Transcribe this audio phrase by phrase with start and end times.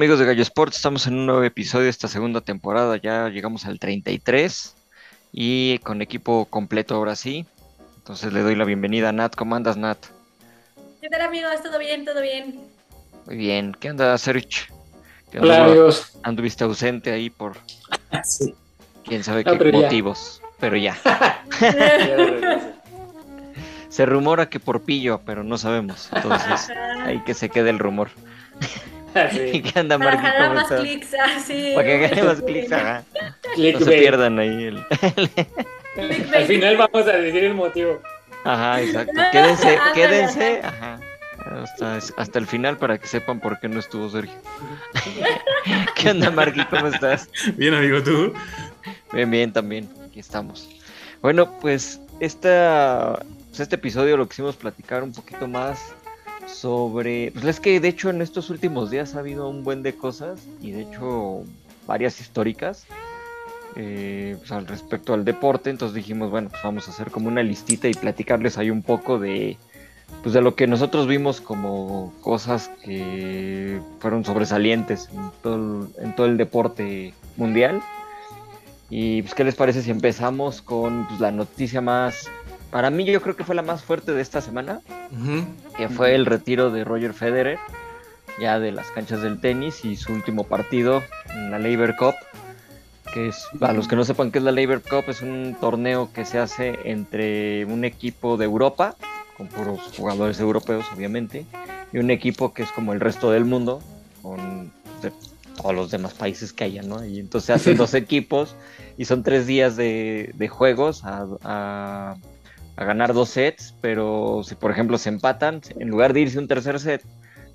[0.00, 3.66] Amigos de Gallo Sports, estamos en un nuevo episodio de esta segunda temporada, ya llegamos
[3.66, 4.74] al 33
[5.30, 7.44] y con equipo completo ahora sí.
[7.98, 9.98] Entonces le doy la bienvenida a Nat, ¿cómo andas Nat?
[11.02, 11.52] ¿Qué tal amigos?
[11.62, 12.06] ¿Todo bien?
[12.06, 12.60] ¿Todo bien?
[13.26, 14.68] Muy bien, ¿qué anda Serge?
[15.30, 16.18] ¿Qué Hola amigos.
[16.22, 17.58] Anduviste ausente ahí por
[18.24, 18.54] Sí.
[19.04, 19.78] quién sabe No, qué pero ya.
[19.84, 20.96] motivos, pero ya.
[21.60, 22.68] Ya de regreso.
[23.90, 26.70] Se rumora que por pillo, pero no sabemos, entonces
[27.04, 28.08] ahí que se quede el rumor.
[29.32, 29.62] ¿Y Sí.
[29.62, 30.80] qué anda Para jalar ¿Cómo más estás?
[30.80, 31.72] clics, así.
[31.74, 33.04] Para que gane más clics, ajá.
[33.56, 34.86] No se pierdan ahí el...
[36.34, 38.00] Al final vamos a decir el motivo.
[38.44, 39.20] Ajá, exacto.
[39.32, 41.00] Quédense, quédense, ajá.
[41.62, 44.36] Hasta, hasta el final para que sepan por qué no estuvo Sergio.
[45.94, 46.64] ¿Qué onda, Marqui?
[46.66, 47.28] ¿Cómo estás?
[47.56, 48.32] Bien, amigo, tú.
[49.12, 49.88] Bien, bien, también.
[50.06, 50.68] Aquí estamos.
[51.22, 55.94] Bueno, pues esta, pues, este episodio lo quisimos platicar un poquito más
[56.54, 57.30] sobre...
[57.32, 60.40] Pues es que de hecho en estos últimos días ha habido un buen de cosas
[60.60, 61.44] y de hecho
[61.86, 62.86] varias históricas
[63.76, 65.70] eh, pues, al respecto al deporte.
[65.70, 69.18] Entonces dijimos, bueno, pues vamos a hacer como una listita y platicarles ahí un poco
[69.18, 69.56] de...
[70.22, 76.16] Pues de lo que nosotros vimos como cosas que fueron sobresalientes en todo el, en
[76.16, 77.80] todo el deporte mundial.
[78.90, 82.28] Y pues, ¿qué les parece si empezamos con pues, la noticia más,
[82.70, 84.80] para mí yo creo que fue la más fuerte de esta semana,
[85.76, 87.58] que fue el retiro de Roger Federer,
[88.40, 91.02] ya de las canchas del tenis y su último partido
[91.34, 92.14] en la Labor Cup,
[93.12, 96.12] que es, para los que no sepan qué es la Labor Cup, es un torneo
[96.12, 98.94] que se hace entre un equipo de Europa,
[99.36, 101.44] con puros jugadores europeos obviamente,
[101.92, 103.82] y un equipo que es como el resto del mundo,
[104.22, 104.70] con
[105.02, 105.12] de
[105.56, 107.04] todos los demás países que haya, ¿no?
[107.04, 108.54] Y entonces se hacen dos equipos
[108.96, 112.16] y son tres días de, de juegos a, a-
[112.80, 116.48] a ganar dos sets, pero si por ejemplo se empatan, en lugar de irse un
[116.48, 117.04] tercer set,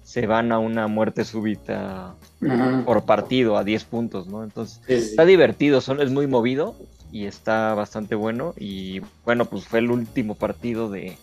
[0.04, 2.14] se van a una muerte súbita
[2.48, 2.84] Ajá.
[2.86, 4.44] por partido a 10 puntos, ¿no?
[4.44, 5.10] Entonces Sí, sí.
[5.10, 6.76] está divertido, son, es muy movido
[7.12, 8.54] y está bastante bueno.
[8.58, 11.18] Y bueno, pues fue el último partido de,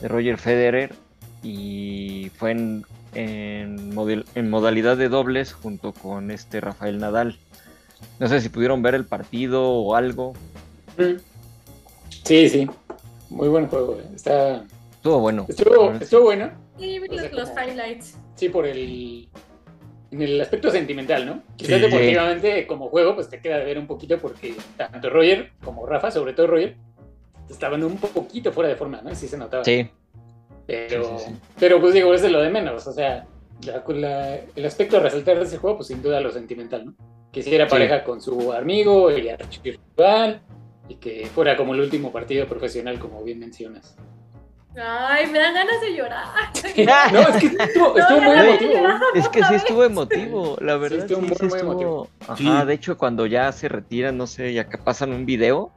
[0.00, 0.94] de Roger Federer
[1.42, 7.38] y fue en, en, model- en modalidad de dobles junto con este Rafael Nadal.
[8.18, 10.32] No sé si pudieron ver el partido o algo.
[10.96, 11.18] Mm.
[12.24, 12.70] Sí, sí.
[13.30, 13.96] Muy buen juego.
[14.00, 14.04] eh.
[14.14, 14.64] Está...
[14.92, 15.44] Estuvo bueno.
[15.48, 16.50] Estuvo, estuvo bueno.
[16.78, 18.18] Sí, vi O sea, los, como- highlights.
[18.36, 19.28] Sí, por el.
[20.10, 21.42] En el aspecto sentimental, ¿no?
[21.56, 21.82] Quizás Sí.
[21.86, 26.10] deportivamente, como juego, pues te queda de ver un poquito porque tanto Roger como Rafa,
[26.12, 26.76] sobre todo Roger,
[27.50, 29.12] estaban un poquito fuera de forma, ¿no?
[29.14, 29.64] Sí se notaba.
[29.64, 29.88] Sí,
[30.66, 31.36] Pero, Sí, sí, sí.
[31.60, 32.86] pero pues digo, es de lo de menos.
[32.86, 33.26] O sea,
[33.66, 36.94] la- la- el aspecto a resaltar de ese juego, pues sin duda lo sentimental, ¿no?
[37.32, 37.70] Que si era Sí.
[37.72, 40.40] pareja con su amigo y rival
[40.88, 43.96] y que fuera como el último partido profesional, como bien mencionas.
[44.76, 46.24] Ay, me dan ganas de llorar.
[47.12, 48.88] No, es que estuvo, estuvo No, muy emotivo.
[49.14, 50.98] Es que sí estuvo emotivo, la verdad.
[51.00, 52.08] estuvo Sí, muy, sí muy estuvo- emotivo.
[52.26, 52.66] Ajá, Sí.
[52.66, 55.70] de hecho, cuando ya se retiran, no sé, ya que pasan un video,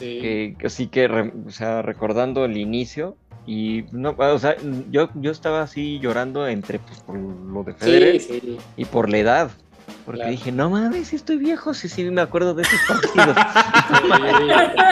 [0.00, 0.18] Sí.
[0.20, 4.56] que, que sí que, re- o sea, recordando el inicio, y no, o sea,
[4.90, 8.58] yo, yo estaba así llorando entre, pues, por lo de Federer Sí, sí.
[8.76, 9.50] y por la edad.
[10.04, 10.30] Porque Claro.
[10.32, 13.36] dije, no mames, sí estoy viejo, sí, sí, me acuerdo de esos partidos.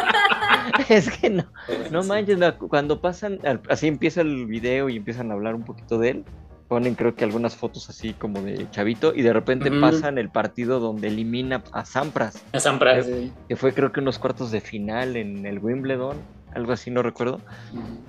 [0.89, 1.45] es que no,
[1.91, 2.39] no manches,
[2.69, 3.39] cuando pasan,
[3.69, 6.25] así empieza el video y empiezan a hablar un poquito de él,
[6.69, 10.79] ponen creo que algunas fotos así como de chavito y de repente pasan el partido
[10.79, 13.33] donde elimina a Sampras, A Sampras, sí.
[13.49, 16.17] que fue creo que unos cuartos de final en el Wimbledon,
[16.55, 17.41] algo así, no recuerdo,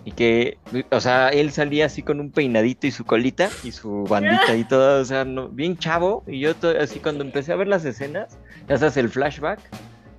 [0.04, 0.58] y que,
[0.92, 4.64] o sea, él salía así con un peinadito y su colita y su bandita y
[4.64, 8.40] todo, o sea, no- bien chavo, y yo así cuando empecé a ver las escenas,
[8.68, 9.60] ya sabes, el flashback,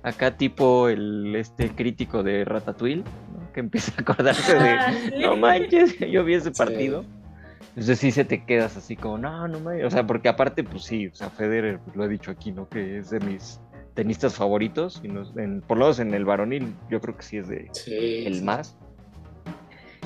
[0.03, 3.51] acá tipo el este crítico de Ratatouille, ¿no?
[3.53, 7.05] que empieza a acordarse de, Ah, no manches, yo vi ese partido.
[7.69, 9.85] Entonces sí se te quedas así como, no, no manches.
[9.85, 12.67] O sea, porque aparte, pues sí, o sea, Federer, pues, lo he dicho aquí, ¿no?
[12.69, 13.59] Que es de mis
[13.93, 17.37] tenistas favoritos, y nos- en- por lo menos en el varonil, yo creo que sí
[17.37, 18.23] es de Sí.
[18.25, 18.75] el más.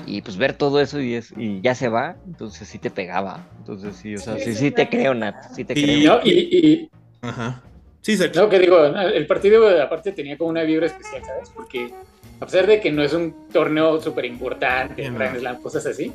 [0.06, 3.46] Y pues ver todo eso y, es, y ya se va, entonces sí te pegaba.
[3.60, 6.16] Entonces sí, o sea, Sí, sí, te creo, Nat, sí te Y- creo.
[6.18, 6.90] No, y, y-
[7.22, 7.62] Ajá.
[8.02, 8.44] Sí, Sergio.
[8.44, 11.50] no, que digo, el partido aparte tenía como una vibra especial, ¿sabes?
[11.54, 11.92] Porque
[12.40, 15.10] a pesar de que no es un torneo súper importante.
[15.10, 16.14] Grand Slam, cosas así,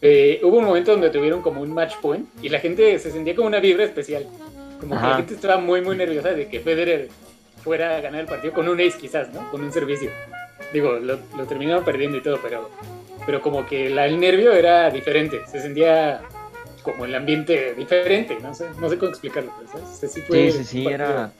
[0.00, 3.36] eh, hubo un momento donde tuvieron como un match point y la gente se sentía
[3.36, 4.26] como una vibra especial.
[4.82, 5.08] Como que Ajá.
[5.10, 7.08] la gente estaba muy, muy nerviosa de que Federer
[7.62, 9.48] fuera a ganar el partido con un ace quizás, ¿no?
[9.52, 10.10] Con un servicio.
[10.72, 12.68] Digo, lo, lo terminaron perdiendo y todo, pero,
[13.24, 16.20] pero como que la- el nervio era diferente, se sentía
[16.82, 19.88] como el ambiente diferente, no sé, no sé cómo explicarlo, pero ¿sabes?
[19.88, 21.30] O sea, sí, fue Sí, sí, sí, era...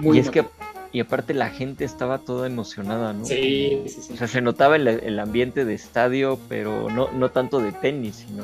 [0.00, 0.44] muy y es que,
[0.90, 3.24] y aparte la gente estaba toda emocionada, ¿no?
[3.26, 4.12] Sí, sí, sí.
[4.14, 8.24] O sea, se notaba el, el ambiente de estadio, pero no, no tanto de tenis,
[8.26, 8.42] sino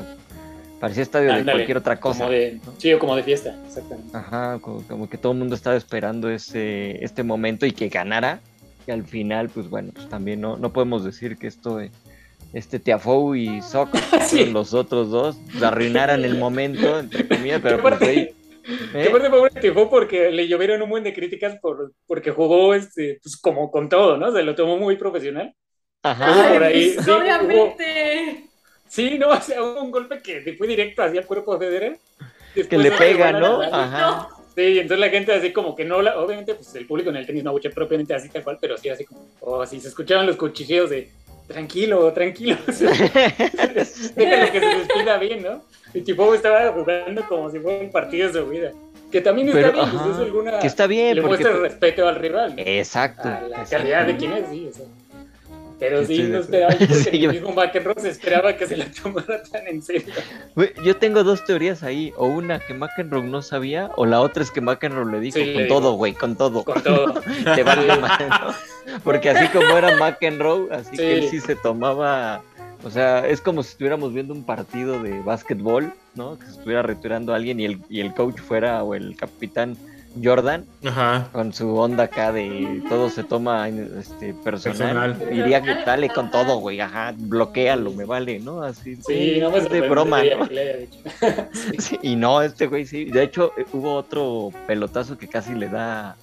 [0.82, 2.24] parecía estadio de Ándale, cualquier otra cosa.
[2.24, 2.74] Como de, ¿no?
[2.76, 4.16] sí, o como de fiesta, exactamente.
[4.16, 8.40] Ajá, como, como que todo el mundo estaba esperando ese, este momento y que ganara.
[8.84, 11.92] Y al final, pues bueno, pues también no, no podemos decir que esto de
[12.52, 13.94] este Tiafoe y Sock,
[14.26, 14.46] Sí.
[14.46, 18.34] los otros dos, pues, arruinaran el momento, entre comillas, pero pues Que
[18.94, 19.06] ¿eh?
[19.08, 23.36] aparte pobre Tifo porque le llovieron un buen de críticas por, porque jugó este, pues
[23.36, 24.32] como con todo, ¿no?
[24.32, 25.54] Se lo tomó muy profesional.
[26.02, 28.48] Ajá, por ahí, pues, sí, obviamente.
[28.92, 31.98] Sí, no, o sea, un golpe que fue directo hacia el cuerpo de Federer.
[32.68, 33.62] que le pega, ¿no?
[33.62, 34.28] Ajá.
[34.54, 37.24] Sí, entonces la gente así como que no, la, obviamente pues el público en el
[37.24, 40.26] tenis no escucha propiamente así tal cual, pero sí así como, oh, sí, se escuchaban
[40.26, 41.10] los cuchicheos de,
[41.46, 45.64] tranquilo, tranquilo, déjalo que se despida bien, ¿no?
[45.94, 48.72] Y tipo estaba jugando como si fuera un partido de su vida.
[49.10, 50.58] Que también está Pero, bien, pues ajá, es alguna...
[50.58, 52.62] que está bien, le muestra respeto al rival, ¿no?
[52.62, 53.28] Exacto.
[53.28, 53.70] a la exacto.
[53.70, 54.86] calidad de quién es, sí, o sea.
[55.82, 58.86] Pero sí, no esperaba, yo que yo- el mismo McEnroe se esperaba que se la
[59.02, 60.14] tomara tan en serio.
[60.84, 64.50] Yo tengo dos teorías ahí, o una que McEnroe no sabía, o la otra es
[64.50, 66.64] que McEnroe le dijo Sí, le con todo, güey, con todo.
[66.64, 67.14] Con todo.
[67.54, 68.06] Te vale ¿no?
[69.04, 71.40] Porque así como era McEnroe, así que él Sí.
[71.40, 72.42] sí se tomaba,
[72.84, 76.38] o sea, es como si estuviéramos viendo un partido de básquetbol, ¿no?
[76.38, 79.76] Que se estuviera retirando a alguien y el, y el coach fuera, o el capitán
[80.22, 81.28] Jordan, Ajá.
[81.32, 85.34] con su onda acá de todo se toma este, personal, Personal.
[85.34, 88.62] diría que dale con todo, güey, ajá, bloquealo, me vale, ¿no?
[88.62, 90.48] Así, Sí, no me es de broma, sorprendería ¿no?
[90.48, 90.98] que le haya dicho.
[91.78, 93.04] Sí, y no, este güey sí.
[93.06, 96.16] De hecho, eh, hubo otro pelotazo que casi le da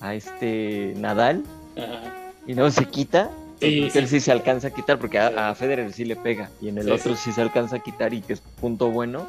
[0.00, 1.42] a este Nadal
[1.76, 2.14] Ajá.
[2.46, 3.30] y no se quita.
[3.60, 6.48] Sí, él sí se alcanza a quitar, porque a, a Federer sí le pega.
[6.62, 7.20] Y en el Sí, otro sí.
[7.24, 7.32] sí.
[7.32, 9.28] se alcanza a quitar y que es punto bueno.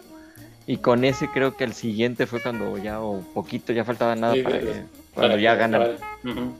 [0.71, 4.33] Y con ese creo que el siguiente fue cuando ya, o poquito, ya faltaba nada
[4.35, 4.79] Sí, para que- sí.
[5.13, 5.81] cuando Para- ya ganan.
[5.81, 6.53] para- Ujú.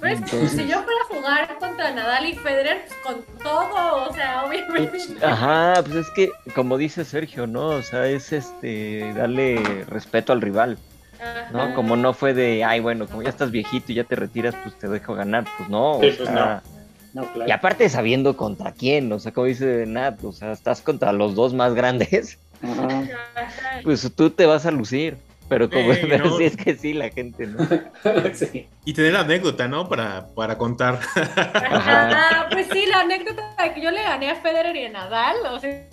[0.00, 4.14] Pues Entonces- si yo fuera a jugar contra Nadal y Federer, pues con todo, o
[4.14, 4.98] sea, obviamente.
[5.22, 7.66] Ajá, pues es que, como dice Sergio, ¿no?
[7.68, 10.78] O sea, es este, darle respeto al rival.
[11.20, 11.50] Ajá.
[11.52, 11.74] ¿no?
[11.74, 14.78] Como no fue de, ay, bueno, como ya estás viejito y ya te retiras, pues
[14.78, 16.62] te dejo ganar, pues no, o Sí, pues sea,
[17.12, 17.48] No, claro.
[17.48, 21.34] y aparte sabiendo contra quién, o sea, como dice Nat, o sea, estás contra los
[21.34, 22.38] dos más grandes,
[23.84, 25.16] Pues tú te vas a lucir,
[25.48, 26.36] pero como, Sí, pero ¿no?
[26.38, 27.58] sí es que sí, la gente, ¿no?
[28.34, 28.66] sí.
[28.84, 29.88] Y tener anécdota, ¿no?
[29.88, 30.98] Para, para contar.
[31.14, 35.36] Ajá, pues sí, la anécdota de que yo le gané a Federer y a Nadal,
[35.50, 35.84] o sea,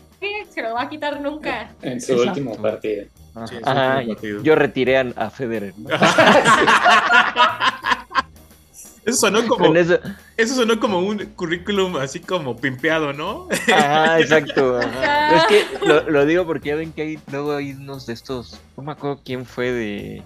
[0.50, 1.70] se lo va a quitar nunca.
[1.82, 2.32] En su Exacto.
[2.40, 3.06] último partido.
[3.36, 4.42] Ajá, Sí, ajá, un partido.
[4.44, 5.90] yo retiré a, a Federer, ¿no?
[9.06, 10.00] Eso sonó como, eso,
[10.36, 13.48] eso sonó como un currículum así como pimpeado, ¿no?
[13.74, 15.36] ajá, exacto, ajá.
[15.38, 18.60] Es que lo, lo digo porque ya ven que hay, luego hay unos de estos,
[18.76, 20.24] no me acuerdo quién fue de,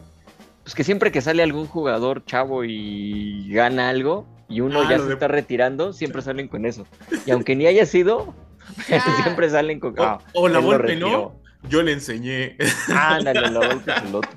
[0.64, 4.98] pues que siempre que sale algún jugador chavo y gana algo y uno Ah, ya
[4.98, 6.88] se de- está retirando, siempre salen con eso.
[7.26, 8.34] Y aunque ni haya sido,
[9.24, 10.00] siempre salen con...
[10.00, 10.96] O, ah, o la golpe.
[10.96, 11.36] ¿no?
[11.68, 12.56] Yo le enseñé.
[12.88, 14.32] Ándale, la golpe es el otro.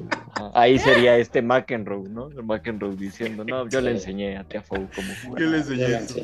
[0.54, 2.28] Ahí sería este McEnroe, ¿no?
[2.28, 5.42] El McEnroe diciendo, no, yo le enseñé a Tiafoe cómo jugar.
[5.42, 6.16] Yo le enseñé la eso.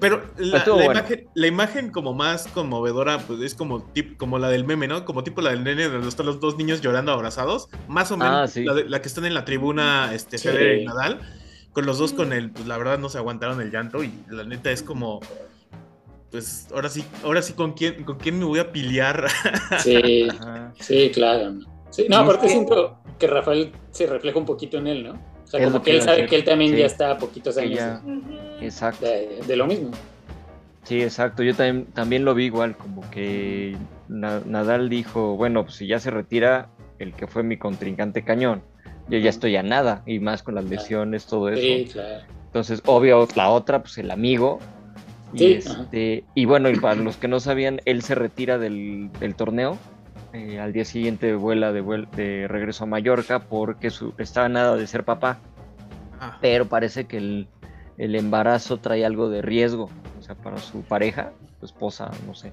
[0.00, 1.00] Pero la, Estuvo la bueno.
[1.00, 5.04] imagen, la imagen como más conmovedora, pues es como, tip, como la del meme, ¿no?
[5.04, 7.68] Como tipo la del nene donde están los dos niños llorando abrazados.
[7.88, 8.64] Más o menos Ah, sí.
[8.64, 10.48] la, de- la que están en la tribuna, este, Sí.
[10.48, 11.20] Federer y Nadal.
[11.72, 14.44] Con los dos con el, pues la verdad no se aguantaron el llanto y la
[14.44, 15.20] neta es como,
[16.30, 19.26] pues ahora sí, ahora sí con quién, con quién me voy a piliar.
[19.80, 20.72] Sí, Ajá.
[20.80, 21.54] sí, claro.
[21.90, 25.12] Sí, no, aparte que- siento que Rafael se refleja un poquito en él, ¿no?
[25.12, 26.30] O sea, Es como que él sabe decir.
[26.30, 26.78] que él también Sí.
[26.78, 28.20] ya está a poquitos años ya- Ujú.
[28.60, 29.06] Exacto.
[29.06, 29.90] de, de lo mismo.
[30.82, 31.42] Sí, exacto.
[31.42, 33.76] Yo también, también lo vi igual, como que
[34.08, 38.62] Na- Nadal dijo, bueno, pues si ya se retira el que fue mi contrincante cañón,
[39.08, 41.60] yo ya estoy a nada, y más con las lesiones, todo eso.
[41.60, 42.24] Sí, claro.
[42.46, 44.58] Entonces, obvio, la otra, pues el amigo.
[45.32, 49.10] Y, Sí, este, y bueno, y para los que no sabían, él se retira del,
[49.18, 49.76] del torneo
[50.32, 54.76] eh, al día siguiente vuela de, vuel- de regreso a Mallorca porque su, estaba nada
[54.76, 55.38] de ser papá,
[56.20, 57.48] Ah, pero parece que el,
[57.98, 61.30] el embarazo trae algo de riesgo, o sea, para su pareja,
[61.60, 62.52] su esposa, no sé,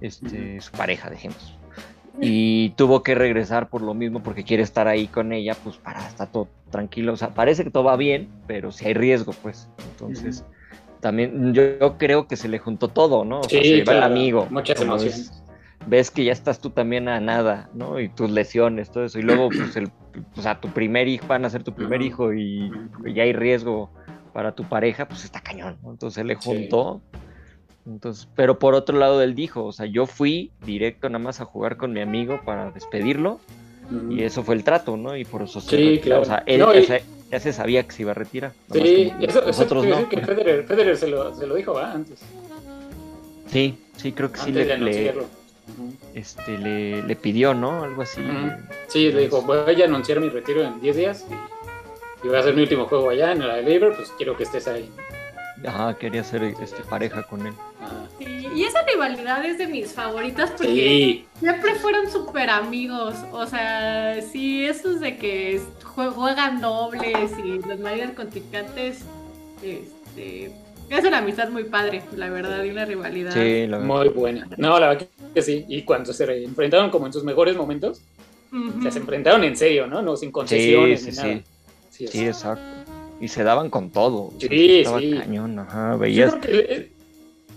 [0.00, 1.54] este, su pareja, dejemos.
[2.18, 6.06] Y tuvo que regresar por lo mismo porque quiere estar ahí con ella, pues para
[6.08, 7.12] estar todo tranquilo.
[7.12, 9.68] O sea, parece que todo va bien, pero si hay riesgo, pues.
[9.92, 10.42] Entonces,
[11.02, 13.40] también yo, yo creo que se le juntó todo, ¿no?
[13.40, 14.46] O sea, Sí, se va el claro, amigo.
[14.50, 15.42] muchas emociones.
[15.86, 18.00] Ves que ya estás tú también a nada, ¿no?
[18.00, 19.18] Y tus lesiones, todo eso.
[19.18, 19.90] Y luego, pues, el,
[20.36, 22.70] o sea, tu primer hijo, van a ser tu primer hijo y,
[23.04, 23.90] y ya hay riesgo
[24.32, 25.90] para tu pareja, pues está cañón, ¿no?
[25.90, 26.40] Entonces le Sí.
[26.44, 27.00] juntó.
[27.86, 31.44] Entonces, pero por otro lado, él dijo, o sea, yo fui directo nada más a
[31.44, 33.38] jugar con mi amigo para despedirlo
[34.10, 35.16] y eso fue el trato, ¿no?
[35.16, 36.22] Y por eso se Sí, claro.
[36.22, 38.52] O sea, él No, ya, se, ya se sabía que se iba a retirar.
[38.72, 40.08] Sí, que eso, eso nosotros quiere no.
[40.08, 41.92] que Federer, Federer se, lo, se lo dijo ¿va?
[41.92, 42.20] antes,
[43.46, 45.14] Sí, sí, creo que sí antes de le, le.
[46.14, 47.82] Este, le, le pidió, ¿no?
[47.84, 48.20] Algo así.
[48.88, 52.40] Sí, le dijo, voy a anunciar mi retiro en 10 días y, y voy a
[52.40, 54.90] hacer mi último juego allá en la Labor, pues quiero que estés ahí.
[55.66, 57.54] Ajá, quería ser este, pareja con él.
[57.82, 58.06] Ajá.
[58.18, 63.14] Sí, y esa rivalidad es de mis favoritas porque Sí, siempre fueron súper amigos.
[63.32, 69.00] O sea, sí, esos de que jue- juegan dobles y los mayores contrincantes,
[69.62, 70.52] este,
[70.88, 73.32] es una amistad muy padre, la verdad, y una rivalidad.
[73.32, 73.94] Sí, la verdad.
[73.96, 74.48] muy buena.
[74.56, 75.64] No, la verdad que sí.
[75.68, 78.00] Y cuando se enfrentaron como en sus mejores momentos,
[78.52, 80.02] o sea, se enfrentaron en serio, ¿no?
[80.02, 81.34] No sin concesiones Sí, ni sí, nada.
[81.36, 81.44] sí.
[81.90, 82.62] Sí, Sí, exacto.
[83.20, 84.24] Y se daban con todo.
[84.26, 85.10] o sea, Sí, estaba sí.
[85.18, 85.92] cañón, ajá.
[85.92, 86.34] Yo Veías.
[86.34, 86.92] creo que, eh,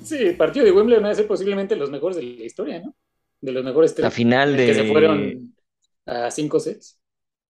[0.03, 2.95] sí, el partido de Wimbledon va a ser posiblemente los mejores de la historia, ¿no?
[3.41, 4.03] De los mejores tres.
[4.03, 4.65] La final de.
[4.65, 5.53] Que se fueron
[6.05, 6.98] a cinco sets.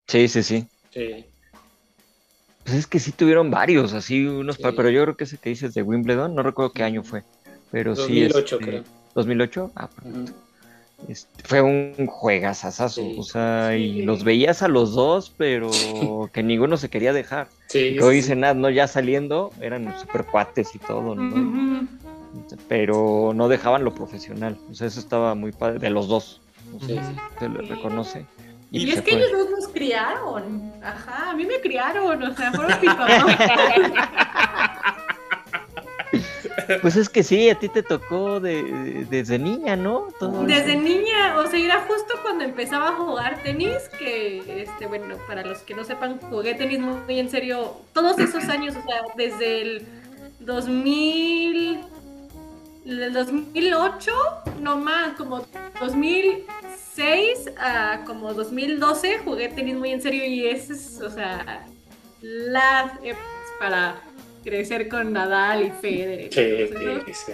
[0.07, 0.67] Sí, sí, sí.
[0.91, 1.25] Sí.
[2.69, 4.61] Pues es que sí tuvieron varios, así unos, Sí.
[4.75, 7.23] pero yo creo que ese que dices de Wimbledon, no recuerdo qué año fue,
[7.71, 8.83] pero sí 2008 este, creo.
[9.15, 10.25] 2008, ah, Ujú.
[11.07, 15.71] este, fue un juegazazazo, Sí, o sea, y los veías a los dos, pero
[16.31, 17.47] que ninguno se quería dejar.
[17.69, 21.87] Sí, hoy sí, dicen, ah, no, ya saliendo, eran super cuates y todo, ¿no?
[22.67, 26.39] Pero no dejaban lo profesional, o sea, eso estaba muy padre, de los dos,
[26.79, 27.01] o sea,
[27.39, 28.27] se le reconoce.
[28.71, 29.19] Y, Y, es se que fue.
[29.19, 30.71] ellos dos nos criaron.
[30.83, 33.23] Ajá, a mí me criaron, o sea, fueron mis papás.
[36.81, 40.07] Pues es que sí, a ti te tocó de- desde niña, ¿no?
[40.19, 40.81] Todo Desde eso.
[40.81, 45.59] niña, o sea, era justo cuando empezaba a jugar tenis, que, este, bueno, para los
[45.59, 49.87] que no sepan, jugué tenis muy, en serio todos esos años, o sea, desde el
[50.41, 51.79] 2000,
[52.85, 54.11] el 2008,
[54.61, 55.45] no más, como
[57.09, 61.65] 2006 a como 2012 jugué tenis muy en serio y ese es, o sea,
[63.01, 63.25] épocas
[63.59, 63.95] para
[64.43, 66.33] crecer con Nadal y Federer.
[66.33, 66.67] Sí,
[67.07, 67.31] sí, sí.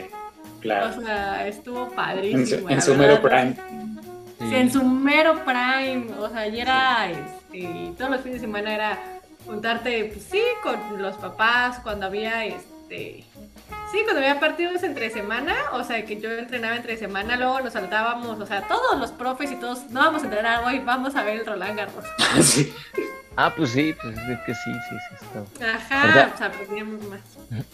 [0.57, 1.01] o Claro.
[1.01, 2.67] sea, estuvo padrísimo.
[2.69, 3.55] la en su mero prime.
[4.39, 6.07] Sí, en su mero prime.
[6.19, 8.99] O sea, y era, este, y todos los fines de semana era
[9.47, 13.23] juntarte, pues sí, con los papás, cuando había, este,
[13.91, 17.73] sí, cuando había partidos entre semana, o sea, que yo entrenaba entre semana, luego nos
[17.73, 21.23] saltábamos, o sea, todos los profes y todos, no vamos a entrenar hoy, vamos a
[21.23, 22.05] ver el Roland Garros.
[22.41, 22.73] Sí.
[23.37, 25.25] Ah, pues sí, pues es que sí, sí, sí.
[25.25, 25.75] Estaba.
[25.75, 26.31] Ajá, ¿Verdad?
[26.33, 27.19] o sea, aprendíamos más.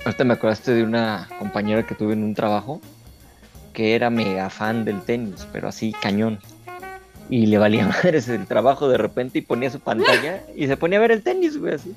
[0.06, 2.82] Ahorita me acordaste de una compañera que tuve en un trabajo
[3.74, 6.40] que era mega fan del tenis, pero así cañón.
[7.30, 10.98] Y le valía madres el trabajo de repente y ponía su pantalla y se ponía
[10.98, 11.94] a ver el tenis, güey, así.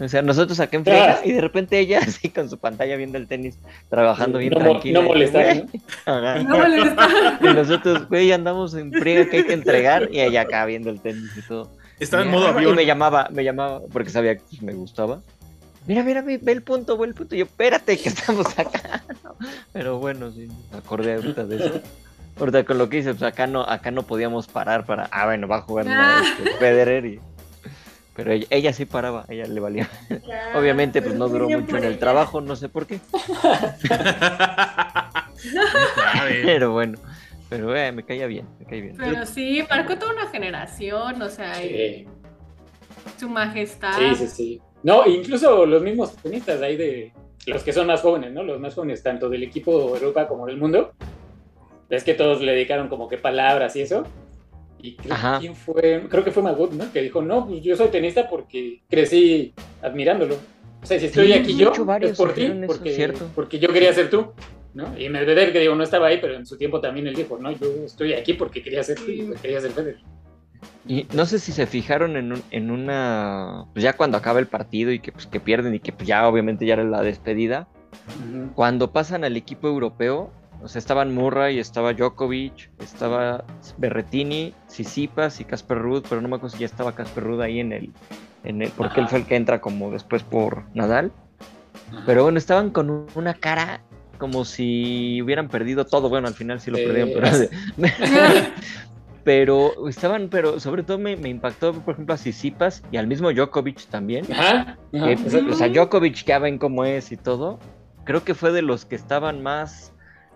[0.00, 1.20] O sea, nosotros acá en friega Ah.
[1.24, 3.58] y de repente ella así con su pantalla viendo el tenis,
[3.88, 5.00] trabajando bien no, tranquila.
[5.00, 5.56] no molestar.
[5.56, 5.66] ¿no?
[6.12, 6.42] Ajá.
[6.42, 7.10] No molestar.
[7.40, 11.00] Y nosotros, güey, andamos en friega que hay que entregar y ella acá viendo el
[11.00, 11.70] tenis y todo.
[12.00, 12.72] Estaba en modo ah, avión.
[12.72, 15.20] Y me llamaba, me llamaba, porque sabía que me gustaba.
[15.86, 17.34] Mira, mira, ve, ve el punto, ve el punto.
[17.34, 19.02] Y yo, espérate, que estamos acá.
[19.72, 21.80] Pero bueno, sí, me acordé ahorita de eso.
[22.38, 25.08] Ahorita con lo que hice, pues acá no, acá no podíamos parar para.
[25.12, 26.22] Ah, bueno, va a jugar Ah.
[26.38, 27.20] este, Federer y.
[28.14, 29.88] Pero ella, ella sí paraba, ella le valía.
[30.54, 33.00] Obviamente, pues no duró mucho en el trabajo, no sé por qué.
[36.44, 36.98] Pero bueno,
[37.48, 38.96] pero eh, me caía bien, me caía bien.
[38.96, 42.06] Pero sí, marcó toda una generación, o sea, y Sí,
[43.18, 43.98] su majestad.
[43.98, 44.60] sí, sí, sí.
[44.82, 47.12] No, incluso los mismos tenistas ahí de
[47.46, 48.42] los que son más jóvenes, ¿no?
[48.42, 50.92] Los más jóvenes, tanto del equipo de Europa como del mundo.
[51.88, 54.04] Es que todos le dedicaron como que palabras y eso.
[54.82, 55.38] Y creo, Ajá.
[55.40, 56.04] ¿quién fue?
[56.08, 56.92] creo que fue Magut, ¿no?
[56.92, 60.36] Que dijo, no, pues yo soy tenista porque crecí admirándolo.
[60.82, 61.78] O sea, si estoy Sí, aquí yo, es
[62.18, 64.32] por ti, eso, porque, porque yo quería ser tú.
[64.74, 64.98] ¿no?
[64.98, 67.52] Y Medvedev, que digo, no estaba ahí, pero en su tiempo también él dijo, no,
[67.52, 70.00] yo estoy aquí porque quería ser tú, porque quería ser Federer.
[70.86, 73.66] Y no sé si se fijaron en, un- en una.
[73.72, 76.26] Pues ya cuando acaba el partido y que, pues, que pierden y que pues, ya
[76.26, 77.68] obviamente ya era la despedida.
[78.18, 78.52] Ujú.
[78.54, 83.44] Cuando pasan al equipo europeo, O sea, estaban Murray, estaba Djokovic, estaba
[83.78, 87.58] Berretini, Sisipas y Casper Ruud, pero no me acuerdo si ya estaba Casper Ruud ahí
[87.60, 87.90] en el,
[88.44, 91.10] en el, porque él fue el que entra como después por Nadal.
[91.90, 92.02] Ajá.
[92.06, 93.80] Pero bueno, estaban con un- una cara
[94.18, 96.08] como si hubieran perdido todo.
[96.08, 97.26] Bueno, al final sí lo Eh, perdieron, pero,
[99.24, 103.32] pero estaban, pero sobre todo me, me impactó, por ejemplo, a Sisipas y al mismo
[103.32, 104.24] Djokovic también.
[104.32, 105.52] Ajá, ajá, que, exacto.
[105.52, 107.58] o sea, Djokovic ya ven cómo es y todo.
[108.04, 109.91] Creo que fue de los que estaban más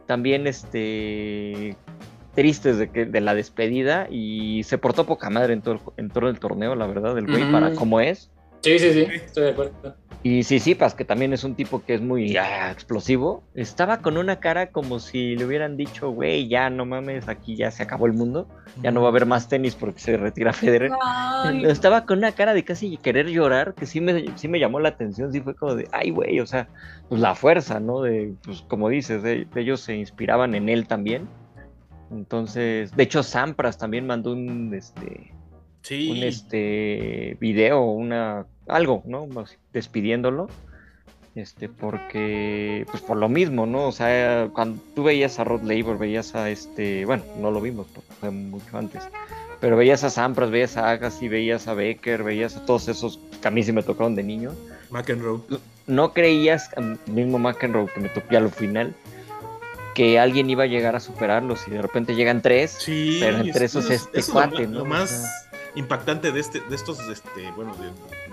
[0.07, 1.77] también este
[2.35, 6.11] tristes de que de la despedida y se portó poca madre en todo el, en
[6.11, 8.31] todo el torneo, la verdad, el güey para cómo es.
[8.63, 9.97] Sí, sí, sí, estoy de acuerdo.
[10.23, 14.41] Y Sisipas, que también es un tipo que es muy ah, explosivo, estaba con una
[14.41, 18.13] cara como si le hubieran dicho, güey, ya no mames, aquí ya se acabó el
[18.13, 18.49] mundo,
[18.83, 20.91] ya no va a haber más tenis porque se retira Federer.
[21.01, 24.81] Ay, Estaba con una cara de casi querer llorar, que sí me, sí me llamó
[24.81, 26.67] la atención, sí fue como de, ay, güey, o sea,
[27.09, 28.03] pues la fuerza, ¿no?
[28.03, 31.29] De, pues como dices, de, de ellos se inspiraban en él también.
[32.11, 35.33] Entonces, de hecho, Sampras también mandó un, este,
[35.87, 36.11] Sí.
[36.11, 39.29] un este video, una algo, ¿no?
[39.73, 40.49] Despidiéndolo.
[41.37, 43.87] Este, porque, pues por lo mismo, ¿no?
[43.87, 47.87] O sea, cuando tú veías a Rod Laver, veías a este, bueno, no lo vimos
[47.95, 49.05] porque fue mucho antes,
[49.61, 53.47] pero veías a Sampras, veías a Agassi, veías a Becker, veías a todos esos que
[53.47, 54.53] a mí sí me tocaron de niño.
[54.91, 55.41] McEnroe.
[55.87, 58.93] No creías, al mismo McEnroe que me tocó ya lo final,
[59.95, 62.77] que alguien iba a llegar a superarlos y de repente llegan tres.
[62.81, 63.19] Sí.
[63.21, 64.79] Pero entre eso esos este eso cuate, lo, ¿no?
[64.79, 65.46] Lo O más sea.
[65.77, 67.87] Impactante de este, de estos, este, bueno, de,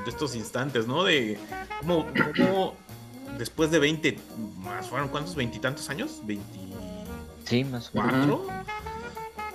[0.04, 1.04] de estos instantes, ¿no?
[1.04, 1.38] De
[1.82, 2.08] cómo,
[2.38, 2.76] cómo
[3.38, 4.18] después de 20,
[4.60, 5.36] más, ¿fueron cuántos?
[5.36, 6.22] ¿Veintitantos años?
[6.26, 6.40] ¿24?
[7.46, 8.40] Sí, más o menos.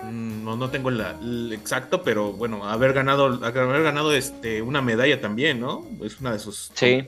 [0.04, 4.80] Mm, No, no tengo la- el exacto, pero bueno, haber ganado, haber ganado este, una
[4.80, 5.84] medalla también, ¿no?
[6.02, 6.70] Es una de sus.
[6.74, 6.86] Sí.
[6.86, 7.06] eh,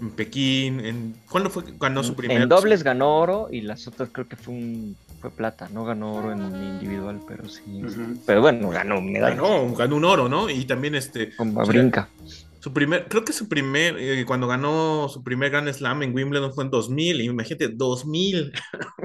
[0.00, 2.40] en Pekín, en, ¿cuándo fue ganó su primer?
[2.40, 6.14] En dobles ganó oro y las otras creo que fue un fue plata, no ganó
[6.14, 7.82] oro en individual, pero sí.
[8.26, 9.34] Pero bueno, ganó medalla.
[9.34, 10.48] Ganó, ganó un oro, ¿no?
[10.48, 11.34] Y también este.
[11.36, 12.08] Como o sea, brinca.
[12.60, 16.52] Su primer, creo que su primer, eh, cuando ganó su primer Grand Slam en Wimbledon
[16.52, 18.52] fue en 2000, y imagínate, 2000.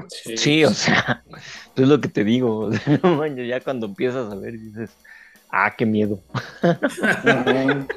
[0.08, 1.22] Sí, Sí, o sea,
[1.76, 2.58] es lo que te digo.
[2.58, 4.90] o sea, no manches, ya cuando empiezas a ver dices,
[5.50, 6.20] ah, qué miedo.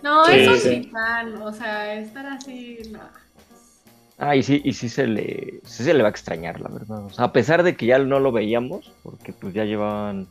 [0.00, 0.92] No, Sí, es un sí.
[1.42, 3.00] o sea, estar así, no.
[4.18, 7.04] Ah, y sí, y sí se le, sí se le va a extrañar, la verdad.
[7.04, 10.26] O sea, a pesar de que ya no lo veíamos, porque pues ya llevaban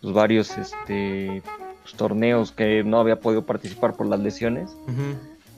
[0.00, 1.42] pues, varios este
[1.82, 4.70] pues, torneos que no había podido participar por las lesiones.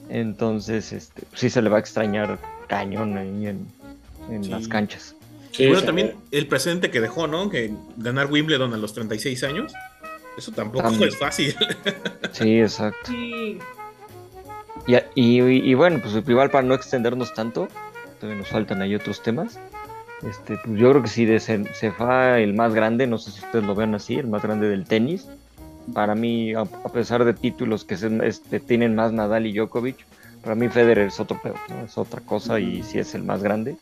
[0.09, 3.67] Entonces, este, sí se le va a extrañar cañón ahí en,
[4.29, 4.49] en Sí.
[4.49, 5.15] las canchas.
[5.51, 5.85] Sí, Y bueno, sí.
[5.85, 7.49] también el presente que dejó, ¿no?
[7.49, 9.73] Que ganar Wimbledon a los 36 años,
[10.37, 11.09] eso tampoco También.
[11.09, 11.55] es fácil.
[12.31, 13.09] Sí, exacto.
[13.11, 13.57] Sí.
[14.89, 17.67] Y, y, y bueno, pues igual para no extendernos tanto,
[18.19, 19.59] todavía nos faltan ahí otros temas.
[20.23, 23.65] Este, pues yo creo que sí, de fue el más grande, no sé si ustedes
[23.65, 25.27] lo vean así, el más grande del tenis.
[25.93, 30.07] Para mí, a, a pesar de títulos que se, este, tienen más Nadal y Djokovic,
[30.41, 31.85] para mí Federer es otro pedo, ¿no?
[31.85, 33.77] es otra cosa y sí es el más grande.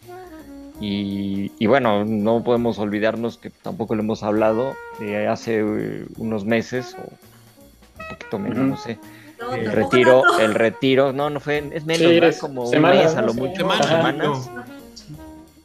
[0.82, 6.44] Y, y bueno, no podemos olvidarnos que tampoco lo hemos hablado de hace eh, unos
[6.44, 8.68] meses o un poquito menos, Ujú.
[8.68, 9.00] no sé,
[9.40, 10.40] No, el retiro, tanto.
[10.40, 13.28] el retiro, no, no fue, es menos, Sí, es como un semanas, mes a ¿no?
[13.28, 13.40] lo Sí.
[13.42, 14.50] mucho, Semanas, semanas,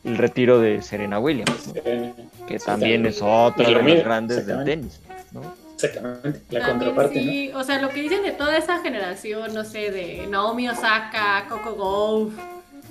[0.04, 1.72] el retiro de Serena Williams, ¿no?
[1.84, 2.12] Eh,
[2.48, 3.06] que Sí, también también.
[3.06, 5.00] es otra de las grandes del tenis,
[5.32, 5.40] ¿no?
[5.74, 9.64] Exactamente, la También contraparte, sí, o sea, lo que dicen de toda esa generación, no
[9.64, 12.32] sé, de Naomi Osaka, Coco Gauff,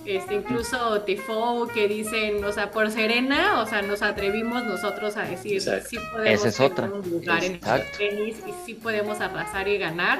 [0.06, 5.22] este, incluso Tifo, que dicen, o sea, por Serena, o sea, nos atrevimos nosotros a
[5.24, 5.88] decir, Exacto.
[5.90, 6.86] sí podemos Esa es tener otra.
[6.92, 7.98] un lugar en el Exacto.
[7.98, 10.20] tenis y sí podemos arrasar y ganar.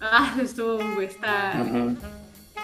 [0.00, 1.52] Ah, estuvo, está...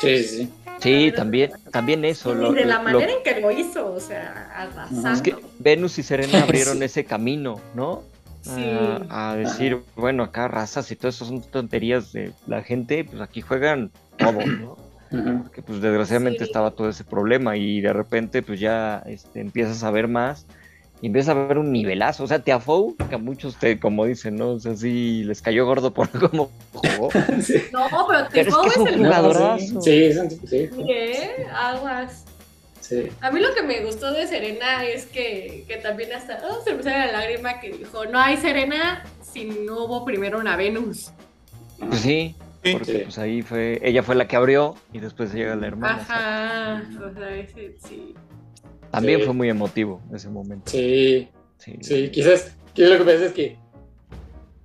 [0.00, 1.12] Sí, sí, sí.
[1.14, 2.34] También, también eso.
[2.34, 5.10] lo- y de la lo- manera en que lo hizo, o sea, arrasando.
[5.12, 6.84] es que Venus y Serena abrieron Sí.
[6.84, 8.02] ese camino, ¿no?
[8.42, 8.62] Sí.
[9.08, 13.22] A, a decir, bueno, acá razas y todo eso son tonterías de la gente, pues
[13.22, 14.76] aquí juegan todo, ¿no?
[15.12, 15.48] Ujú.
[15.52, 16.44] que pues desgraciadamente Sí.
[16.44, 20.44] estaba todo ese problema y de repente pues ya este, empiezas a ver más
[21.02, 24.36] y empiezas a ver un nivelazo, o sea, Tiafoe, que a muchos te, como dicen,
[24.36, 24.50] ¿no?
[24.52, 27.10] O sea, sí les cayó gordo por cómo jugó.
[27.42, 27.62] Sí.
[27.72, 29.80] No, pero Pero es que es, el jugadorazo.
[29.82, 31.46] Sí, es un tipo- sí, ¿Qué?
[31.54, 32.24] Aguas.
[32.80, 33.08] sí.
[33.20, 36.72] A mí lo que me gustó de Serena es que, que también hasta oh, se
[36.74, 41.10] me sale la lágrima que dijo, no hay Serena si no hubo primero una Venus.
[41.78, 42.72] Pues sí, Sí.
[42.72, 42.98] porque Sí.
[43.04, 45.96] pues ahí fue, ella fue la que abrió y después llega la hermana.
[46.00, 48.14] Ajá, o sea, ese sí.
[48.94, 49.24] También Sí.
[49.26, 50.70] fue muy emotivo ese momento.
[50.70, 51.28] Sí,
[51.58, 53.56] Sí, sí, quizás, quizás lo que pasa es que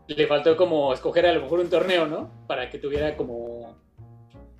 [0.08, 2.30] le faltó como escoger a lo mejor un torneo, ¿no?
[2.48, 3.78] Para que tuviera como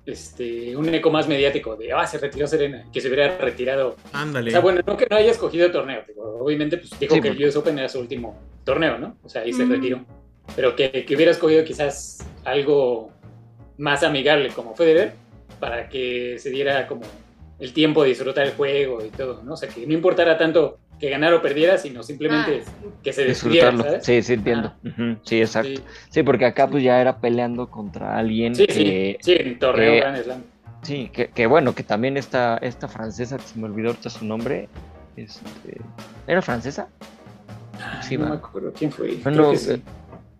[0.06, 3.96] este, un eco más mediático de, ah, se retiró Serena, que se hubiera retirado.
[4.12, 4.48] Ándale.
[4.48, 7.28] O sea, bueno, no que no haya escogido torneo, digo, obviamente pues dijo Sí, que
[7.28, 9.16] porque- el US Open era su último torneo, ¿no?
[9.22, 9.72] O sea, ahí se Ujú.
[9.74, 10.04] retiró.
[10.56, 13.10] Pero que, que hubiera escogido quizás algo
[13.78, 15.12] más amigable como Federer
[15.60, 17.02] para que se diera como
[17.60, 19.52] el tiempo de disfrutar el juego y todo, ¿no?
[19.52, 22.88] O sea, que no importara tanto que ganara o perdiera, sino simplemente Ah, sí.
[23.02, 23.82] que se Disfrutarlo.
[23.84, 24.04] ¿sabes?
[24.04, 24.74] Sí, sí, entiendo.
[24.84, 25.16] Ah.
[25.24, 25.68] Sí, exacto.
[25.70, 29.58] Sí, Sí, porque acá pues ya era peleando contra alguien sí, que, sí, sí, en
[29.58, 30.42] torneo que- Grand Slam.
[30.82, 34.24] sí, que, que bueno, que también esta, esta francesa, que se me olvidó ahorita su
[34.26, 34.68] nombre,
[35.16, 35.80] este,
[36.26, 36.88] ¿era francesa?
[38.02, 38.30] Sí, no va.
[38.30, 39.14] me acuerdo quién fue.
[39.22, 39.70] Bueno, creo que sí.
[39.72, 39.80] eh,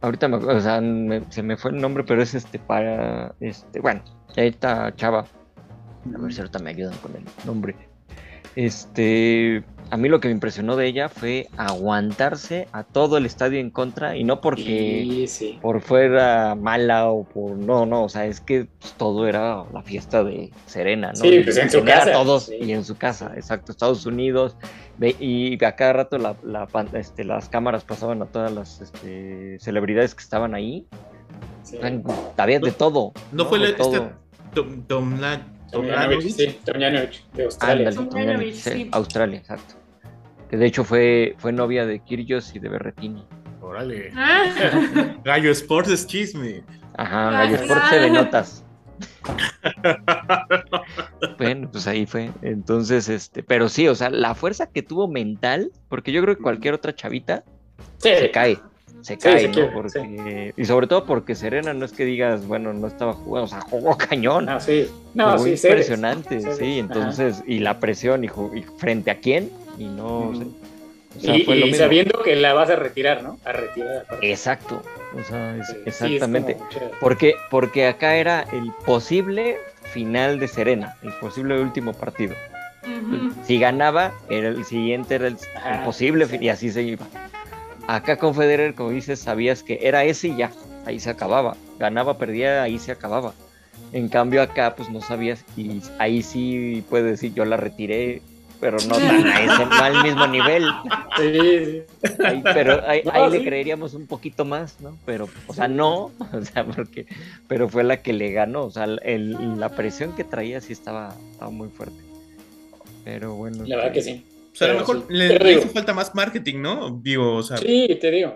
[0.03, 3.35] ahorita me, acuerdo, o sea, me- se me fue el nombre, pero es este para,
[3.41, 4.03] este, bueno,
[4.37, 5.25] esta chava,
[6.15, 7.75] a ver si ahorita me ayudan con el nombre.
[8.57, 13.61] Este, a mí lo que me impresionó de ella fue aguantarse a todo el estadio
[13.61, 15.59] en contra y no porque Sí, sí.
[15.63, 19.83] por fuera mala o por no, no, o sea, es que pues, todo era la
[19.83, 21.15] fiesta de Serena, ¿no?
[21.21, 22.57] Sí, pues, en su casa, todos sí.
[22.61, 24.57] y en su casa, exacto, Estados Unidos
[25.01, 30.15] y a cada rato la, la este, las cámaras pasaban a todas las este, celebridades
[30.17, 30.87] que estaban ahí,
[32.37, 33.93] había de todo, ¿No fue De la- todo.
[33.95, 34.17] esta-
[34.55, 36.31] Tom, Tomla- Tomljanovic, Tomljanovic?
[36.31, 37.93] sí, Tomljanovic, de Australia.
[38.55, 38.89] Sí.
[38.93, 39.75] Australia, exacto.
[40.49, 43.25] Que de hecho fue, fue novia de Kyrgios y de Berretini.
[43.61, 44.11] Órale.
[44.17, 46.65] Ah, Gallo Sports es chisme.
[46.97, 47.89] Ajá, Ah, Gallo Sport claro.
[47.89, 48.65] se de notas.
[51.39, 52.31] Bueno, pues ahí fue.
[52.43, 56.43] Entonces, este, pero sí, o sea, la fuerza que tuvo mental, porque yo creo que
[56.43, 57.45] cualquier otra chavita
[57.99, 58.59] Sí, se cae,
[59.03, 59.71] se Sí, cae, se ¿no?
[59.73, 63.49] Porque, y sobre todo porque Serena no es que digas, bueno, no estaba jugando, o
[63.49, 64.47] sea, jugó cañón.
[64.47, 64.89] No, sí.
[65.15, 66.57] No, jugó sí, impresionante, Seres.
[66.59, 66.81] sí, Ajá.
[66.81, 68.29] entonces, y la presión, y,
[68.79, 70.45] frente a quién, y no, sé,
[71.17, 71.85] o sea, y fue lo y mismo.
[71.85, 73.39] sabiendo que la vas a retirar, ¿no?
[73.45, 74.07] A retirar.
[74.23, 74.83] Exacto,
[75.19, 76.57] o sea, es- Sí, sí, es exactamente.
[77.01, 79.59] Porque, porque acá era el posible
[79.93, 82.35] final de Serena, el posible último partido.
[83.45, 87.07] Si ganaba, era el siguiente era el, el Ajá, posible y así se iba.
[87.87, 90.53] Acá con Federer, como dices, sabías que era ese y ya,
[90.87, 91.57] ahí se acababa.
[91.79, 93.35] Ganaba, perdía, ahí se acababa.
[93.93, 98.23] En cambio acá, pues no sabías y ahí sí puedes decir, yo la retiré,
[98.61, 100.65] pero no tan a ese, al mismo nivel.
[101.17, 101.83] Sí.
[102.25, 104.97] Ahí- pero ahí, No, ahí le creeríamos un poquito más, ¿no?
[105.07, 107.07] Pero, o sea, no, o sea, porque,
[107.49, 111.15] pero fue la que le ganó, o sea, el- la presión que traía sí estaba,
[111.33, 111.99] estaba muy fuerte.
[113.05, 113.65] Pero bueno.
[113.67, 114.25] La verdad que sí.
[114.53, 115.05] O sea, a lo mejor sí.
[115.09, 116.99] le, le hizo falta más marketing, ¿no?
[117.03, 118.35] Digo, o sea, Sí, te digo.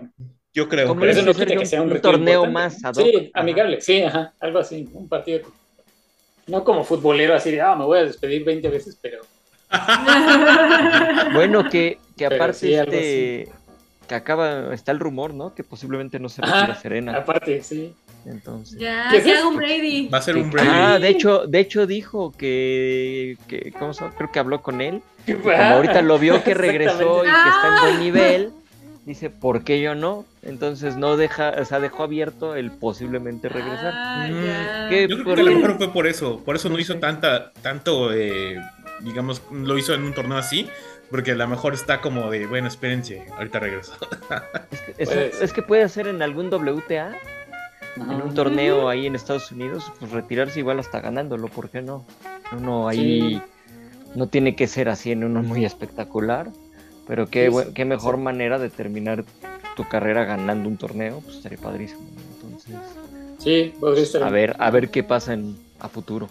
[0.53, 0.87] yo creo.
[0.87, 2.89] ¿Cómo Pero es eso no quita un- que sea un, un torneo importante, más ¿no?
[2.89, 3.03] ad hoc?
[3.05, 3.41] Sí, Ajá.
[3.41, 5.41] amigable, sí, ajá, algo así, un partido.
[6.47, 9.19] No como futbolero así de, ah, me voy a despedir 20 veces, pero
[11.33, 13.49] Bueno, que, que aparte sí, este,
[14.07, 15.53] que acaba, está el rumor, ¿no?
[15.55, 17.17] Que posiblemente no se Ajá, retira Serena.
[17.17, 17.93] aparte, sí.
[18.25, 18.79] Entonces.
[18.79, 20.07] Ya, ¿Qué un Brady.
[20.09, 20.67] Va a ser un break.
[20.69, 24.15] ah, de hecho, de hecho dijo que, que ¿cómo se llama?
[24.17, 25.01] creo que habló con él.
[25.25, 28.51] Como Ah, ahorita lo vio que regresó y que está en buen nivel,
[29.05, 30.25] dice, ¿por qué yo no?
[30.43, 33.93] Entonces no deja, o sea, dejó abierto el posiblemente regresar.
[33.95, 34.91] Ah, Mm.
[35.07, 36.39] Yo creo ¿Por que a lo mejor fue por eso.
[36.43, 38.59] Por eso no hizo tanta, tanto, eh,
[39.01, 40.67] digamos, lo hizo en un torneo así.
[41.11, 43.93] Porque a lo mejor está como de, bueno, espérense, ahorita regreso.
[44.71, 45.43] Es que, es- Puede ser.
[45.43, 47.15] es que puede ser en algún WTA,
[47.95, 52.05] en un torneo ahí en Estados Unidos, pues retirarse igual hasta ganándolo, ¿por qué no?
[52.51, 53.41] Uno ahí Sí.
[54.15, 56.49] no tiene que ser así en uno muy espectacular,
[57.07, 59.23] pero qué, Sí, buen- sí, qué mejor manera de terminar
[59.75, 62.01] tu carrera ganando un torneo, pues estaría padrísimo.
[62.01, 62.47] ¿no?
[62.47, 62.75] Entonces,
[63.39, 66.27] Sí, estar a ver, a ver qué pasa en, a futuro.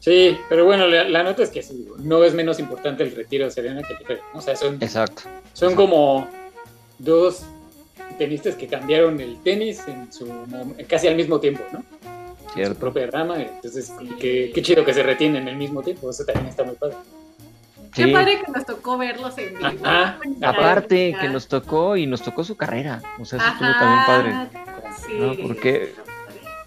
[0.00, 3.44] Sí, pero bueno, la, la nota es que sí, no es menos importante el retiro
[3.46, 4.20] de Serena que el.
[4.34, 5.22] O sea, son, Exacto.
[5.52, 6.28] son como
[6.98, 7.44] dos
[8.18, 10.26] tenistas que cambiaron el tenis en su
[10.88, 11.78] casi al mismo tiempo, ¿no?
[11.78, 12.78] En su Cierto.
[12.80, 13.40] propia rama.
[13.42, 16.10] Entonces, qué, qué chido que se retienen al mismo tiempo.
[16.10, 16.96] Eso también está muy padre.
[17.92, 18.12] Qué Sí.
[18.12, 19.84] padre que nos tocó verlos en vivo.
[19.84, 20.18] Ajá.
[20.42, 24.50] Aparte que nos tocó y nos tocó su carrera, o sea, eso estuvo Ajá, también
[24.50, 24.60] padre.
[25.06, 25.12] Sí.
[25.18, 25.92] No, porque-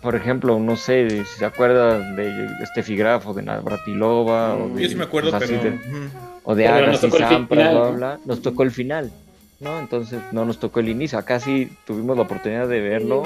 [0.02, 4.84] Por ejemplo, no sé si se acuerdan de Steffi Graf o de Navratilova o de,
[4.84, 5.48] Yo sí me acuerdo, pero.
[5.64, 6.10] de- ujú.
[6.44, 9.12] o de Agassi, el Sampras, bla, bla, nos tocó el final,
[9.60, 9.80] ¿no?
[9.80, 11.18] Entonces no nos tocó el inicio.
[11.18, 13.24] Acá sí tuvimos la oportunidad de verlo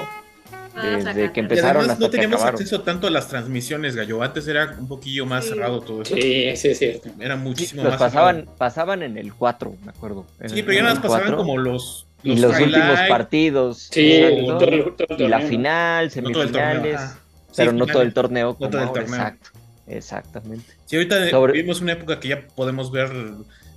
[0.74, 4.22] Ah, desde que Y empezaron además hasta no teníamos acceso tanto a las transmisiones, Gallo.
[4.22, 5.50] Antes era un poquillo más Sí.
[5.50, 6.14] cerrado todo eso.
[6.14, 7.10] Sí, sí, cierto.
[7.20, 8.56] Era Sí, muchísimo los más pasaban, cerrado.
[8.56, 10.24] pasaban en el 4, me acuerdo.
[10.46, 12.06] Sí, pero ya más pasaban 4, como los.
[12.22, 13.88] y los últimos partidos.
[13.90, 15.46] Sí, exacto, todo el- todo el y la ¿no?
[15.46, 16.72] final, no todo el torneo.
[16.72, 17.00] semifinales.
[17.10, 17.16] Sí,
[17.56, 19.04] pero no todo el torneo No como todo el torneo.
[19.04, 19.50] exacto.
[19.86, 20.72] Exactamente.
[20.86, 23.10] Sí, ahorita Sobre- vivimos una época que ya podemos ver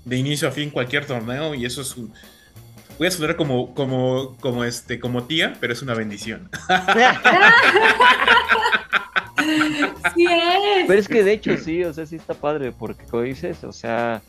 [0.06, 2.14] de inicio a fin cualquier torneo y eso es un...
[2.98, 6.50] Voy a sonar como, como, como, este, como tía, pero es una bendición.
[10.16, 10.88] Sí es.
[10.88, 13.72] Pero es que de hecho sí, o sea, sí está padre, porque como dices, o
[13.72, 14.22] sea,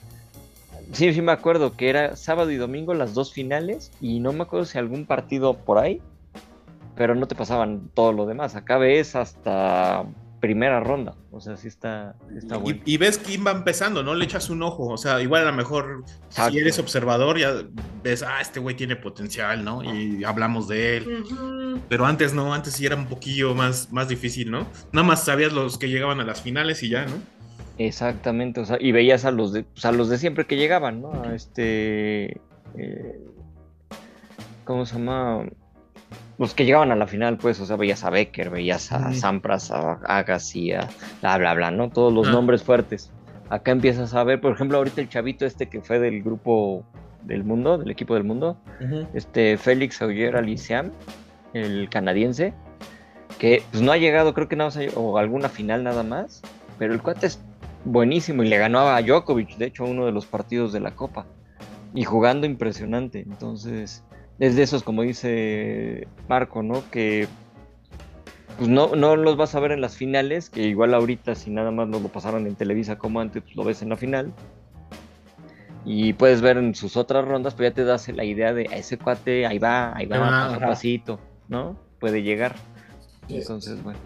[0.92, 4.42] sí, sí me acuerdo que era sábado y domingo las dos finales, y no me
[4.42, 6.00] acuerdo si algún partido por ahí,
[6.96, 8.56] pero no te pasaban todo lo demás.
[8.56, 10.04] Acá ves hasta
[10.40, 12.80] primera ronda, o sea, sí está, sí está bueno.
[12.84, 14.14] Y, y ves quién va empezando, ¿no?
[14.14, 14.86] Le echas un ojo.
[14.88, 16.52] O sea, igual a lo mejor Exacto.
[16.52, 17.62] si eres observador, ya
[18.02, 19.82] ves, ah, este güey tiene potencial, ¿no?
[19.82, 21.80] Y hablamos de él.
[21.88, 24.66] Pero antes no, antes sí era un poquillo más, más difícil, ¿no?
[24.92, 27.14] Nada más sabías los que llegaban a las finales y ya, ¿no?
[27.78, 31.02] Exactamente, o sea, y veías a los de, pues, a los de siempre que llegaban,
[31.02, 31.24] ¿no?
[31.24, 32.40] A este,
[32.78, 33.20] eh,
[34.64, 35.44] ¿cómo se llama?
[36.38, 39.12] Los que llegaban a la final, pues, o sea, veías a Becker, veías a.
[39.14, 40.86] Sampras, a Agassi, a
[41.22, 41.88] bla, bla, bla, ¿no?
[41.90, 42.32] Todos los Ah.
[42.32, 43.10] nombres fuertes.
[43.48, 46.84] Acá empiezas a ver, por ejemplo, ahorita el chavito este que fue del grupo
[47.22, 48.58] del mundo, del equipo del mundo,
[49.14, 50.90] este Félix Auger Aliciam,
[51.54, 52.52] el canadiense,
[53.38, 56.42] que pues no ha llegado, creo que nada más, a- o alguna final nada más,
[56.78, 57.40] pero el cuate es
[57.84, 61.24] buenísimo y le ganó a Djokovic, de hecho, uno de los partidos de la Copa,
[61.94, 64.02] y jugando impresionante, entonces
[64.38, 66.82] es de esos, como dice Marco, ¿no?
[66.90, 67.28] Que
[68.58, 71.70] pues no, no los vas a ver en las finales, que igual ahorita si nada
[71.70, 74.32] más nos lo pasaron en Televisa como antes, pues lo ves en la final.
[75.84, 78.76] Y puedes ver en sus otras rondas, pues ya te das la idea de a
[78.76, 81.78] ese cuate, ahí va, ahí va, Ah, paso a pasito, ¿no?
[82.00, 82.56] Puede llegar.
[83.28, 83.36] Sí.
[83.36, 83.98] Entonces, bueno.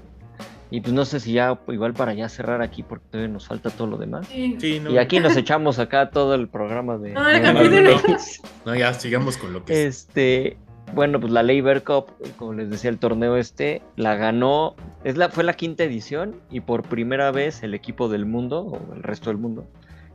[0.70, 3.70] Y pues no sé si ya, igual para ya cerrar aquí, porque todavía nos falta
[3.70, 4.26] todo lo demás.
[4.28, 4.56] Sí.
[4.60, 4.90] Sí, no.
[4.90, 7.14] Y aquí nos echamos acá todo el programa de...
[7.16, 7.38] Ah.
[7.38, 8.40] Games.
[8.64, 10.06] No, ya sigamos con lo que es.
[10.06, 10.58] Este,
[10.94, 12.06] bueno, pues la Labor Cup,
[12.36, 16.60] como les decía, el torneo este, la ganó, es la, fue la quinta edición y
[16.60, 19.66] por primera vez el equipo del mundo, o el resto del mundo,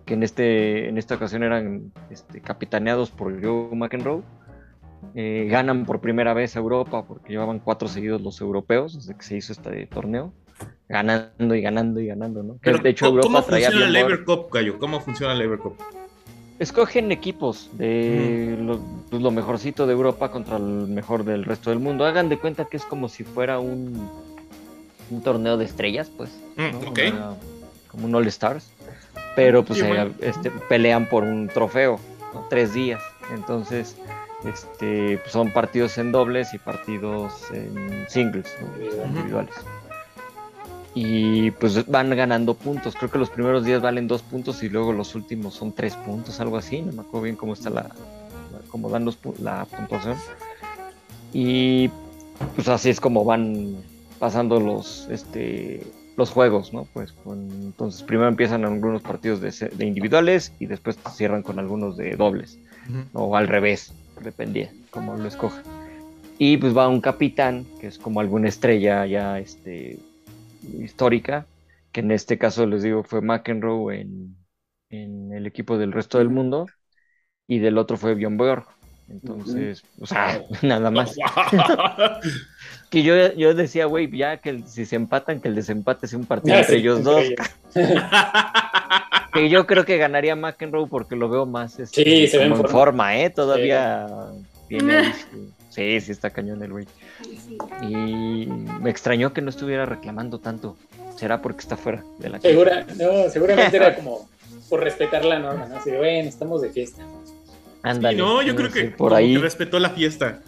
[0.05, 4.21] que en, este, en esta ocasión eran este, capitaneados por Joe McEnroe,
[5.15, 9.23] eh, ganan por primera vez a Europa, porque llevaban cuatro seguidos los europeos desde que
[9.23, 10.33] se hizo este torneo,
[10.87, 12.57] ganando y ganando y ganando, ¿no?
[12.61, 14.79] Pero, de hecho ¿cómo, Europa ¿cómo traía funciona el bien Labor Cup, Gallo?
[14.79, 15.77] ¿Cómo funciona el Labor Cup?
[16.59, 21.79] Escogen equipos de lo, pues, lo mejorcito de Europa contra el mejor del resto del
[21.79, 22.05] mundo.
[22.05, 24.09] Hagan de cuenta que es como si fuera un,
[25.09, 26.29] un torneo de estrellas, pues.
[26.55, 26.89] Mm, ¿no?
[26.89, 26.99] ok.
[27.11, 27.33] Una-
[27.89, 28.69] como un All Stars.
[29.35, 31.99] Pero pues Sí, eh, este, pelean por un trofeo,
[32.33, 32.45] ¿no?
[32.49, 33.01] tres días.
[33.33, 33.97] Entonces,
[34.45, 39.05] este, pues, son partidos en dobles y partidos en singles, ¿no?
[39.07, 39.55] Individuales.
[40.97, 42.95] Y pues van ganando puntos.
[42.95, 46.39] Creo que los primeros días valen dos puntos y luego los últimos son tres puntos,
[46.39, 46.81] algo así.
[46.81, 47.91] No me acuerdo bien cómo está la, la-
[48.69, 50.15] cómo dan los, la puntuación.
[51.33, 51.89] Y
[52.55, 53.75] pues así es como van
[54.19, 55.83] pasando los, este,
[56.15, 56.87] los juegos, ¿no?
[56.93, 62.15] Pues con- entonces primero empiezan algunos partidos de, individuales y después cierran con algunos de
[62.15, 62.57] dobles
[63.13, 63.91] o al revés,
[64.23, 65.61] dependía como lo escoja.
[66.37, 69.97] Y pues va un capitán, que es como alguna estrella ya este,
[70.81, 71.45] histórica,
[71.91, 74.35] que en este caso les digo fue McEnroe en,
[74.89, 76.65] en el equipo del resto del mundo,
[77.47, 78.65] y del otro fue Bjorn Borg.
[79.07, 81.15] Entonces, o sea, nada más.
[82.89, 86.17] Que yo, yo decía, güey, ya que el- si se empatan, que el desempate sea
[86.19, 87.23] un partido entre sí, ellos dos.
[89.33, 92.55] Que yo creo que ganaría McEnroe porque lo veo más este, Sí, se ve en
[92.55, 92.69] forma.
[92.69, 93.29] forma, ¿eh?
[93.29, 94.07] Todavía
[94.69, 96.87] tiene ahí su- Sí, sí está cañón el güey.
[97.81, 98.47] Y
[98.81, 100.75] me extrañó que no estuviera reclamando tanto.
[101.17, 104.27] ¿Será porque está fuera de la Segura, no, seguramente era como
[104.69, 105.77] por respetar la norma, ¿no?
[105.77, 107.03] Así de, bueno, estamos de fiesta.
[107.83, 108.17] Ándale.
[108.17, 109.33] Sí, no, yo creo que, por como ahí.
[109.35, 110.41] que respetó la fiesta.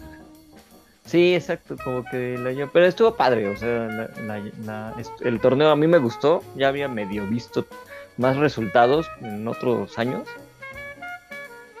[1.06, 5.40] Sí, exacto, como que la pero estuvo padre, o sea, la- la- la- est- el
[5.40, 7.64] torneo a mí me gustó, ya había medio visto
[8.18, 10.28] más resultados en otros años,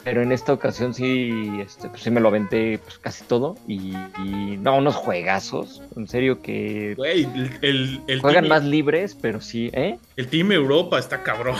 [0.08, 3.92] pero en esta ocasión sí, este, pues sí me lo aventé pues, casi todo y,
[4.24, 9.16] y no, unos juegazos, en serio que Güey, el, el, el juegan team, más libres,
[9.20, 9.98] pero sí, ¿eh?
[10.16, 11.56] el Team Europa está cabrón.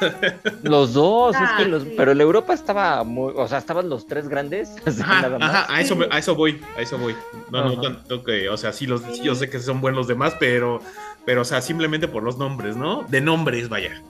[0.62, 1.94] Los dos, es Ah, que los, sí.
[1.96, 5.50] pero el Europa estaba muy, o sea, estaban los tres grandes, así Ajá, nada más.
[5.54, 7.14] ajá, a eso, a eso voy, a eso voy.
[7.50, 7.80] No, no Ajá.
[7.82, 10.80] tanto que, o sea, sí, los, yo sé que son buenos los demás, pero,
[11.26, 13.02] pero, o sea, simplemente por los nombres, ¿no?
[13.08, 14.02] De nombres, vaya.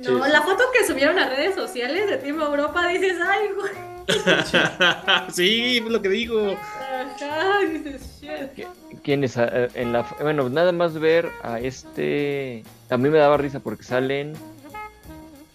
[0.00, 0.30] No, Sí.
[0.32, 3.72] la foto que subieron a redes sociales de Team Europa dices, ay, güey.
[5.32, 6.56] sí, es lo que digo.
[6.56, 8.66] Ajá, dices, shit.
[9.02, 9.36] ¿Quién es?
[9.36, 12.62] Eh, En la, bueno, nada más ver a este.
[12.90, 14.34] A mí me daba risa porque salen.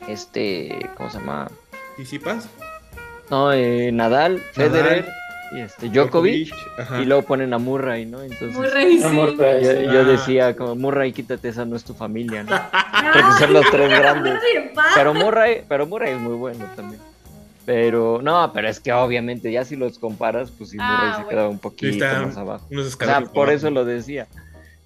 [0.08, 0.90] Este.
[0.98, 1.50] ¿Cómo se llama?
[1.92, 2.48] ¿Anticipas?
[3.30, 5.08] No, eh, Nadal, Federer
[5.56, 6.54] y este, Djokovic.
[7.02, 8.22] Y luego ponen a Murray, ¿no?
[8.22, 8.54] Entonces.
[8.56, 9.04] Muy rey, sí.
[9.04, 10.04] Yo, yo Ah.
[10.04, 12.52] decía, como Murray, quítate, esa no es tu familia, ¿no?
[13.14, 14.40] Porque son los tres grandes.
[14.96, 17.00] Pero Murray, pero Murray es muy bueno también.
[17.66, 21.16] Pero, no, pero es que obviamente ya si los comparas, pues sí, Ah, Murray se
[21.24, 21.30] bueno.
[21.30, 22.66] queda un poquito está más abajo.
[22.70, 23.52] O sea, por abajo.
[23.52, 24.28] eso lo decía.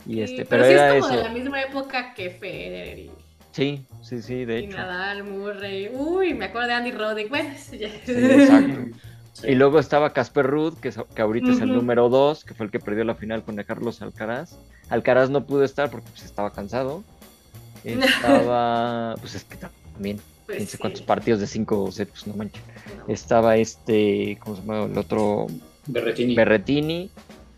[0.06, 1.23] Y Sí, este, pero, pero, sí era es como eso.
[1.23, 3.12] de la misma época que Federer y,
[3.51, 4.77] Sí, sí, sí, de y hecho.
[4.77, 5.89] Nadal, Murray.
[5.91, 7.30] Uy, me acuerdo de Andy Roddick.
[7.30, 7.49] Bueno.
[7.58, 8.80] Sí, exacto.
[9.41, 9.50] Sí.
[9.50, 12.65] Y luego estaba Casper Ruud, que, es- que ahorita es el número 2, que fue
[12.65, 14.58] el que perdió la final con Carlos Alcaraz.
[14.89, 17.04] Alcaraz no pudo estar porque pues, estaba cansado.
[17.84, 20.78] Estaba, pues es que también, Pues no sé sí.
[20.80, 22.62] cuántos partidos de 5 sets, pues no manches.
[23.08, 23.13] No.
[23.13, 24.84] Estaba este, ¿cómo se llama?
[24.86, 25.47] El otro,
[25.86, 26.36] Berretini.
[26.36, 27.10] Berretini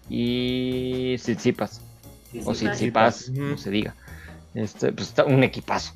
[0.10, 1.82] y Tsitsipas.
[2.46, 2.52] O.
[2.54, 3.96] Tsitsipas, como se diga.
[4.54, 5.94] Este, pues está un equipazo.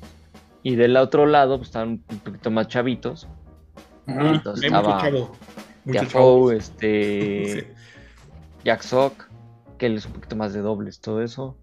[0.62, 3.28] Y del otro lado, pues estaban un poquito más chavitos.
[4.06, 5.02] Mucho estaba
[5.92, 6.52] chavo.
[6.52, 7.66] este, Sí.
[8.64, 9.28] Jack Sock,
[9.78, 11.56] que él es un poquito más de dobles, todo eso.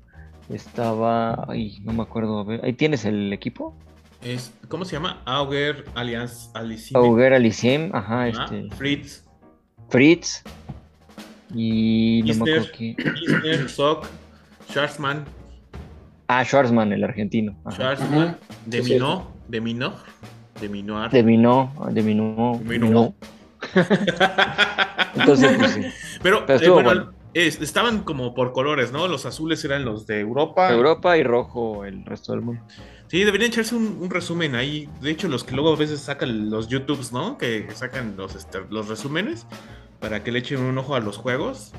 [0.49, 3.73] Estaba, ay, no me acuerdo, a ver, ahí tienes el equipo.
[4.21, 5.21] Es, ¿Cómo se llama?
[5.25, 6.99] Auger Allianz Alicime.
[6.99, 9.23] Auger Aliciem, ajá, este, Fritz,
[9.89, 10.43] Fritz.
[11.53, 12.95] Y no me acuerdo quién.
[13.23, 14.07] Isner, Sock,
[14.69, 15.25] Schwarzman,
[16.27, 17.57] Ah, Schwarzman, el argentino.
[17.65, 17.75] Ajá.
[17.95, 18.37] Schwarzman, Ajá.
[18.67, 19.95] de Minot, de Minot,
[20.59, 20.69] de.
[22.71, 23.13] De de.
[25.15, 25.81] Entonces, pues sí.
[26.21, 27.13] Pero, Pero eh, estuvo bueno, bueno.
[27.33, 29.07] es- estaban como por colores, ¿no?
[29.07, 30.71] Los azules eran los de Europa.
[30.71, 32.61] Europa y rojo el resto del mundo.
[33.07, 34.87] Sí, deberían echarse un, un resumen ahí.
[35.01, 37.37] De hecho, los que luego a veces sacan los YouTubes, ¿no?
[37.37, 39.45] Que sacan los, este, los resúmenes
[39.99, 41.73] para que le echen un ojo a los juegos.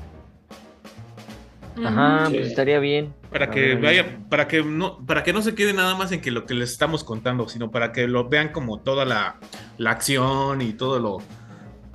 [1.83, 2.35] Ajá, Sí.
[2.35, 3.15] pues estaría bien.
[3.31, 6.29] Para que vaya, para que no, para que no se quede nada más en que
[6.29, 9.37] lo que les estamos contando, sino para que lo vean como toda la,
[9.79, 11.17] la acción y todo lo,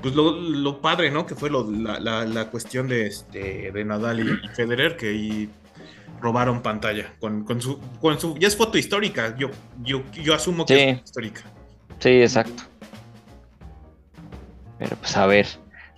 [0.01, 1.27] pues lo, lo padre, ¿no?
[1.27, 5.49] Que fue lo, la, la- la cuestión de este de Nadal y Federer que ahí
[6.21, 9.37] robaron pantalla con, con su, con su, ya es foto histórica.
[9.37, 9.51] Yo,
[9.83, 10.81] yo, yo asumo que Sí.
[10.81, 11.41] es foto histórica.
[11.99, 12.63] Sí, exacto.
[14.79, 15.47] Pero pues a ver.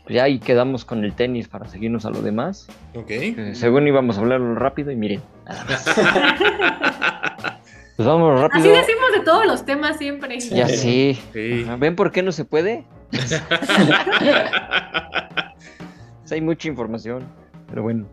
[0.05, 2.67] Pues ya ahí quedamos con el tenis para seguirnos a lo demás.
[2.95, 3.07] Ok.
[3.07, 5.23] que según íbamos a hablarlo rápido y miren.
[5.47, 5.85] nada más.
[7.97, 8.73] Pues Así rápido.
[8.77, 10.41] decimos de todos los temas siempre.
[10.41, 11.21] Ya sí.
[11.35, 11.65] Sí.
[11.67, 12.87] Ajá, ¿Ven por qué no se puede?
[16.31, 17.25] Hay mucha información.
[17.68, 18.07] Pero bueno.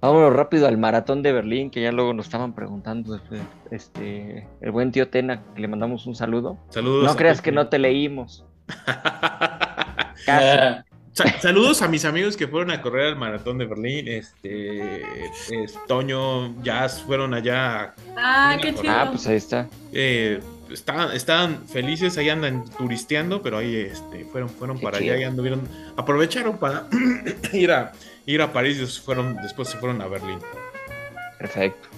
[0.00, 4.70] Vámonos rápido al maratón de Berlín, que ya luego nos estaban preguntando después, este, el
[4.70, 6.58] buen tío Tena, que le mandamos un saludo.
[6.68, 7.04] Saludos.
[7.04, 8.44] No a creas que no te leímos.
[10.26, 10.82] Casi.
[11.40, 14.06] Saludos a mis amigos que fueron a correr al maratón de Berlín.
[14.08, 15.00] Este,
[15.64, 17.94] es- Toño, Jazz fueron allá.
[18.14, 18.92] Ah, qué chido.
[18.92, 19.68] Ah, pues ahí está.
[19.92, 20.38] eh,
[20.70, 25.68] estaban, estaban felices, ahí andan turisteando, pero ahí este, fueron, fueron para allá y anduvieron,
[25.96, 26.86] aprovecharon para
[27.52, 27.92] ir a
[28.26, 30.38] ir a París y fueron, después se fueron a Berlín.
[31.38, 31.88] Perfecto.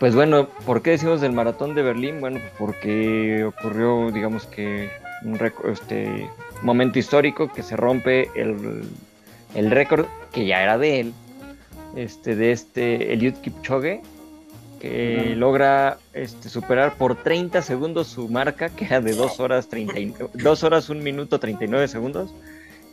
[0.00, 2.20] Pues bueno, ¿por qué decimos del maratón de Berlín?
[2.20, 4.90] Bueno, pues porque ocurrió, digamos que,
[5.24, 5.40] un
[5.72, 6.30] este,
[6.62, 8.84] momento histórico que se rompe el,
[9.56, 11.12] el récord que ya era de él,
[11.96, 14.02] este, de este Eliud Kipchoge,
[14.80, 19.98] que logra este, superar por 30 segundos su marca, que era de 2 horas, 30,
[20.00, 22.30] y- 2 horas 1 minuto 39 segundos,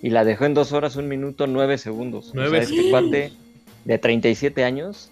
[0.01, 2.31] y la dejó en 2 horas 1 minuto 9 segundos.
[2.33, 3.31] Nueve o sea, este cuate
[3.85, 5.11] de 37 años,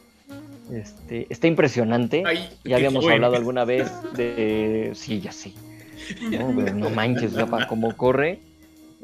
[0.74, 2.24] este, está impresionante.
[2.26, 4.92] Ay, ya habíamos hablado alguna vez de...
[4.96, 5.54] Sí, ya sé.
[6.32, 8.40] No, no manches, o sea, para cómo corre.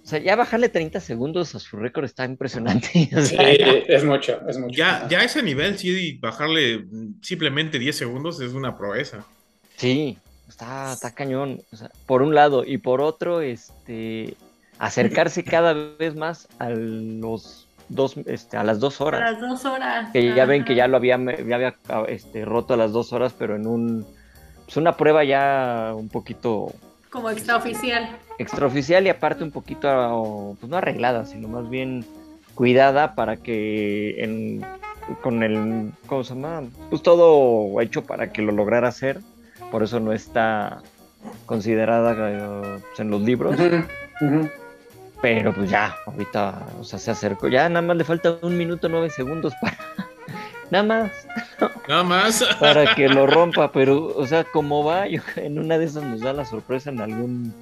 [0.04, 3.10] O sea, ya bajarle 30 segundos a su récord está impresionante.
[3.16, 4.76] o sí, es mucho, es mucho.
[4.76, 6.86] Ya, ya a ese nivel, sí, bajarle
[7.22, 9.26] simplemente 10 segundos es una proeza.
[9.78, 11.62] Sí, está, está cañón.
[11.72, 14.36] O sea, por un lado, y por otro, este
[14.78, 19.34] acercarse cada vez más a los dos, este, a las dos A horas.
[19.34, 20.10] las dos horas.
[20.14, 21.76] Que ya ven que ya lo había, ya había
[22.08, 24.08] este, roto a las dos horas, pero en un
[24.70, 26.72] pues una prueba ya un poquito
[27.10, 28.18] Como extraoficial.
[28.38, 32.06] extraoficial y aparte un poquito, pues no arreglada, sino más bien
[32.54, 34.66] cuidada para que en,
[35.22, 36.64] con el, ¿cómo se llama?
[36.90, 39.20] Pues todo hecho para que lo lograra hacer,
[39.72, 40.82] por eso no está
[41.46, 43.56] considerada eh, pues, en los libros,
[45.22, 48.88] pero pues ya, ahorita, o sea, se acercó, ya nada más le falta un minuto
[48.88, 49.78] nueve segundos para,
[50.72, 51.12] nada más,
[51.88, 52.44] Nada más.
[52.60, 56.22] para que lo rompa, pero, o sea, como va, yo, en una de esas nos
[56.22, 57.54] da la sorpresa en algún,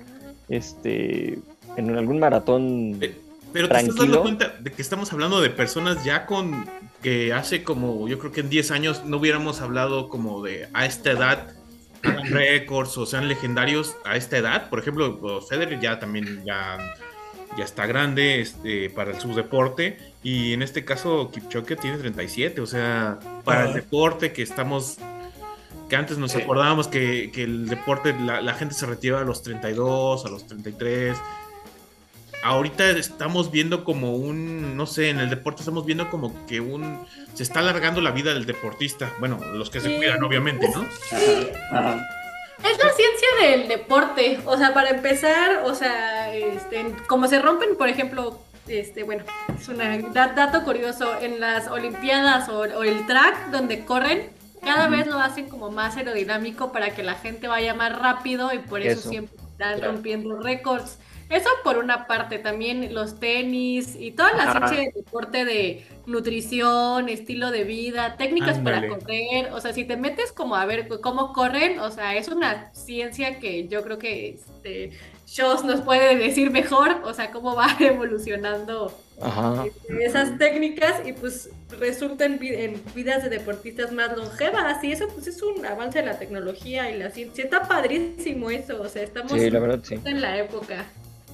[0.50, 1.40] este,
[1.76, 2.98] en algún maratón.
[3.02, 3.18] Eh,
[3.54, 6.66] Pero te estás dando cuenta de que estamos hablando de personas ya con
[7.02, 10.86] que hace como, yo creo que en 10 años no hubiéramos hablado como de a
[10.86, 11.54] esta edad
[12.30, 14.70] récords o sean legendarios a esta edad.
[14.70, 16.78] Por ejemplo, Federer ya también ya,
[17.58, 22.66] ya está grande este, para su deporte y en este caso Kipchoge tiene 37, o
[22.68, 23.76] sea, para el Ajá.
[23.76, 24.98] deporte que estamos
[25.90, 26.42] que antes nos Sí.
[26.42, 30.46] acordábamos que, que el deporte, la, la gente se retiraba a los 32, a los
[30.46, 31.18] 33.
[32.44, 37.00] ahorita estamos viendo como un, no sé, en el deporte estamos viendo como que un,
[37.34, 39.12] se está alargando la vida del deportista.
[39.20, 40.86] Bueno, los que se cuidan, obviamente, ¿no?
[41.72, 42.06] Ajá.
[42.64, 47.78] Es la ciencia del deporte, o sea, para empezar, o sea, este, como se rompen,
[47.78, 49.24] por ejemplo, este, bueno,
[49.58, 49.78] es un
[50.14, 54.30] dato curioso, en las Olimpiadas o, o el track donde corren,
[54.64, 58.60] cada vez lo hacen como más aerodinámico para que la gente vaya más rápido y
[58.60, 59.10] por eso, Eso.
[59.10, 59.94] siempre están Claro.
[59.94, 60.98] rompiendo récords.
[61.30, 64.68] Eso por una parte, también los tenis y toda la Ajá.
[64.70, 68.88] ciencia del deporte de nutrición, estilo de vida, técnicas Ándale.
[68.88, 72.28] para correr, o sea, si te metes como a ver cómo corren, o sea, es
[72.30, 74.92] una ciencia que yo creo que este,
[75.26, 79.66] Shows nos puede decir mejor, o sea, cómo va evolucionando Ajá.
[80.00, 81.50] esas técnicas y pues
[81.80, 86.00] resulta en, vi- en vidas de deportistas más longevas y eso pues es un avance
[86.00, 87.44] de la tecnología y la ciencia.
[87.44, 89.96] Está padrísimo eso, o sea, estamos Sí, la verdad sí.
[90.06, 90.86] en la época.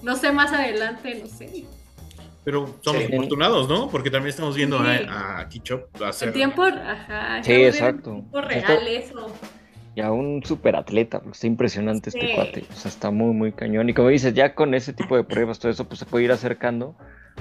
[0.03, 1.65] No sé más adelante, no sé.
[2.43, 3.13] Pero somos Sí.
[3.13, 3.89] afortunados, ¿no?
[3.89, 4.85] Porque también estamos viendo Sí.
[5.07, 6.27] a, a Kichop hacer...
[6.29, 8.09] En tiempo, ajá, Sí, exacto.
[8.09, 9.27] En tiempo Esto- real eso.
[9.95, 12.65] Y a un super atleta, porque está impresionante este cuate.
[12.71, 13.87] O sea, está muy, muy cañón.
[13.89, 16.31] Y como dices, ya con ese tipo de pruebas, todo eso, pues se puede ir
[16.31, 16.95] acercando.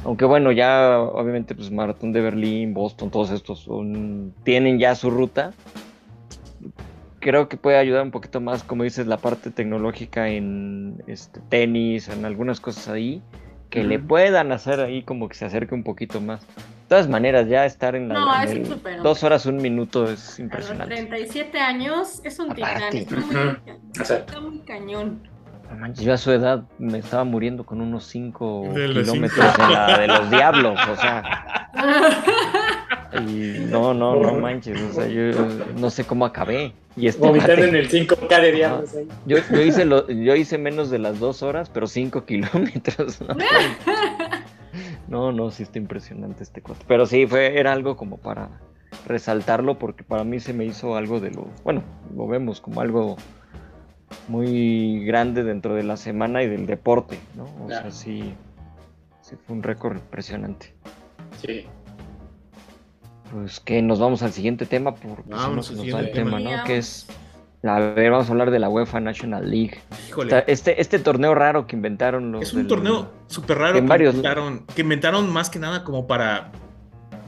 [0.04, 5.10] Aunque bueno, ya obviamente, pues Maratón de Berlín, Boston, todos estos son, tienen ya su
[5.10, 5.52] ruta.
[7.22, 12.08] Creo que puede ayudar un poquito más, como dices, la parte tecnológica en este, tenis,
[12.08, 13.22] en algunas cosas ahí,
[13.70, 14.08] que le Ujú.
[14.08, 16.40] puedan hacer ahí como que se acerque un poquito más.
[16.40, 20.10] De todas maneras, ya estar en la No, en es el dos horas, un minuto
[20.10, 20.96] es A los impresionante.
[20.96, 22.82] 37 años es un titán.
[22.92, 23.60] Está muy, cañón,
[23.96, 24.24] Exacto.
[24.32, 25.28] está muy cañón.
[25.94, 29.98] Yo a su edad me estaba muriendo con unos 5 De los kilómetros en la
[30.00, 31.68] de los diablos, o sea,
[33.20, 35.32] y no, no, no manches, o sea, yo
[35.76, 36.72] no sé cómo acabé.
[36.96, 39.08] Y este Vomitando en el 5K de diablos ahí.
[39.26, 43.20] yo, yo hice lo, yo hice menos de las dos horas, pero 5 kilómetros.
[43.22, 43.28] ¿no?
[45.08, 46.84] no, no, sí está impresionante este cuate.
[46.86, 48.48] Pero sí, fue, era algo como para
[49.06, 51.82] resaltarlo, porque para mí se me hizo algo de lo, bueno,
[52.14, 53.16] lo vemos como algo
[54.28, 57.44] muy grande dentro de la semana y del deporte, ¿no?
[57.44, 57.90] O Claro.
[57.90, 58.34] sea, sí,
[59.22, 60.74] sí fue un récord impresionante.
[61.40, 61.66] Sí.
[63.32, 66.36] Pues que nos vamos al siguiente tema, porque si no al nos siguiente el tema,
[66.38, 66.56] tema.
[66.58, 66.64] ¿no?
[66.64, 67.06] Que es,
[67.62, 69.78] a ver, vamos a hablar de la UEFA National League.
[70.08, 70.36] Híjole.
[70.38, 73.78] Esta- Este, este torneo raro que inventaron los Es un del- torneo súper raro que
[73.78, 76.52] en que, varios- inventaron, que inventaron más que nada como para,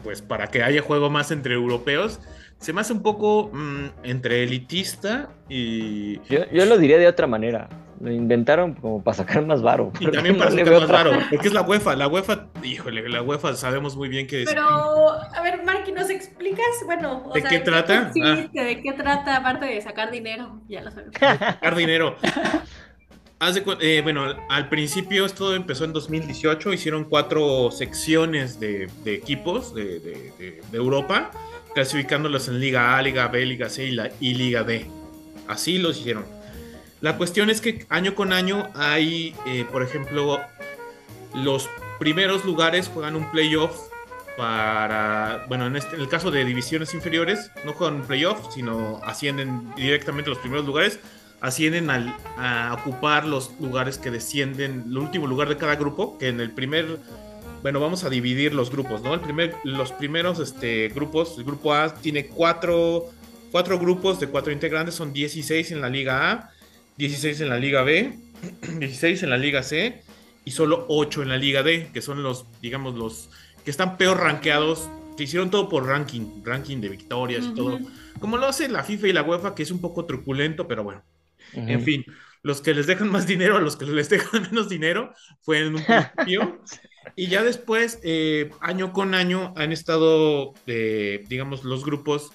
[0.02, 2.20] pues, para que haya juego más entre europeos.
[2.58, 7.26] Se me hace un poco mm, entre elitista y, Yo, yo lo diría de otra
[7.26, 7.68] manera.
[8.04, 9.90] Lo inventaron como para sacar más varo.
[9.98, 11.96] y también para sacar más raro, porque es la UEFA.
[11.96, 14.48] La UEFA, híjole, la UEFA sabemos muy bien que es...
[14.48, 14.62] Pero,
[15.10, 16.64] a ver, Marky, ¿nos explicas?
[16.84, 18.12] Bueno, o ¿De sea, qué trata?
[18.12, 18.60] consiste?
[18.62, 19.36] ¿De qué trata?
[19.36, 21.14] Aparte de sacar dinero, ya lo sabemos.
[21.18, 22.16] sacar dinero.
[23.40, 28.88] Haz de eh, bueno, al- al principio esto empezó en 2018, hicieron cuatro secciones de,
[29.02, 31.30] de equipos de, de- de- de Europa,
[31.74, 34.86] clasificándolos en Liga A, Liga B, Liga C y, la, y Liga D.
[35.48, 36.24] Así los hicieron.
[37.04, 40.40] La cuestión es que año con año hay, eh, por ejemplo,
[41.34, 43.78] los primeros lugares juegan un playoff
[44.38, 49.02] para, bueno, en, este, en el caso de divisiones inferiores, no juegan un playoff, sino
[49.04, 50.98] ascienden directamente los primeros lugares,
[51.42, 56.28] ascienden al- a ocupar los lugares que descienden, el último lugar de cada grupo, que
[56.28, 57.00] en el primer,
[57.62, 59.12] bueno, vamos a dividir los grupos, ¿no?
[59.12, 63.10] El primer, los primeros este, grupos, el grupo A tiene cuatro,
[63.52, 66.50] cuatro grupos de cuatro integrantes, son 16 en la Liga A,
[66.96, 68.12] 16 en la Liga B,
[68.78, 70.02] 16 en la Liga C
[70.44, 73.30] y solo 8 en la Liga D, que son los, digamos, los
[73.64, 77.78] que están peor rankeados, que hicieron todo por ranking, ranking de victorias y todo,
[78.20, 81.02] como lo hace la FIFA y la UEFA, que es un poco truculento, pero bueno,
[81.52, 82.04] en fin,
[82.42, 85.76] los que les dejan más dinero a los que les dejan menos dinero fue en
[85.76, 86.60] un principio.
[87.16, 92.32] y ya después, eh, año con año, han estado, eh, digamos, los grupos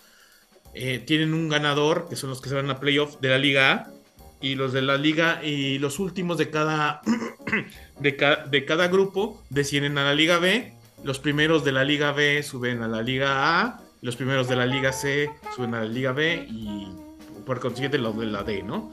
[0.74, 3.72] eh, tienen un ganador, que son los que se van a playoff de la Liga
[3.72, 3.94] A,
[4.42, 7.02] y los de la Liga, y los últimos de cada,
[8.00, 10.74] de, ca- de cada grupo descienden a la Liga B.
[11.04, 14.66] Los primeros de la Liga B suben a la Liga A, los primeros de la
[14.66, 16.88] Liga C suben a la Liga B y
[17.46, 18.92] por consiguiente los de la D, ¿no?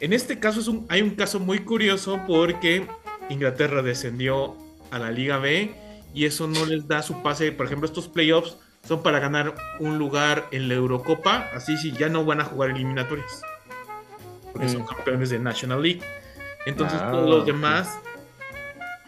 [0.00, 2.86] En este caso es un, hay un caso muy curioso porque
[3.30, 4.56] Inglaterra descendió
[4.90, 5.74] a la Liga B
[6.12, 7.50] y eso no les da su pase.
[7.52, 12.08] Por ejemplo, estos playoffs son para ganar un lugar en la Eurocopa, así si ya
[12.08, 13.42] no van a jugar eliminatorias.
[14.54, 14.86] Porque son Mm.
[14.86, 16.00] campeones de National League.
[16.64, 17.98] Entonces Ah, todos los demás,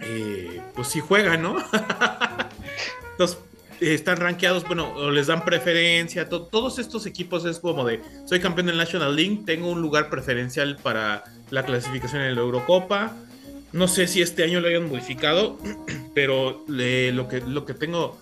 [0.03, 1.57] eh, pues sí juegan, ¿no?
[3.12, 3.38] Entonces
[3.80, 6.28] eh, están rankeados, bueno, o les dan preferencia.
[6.28, 10.11] to- todos estos equipos es como de, soy campeón del National League, tengo un lugar
[10.11, 13.12] preferencial para la clasificación en la Eurocopa.
[13.72, 15.59] No sé si este año lo hayan modificado,
[16.14, 18.18] pero le- lo, que, lo que tengo,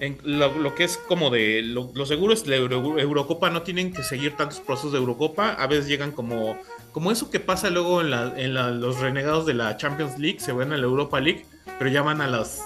[0.00, 3.92] en, lo, que es como de, lo, lo seguro es la Euro- Eurocopa, no tienen
[3.92, 6.56] que seguir tantos procesos de Eurocopa, a veces llegan como,
[6.92, 10.40] como eso que pasa luego en, la- en la- los renegados de la Champions League,
[10.40, 11.44] se van a la Europa League,
[11.78, 12.62] pero ya van a las,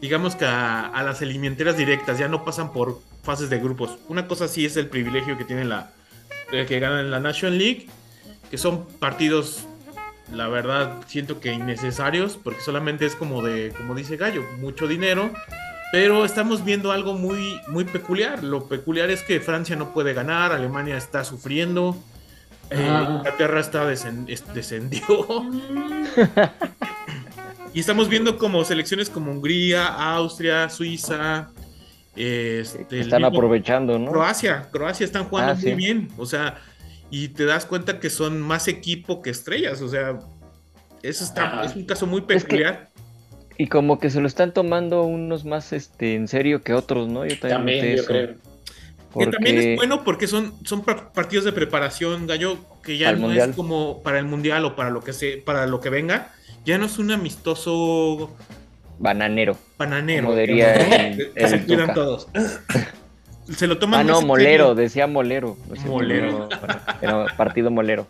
[0.00, 3.98] digamos que a, las eliminatorias directas, ya no pasan por fases de grupos.
[4.08, 5.92] Una cosa sí es el privilegio que tiene la,
[6.52, 7.88] el que ganan la National League,
[8.50, 9.64] que son partidos
[10.32, 15.30] la verdad siento que innecesarios porque solamente es como de como dice Gallo mucho dinero
[15.92, 20.52] pero estamos viendo algo muy muy peculiar lo peculiar es que Francia no puede ganar
[20.52, 21.96] Alemania está sufriendo
[22.70, 23.16] eh, Ah.
[23.18, 25.02] Inglaterra está descen- es- descendió
[27.74, 31.48] y estamos viendo como selecciones como Hungría Austria Suiza
[32.16, 34.10] este, Están mismo- aprovechando, ¿no?
[34.10, 35.74] Croacia, Croacia están jugando Ah, muy sí.
[35.74, 36.56] bien, o sea,
[37.10, 40.18] y te das cuenta que son más equipo que estrellas, o sea,
[41.02, 41.64] eso está, Ajá.
[41.66, 42.87] es un caso muy Es que- peculiar.
[43.58, 47.26] Y como que se lo están tomando unos más este en serio que otros, ¿no?
[47.26, 48.28] Yo también, También, yo creo.
[49.18, 53.10] Que también porque- es bueno porque son, son par- partidos de preparación, Gallo, que ya
[53.12, 53.50] no Mundial.
[53.50, 56.30] es como para el mundial o para lo que se, para lo que venga,
[56.64, 58.30] ya no es un amistoso
[58.98, 59.56] bananero.
[59.76, 60.36] bananero, Como
[61.48, 62.28] se cuidan todos.
[63.56, 64.74] se lo toman Ah, no, molero, serio.
[64.76, 65.56] decía molero.
[65.86, 66.48] Molero.
[67.36, 68.06] partido molero.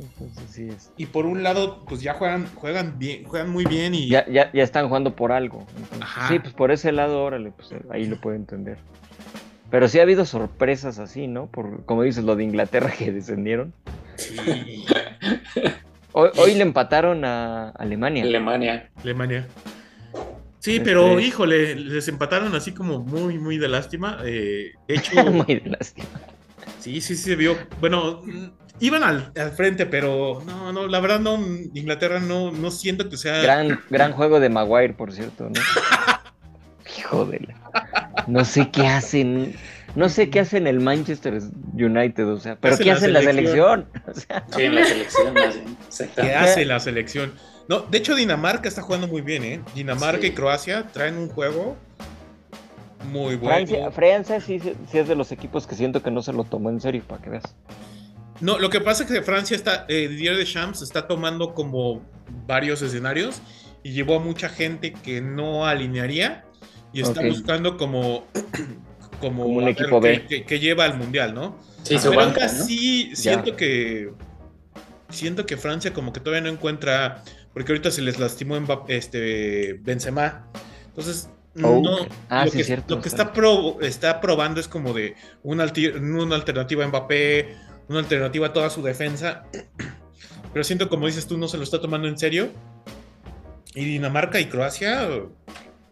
[0.00, 0.90] Entonces sí es.
[0.96, 4.50] Y por un lado, pues ya juegan, juegan bien, juegan muy bien y Ya, ya,
[4.52, 5.66] ya están jugando por algo.
[5.76, 6.28] Entonces, Ajá.
[6.28, 8.78] Sí, pues por ese lado, órale, pues ahí lo puedo entender.
[9.70, 11.46] Pero sí ha habido sorpresas así, ¿no?
[11.46, 13.72] Por, como dices, lo de Inglaterra que descendieron.
[14.16, 14.84] Sí,
[16.12, 18.22] Hoy, hoy le empataron a Alemania.
[18.24, 18.90] Alemania.
[19.02, 19.46] Alemania.
[20.60, 24.18] Sí, Este- pero híjole, les empataron así como muy, muy de lástima.
[24.24, 26.08] eh, hecho, Muy de lástima.
[26.80, 27.56] sí, sí se vio.
[27.80, 28.22] Bueno,
[28.80, 31.36] iban al, al frente, pero no, no, la verdad no,
[31.74, 33.40] Inglaterra no, no siento que sea.
[33.42, 35.60] Gran, gran juego de Maguire, por cierto, ¿no?
[36.98, 38.24] Hijo de la...
[38.26, 39.54] No sé qué hacen.
[39.94, 41.40] No sé qué hacen el Manchester
[41.74, 43.86] United, o sea, pero Hace ¿qué la hacen la selección.
[43.92, 44.06] selección?
[44.06, 45.76] O sea, Sí, en la selección más bien.
[46.16, 47.32] ¿Qué hace la selección?
[47.68, 49.60] No, de hecho, Dinamarca está jugando muy bien, ¿eh?
[49.74, 50.26] Dinamarca Sí.
[50.28, 51.76] y Croacia traen un juego
[53.10, 53.54] muy bueno.
[53.66, 56.70] Francia, Francia sí, sí es de los equipos que siento que no se lo tomó
[56.70, 57.54] en serio, para que veas.
[58.40, 62.02] No, lo que pasa es que Francia está, eh, Didier Deschamps está tomando como
[62.46, 63.40] varios escenarios
[63.82, 66.44] y llevó a mucha gente que no alinearía
[66.92, 68.26] y está buscando como,
[69.20, 70.26] como, Como un ver equipo qué- B.
[70.26, 71.58] Que, que lleva al mundial, ¿no?
[71.82, 72.48] Sí, su Pero banca,
[73.12, 73.16] Ya.
[73.16, 74.10] siento que
[75.08, 77.22] siento que Francia como que todavía no encuentra
[77.54, 80.48] porque ahorita se les lastimó en este Benzema.
[80.88, 81.30] Entonces
[81.62, 82.08] Oh, no ok.
[82.28, 85.14] Ah, lo sí, que, cierto, lo que está está, pro- está probando es como de
[85.42, 87.56] una, una alternativa a Mbappé,
[87.88, 89.44] una alternativa a toda su defensa.
[90.52, 92.50] Pero siento como dices tú no se lo está tomando en serio.
[93.74, 95.06] Y Dinamarca y Croacia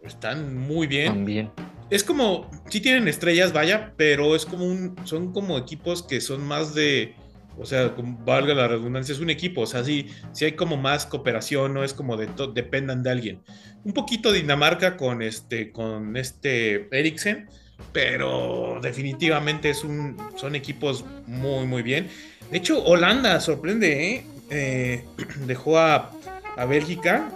[0.03, 1.51] están muy bien También.
[1.89, 6.43] es como, sí tienen estrellas, vaya, pero es como un, son como equipos que son
[6.43, 7.15] más de,
[7.57, 7.93] o sea,
[8.25, 11.83] valga la redundancia, es un equipo, o sea, sí, sí hay como más cooperación, no
[11.83, 13.41] es como de dependan de alguien.
[13.83, 17.47] Un poquito Dinamarca con este, con este Eriksen,
[17.95, 22.09] pero definitivamente es un, son equipos muy, muy bien.
[22.51, 24.25] De hecho, Holanda sorprende, ¿eh?
[24.49, 25.05] Eh,
[25.47, 26.11] dejó a,
[26.57, 27.29] a Bélgica,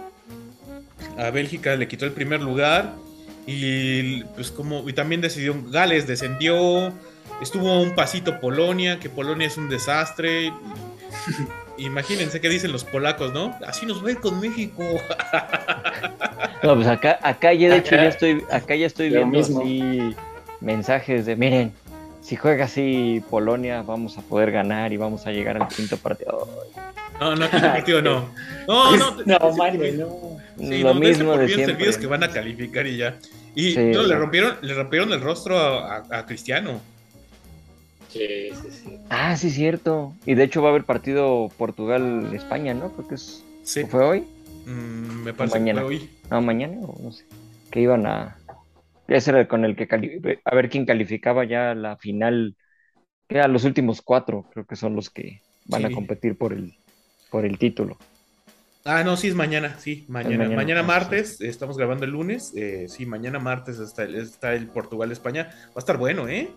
[1.16, 2.92] a Bélgica le quitó el primer lugar.
[3.46, 6.92] Y pues como y también decidió Gales descendió,
[7.40, 10.52] estuvo a un pasito Polonia, que Polonia es un desastre.
[11.78, 13.56] imagínense qué dicen los polacos, ¿no?
[13.66, 14.84] Así nos ir con México.
[16.62, 19.38] No, pues acá, acá ya de hecho Acá- ya estoy, acá ya estoy lo viendo
[19.38, 19.60] mismo.
[19.62, 20.14] así
[20.60, 21.72] mensajes de miren,
[22.22, 26.48] si juega así Polonia, vamos a poder ganar y vamos a llegar al quinto partido.
[27.20, 28.28] No, no, este partido no.
[28.66, 29.16] No, no.
[29.26, 30.08] No, mames, no.
[30.58, 31.66] Sí, Lo no, mismo de siempre.
[31.74, 33.16] servidos que van a calificar y ya.
[33.54, 34.20] Y Sí, no, le no.
[34.20, 36.80] rompieron, le rompieron el rostro a, a- a Cristiano.
[38.08, 38.98] Sí, sí, sí.
[39.08, 40.14] Ah, sí, cierto.
[40.26, 42.90] Y de hecho va a haber partido Portugal-España, ¿no?
[42.92, 43.84] Creo que es, Sí.
[43.84, 44.24] ¿fue hoy?
[44.66, 45.80] Mm, me parece mañana.
[45.82, 46.10] que fue hoy.
[46.30, 47.24] No, mañana o no sé.
[47.70, 48.36] Que iban a...
[49.10, 49.88] Ese era el con el que
[50.44, 52.56] a ver quién calificaba ya la final.
[53.28, 56.74] Que a los últimos cuatro, creo que son los que van a competir por el,
[57.30, 57.96] por el título.
[58.84, 60.38] Ah, no, sí, es mañana, sí, mañana.
[60.38, 62.52] mañana, Mañana, ah, martes, estamos grabando el lunes.
[62.56, 65.50] eh, sí, mañana martes está, el- está el Portugal-España.
[65.68, 66.48] Va a estar bueno, ¿eh?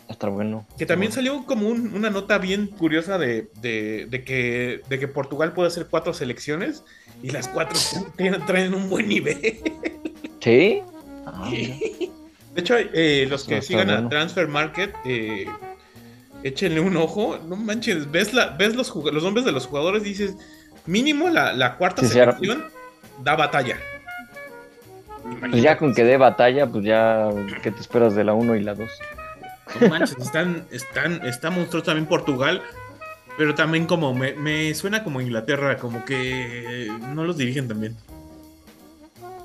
[0.00, 0.66] Va a estar bueno.
[0.78, 5.08] Que también salió como un- una nota bien curiosa de, de- de que, de que
[5.08, 6.84] Portugal puede hacer cuatro selecciones
[7.22, 7.78] y las cuatro
[8.46, 9.58] traen un buen nivel.
[10.40, 10.82] ¿Sí?
[11.34, 11.50] Ah.
[12.54, 14.06] De hecho, eh, los que sigan bueno.
[14.06, 15.46] a Transfer Market, eh,
[16.42, 17.38] échenle un ojo.
[17.46, 20.34] No manches, ves, la, ves los, nombres de los jugadores y dices,
[20.86, 22.64] mínimo la, la cuarta Sí, selección
[23.22, 23.76] da batalla.
[25.50, 27.28] Pues ya con que dé batalla, pues ya,
[27.62, 28.88] ¿qué te esperas de la 1 y la 2?
[29.80, 32.62] No manches, están, están, está monstruoso también Portugal,
[33.36, 37.94] pero también como me, me suena como Inglaterra, como que no los dirigen también.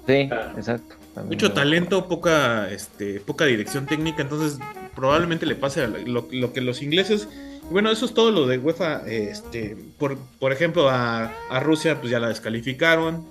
[0.08, 1.03] Sí, exacto.
[1.14, 4.60] También Mucho talento, poca, este, poca dirección técnica, entonces
[4.96, 7.28] probablemente le pase a lo, lo que los ingleses.
[7.70, 9.08] Bueno, eso es todo lo de UEFA.
[9.08, 13.26] Este, por, por ejemplo, a, a Rusia, pues ya la descalificaron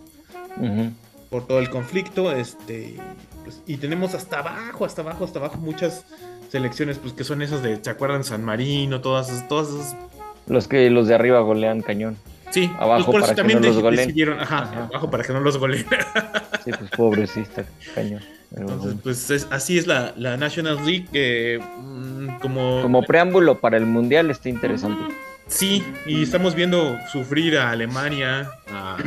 [1.30, 2.32] por todo el conflicto.
[2.32, 2.96] Este,
[3.44, 6.04] pues, y tenemos hasta abajo, hasta abajo, hasta abajo muchas
[6.50, 8.24] selecciones, pues que son esas de, ¿se acuerdan?
[8.24, 9.96] San Marino, todas, todas esas
[10.46, 12.16] Los que los de arriba golean cañón.
[12.52, 14.06] Sí, Abajo pues por para que no los goleen.
[14.06, 14.84] decidieron, ajá, Ajá.
[14.84, 15.86] abajo para que no los goleen.
[16.64, 18.20] Sí, pues pobrecita, cañón.
[18.50, 19.00] Pero Entonces, bueno.
[19.02, 23.86] pues es- así es la, la National League, que mm, como, Como preámbulo para el
[23.86, 25.02] mundial está interesante.
[25.48, 28.98] sí, y estamos viendo sufrir a Alemania, a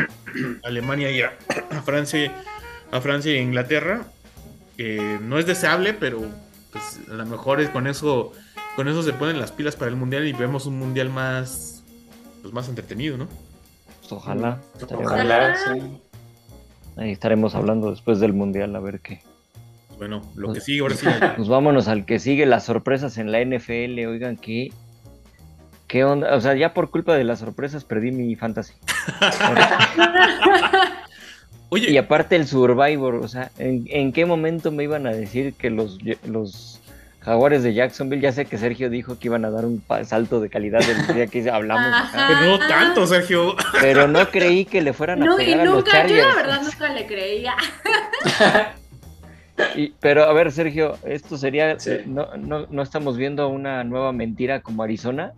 [0.64, 1.34] Alemania y a,
[1.72, 2.32] a Francia,
[2.92, 4.02] a Francia e Inglaterra,
[4.78, 6.22] que no es deseable, pero
[6.72, 8.32] pues a lo mejor es con eso,
[8.76, 11.75] con eso se ponen las pilas para el mundial y vemos un mundial más,
[12.46, 13.28] pues más entretenido, ¿no?
[14.02, 14.62] Pues ojalá.
[14.92, 15.82] Ojalá, sí.
[16.96, 19.22] Ahí estaremos hablando después del mundial a ver qué.
[19.98, 21.08] Bueno, lo que sigue ahora sí.
[21.38, 23.98] Pues vámonos al que sigue las sorpresas en la NFL.
[24.06, 24.72] Oigan, ¿qué,
[25.88, 26.36] qué onda?
[26.36, 28.76] O sea, ya por culpa de las sorpresas perdí mi fantasy.
[31.70, 35.56] Oye, Y aparte el Survivor, o sea, ¿en, en qué momento me iban a decir
[35.56, 36.75] que los, los
[37.26, 40.50] jaguares de Jacksonville, ya sé que Sergio dijo que iban a dar un salto de
[40.50, 43.56] calidad del día que hablamos, pero no tanto, Sergio.
[43.82, 46.28] pero no creí que le fueran a No, y pegar a los nunca, yo Chargers.
[46.28, 47.56] la verdad nunca le creía.
[49.76, 52.00] Y- pero a ver, Sergio, esto sería, Sí.
[52.06, 55.32] no, no, no estamos viendo una nueva mentira como Arizona.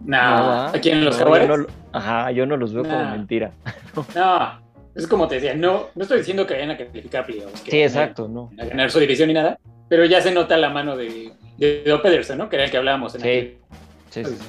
[0.00, 0.68] No, ¿va?
[0.70, 1.48] aquí en los No, yo jaguares.
[1.48, 3.50] no ajá, yo no los veo como mentira.
[4.14, 4.60] No,
[4.94, 8.28] es como te decía, no, no estoy diciendo que vayan a calificar playoffs, Sí, exacto,
[8.28, 8.50] no.
[8.60, 12.38] A ganar su división ni nada, pero ya se nota la mano de, de Pedersen,
[12.38, 12.48] ¿no?
[12.48, 13.26] Que era el que hablábamos en Sí.
[13.28, 13.54] aquel-
[14.10, 14.44] Sí, sí, sí.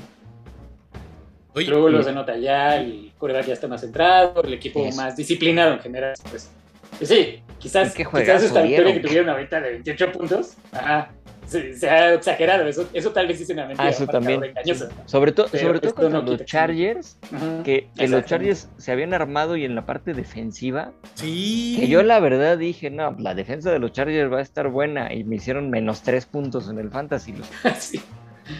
[1.53, 5.15] Oye, Luego lo se nota ya, el quarterback ya está más centrado, el equipo más
[5.15, 6.13] disciplinado en general.
[6.29, 6.51] Pues,
[6.97, 11.11] pues sí, quizás, ¿Qué quizás esta victoria que tuvieron ahorita de 28 puntos, ajá,
[11.46, 12.68] se, se ha exagerado.
[12.68, 13.86] Eso, eso tal vez sí es una mentira.
[13.86, 14.43] Ah, eso también.
[14.43, 14.89] engañosa.
[15.06, 17.18] Sobre todo, Pero sobre todo contra no los Chargers,
[17.64, 18.26] que, que los.
[18.26, 21.78] Chargers se habían armado y en la parte defensiva, sí.
[21.80, 25.14] que yo la verdad dije, no, la defensa de los Chargers va a estar buena
[25.14, 27.34] y me hicieron menos tres puntos en el fantasy.
[27.34, 28.00] los- sí,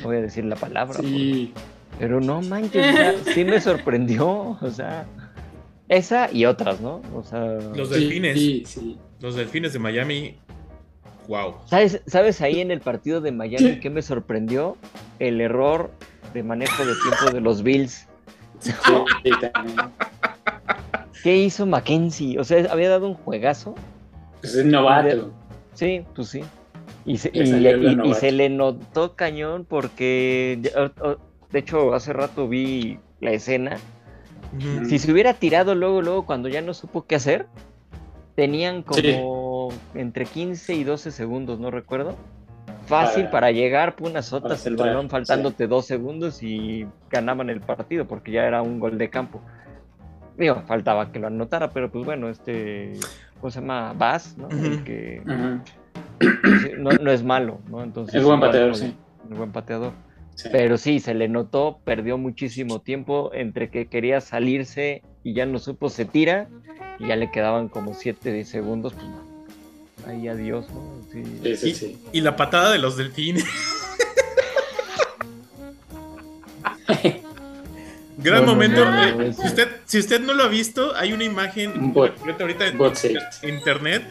[0.04, 1.00] Voy a decir la palabra.
[1.00, 1.54] sí.
[1.98, 2.86] Pero no manches,
[3.34, 5.06] sí me sorprendió, o sea,
[5.88, 7.02] esa y otras, ¿no?
[7.16, 7.40] O sea,
[7.74, 8.38] Los Sí, delfines.
[8.38, 8.98] Sí, sí.
[9.22, 10.38] Los delfines de Miami.
[11.28, 11.56] Wow.
[11.66, 14.78] ¿sabes, ¿sabes ahí en el partido de Miami qué me sorprendió?
[15.20, 15.92] El error
[16.34, 18.08] de manejo de tiempo de los Bills.
[18.60, 18.72] Sí.
[21.24, 22.40] ¿Qué hizo Mackenzie?
[22.40, 23.74] O sea, había dado un juegazo.
[24.42, 25.32] Pues es novato.
[25.74, 26.42] Sí, pues sí.
[27.06, 28.20] Y se, Le y- salió y- lo y novato.
[28.20, 30.60] se le notó cañón porque,
[31.52, 33.78] de hecho, hace rato vi la escena.
[34.88, 37.48] Si se hubiera tirado luego, luego, cuando ya no supo qué hacer,
[38.36, 39.02] tenían como
[39.94, 42.16] entre 15 y 12 segundos, no recuerdo.
[42.88, 48.06] Fácil Para- para, llegar, pum, azotas el balón faltándote dos segundos y ganaban el partido
[48.06, 49.42] porque ya era un gol de campo.
[50.38, 52.94] Digo, faltaba que lo anotara, pero pues bueno, este,
[53.40, 53.94] ¿cómo se llama?
[53.98, 54.50] Bass, ¿no?
[54.50, 54.84] El Ujú.
[54.84, 55.22] que
[56.78, 57.82] no, no es malo, ¿no?
[57.84, 58.96] Entonces, Es buen pateador, sí.
[59.32, 59.94] Es buen pateador.
[60.36, 60.50] Sí.
[60.52, 65.58] Pero sí, se le notó, perdió muchísimo tiempo entre que quería salirse y ya no
[65.60, 66.50] supo, se tira
[67.00, 69.06] y ya le quedaban como 7 segundos, pues.
[70.08, 71.02] Ahí adiós, ¿no?
[71.12, 71.24] Sí.
[71.44, 71.98] Sí, sí, Y, sí.
[72.14, 73.46] y la patada de los delfines.
[78.18, 78.86] Gran No, momento.
[78.86, 81.94] no, Eh, no, si, usted, si usted no lo ha visto, hay una imagen Un
[81.94, 82.14] bot.
[82.40, 82.80] ahorita en
[83.56, 84.04] internet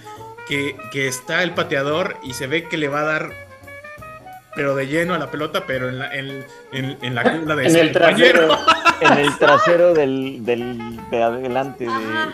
[0.49, 3.44] que, que está el pateador y se ve que le va a dar
[4.55, 7.67] pero de lleno a la pelota, pero en la, en, en- en la cola de
[7.69, 8.49] En el trasero.
[9.01, 10.79] En el trasero del, del
[11.11, 11.91] de adelante, de,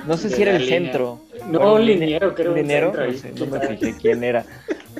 [0.06, 0.78] no sé De si era el línea.
[0.78, 1.20] centro.
[1.46, 2.54] No, un line- liniero, creo.
[2.54, 3.16] centro no, ahí.
[3.16, 4.44] sé, no me fijé quién era.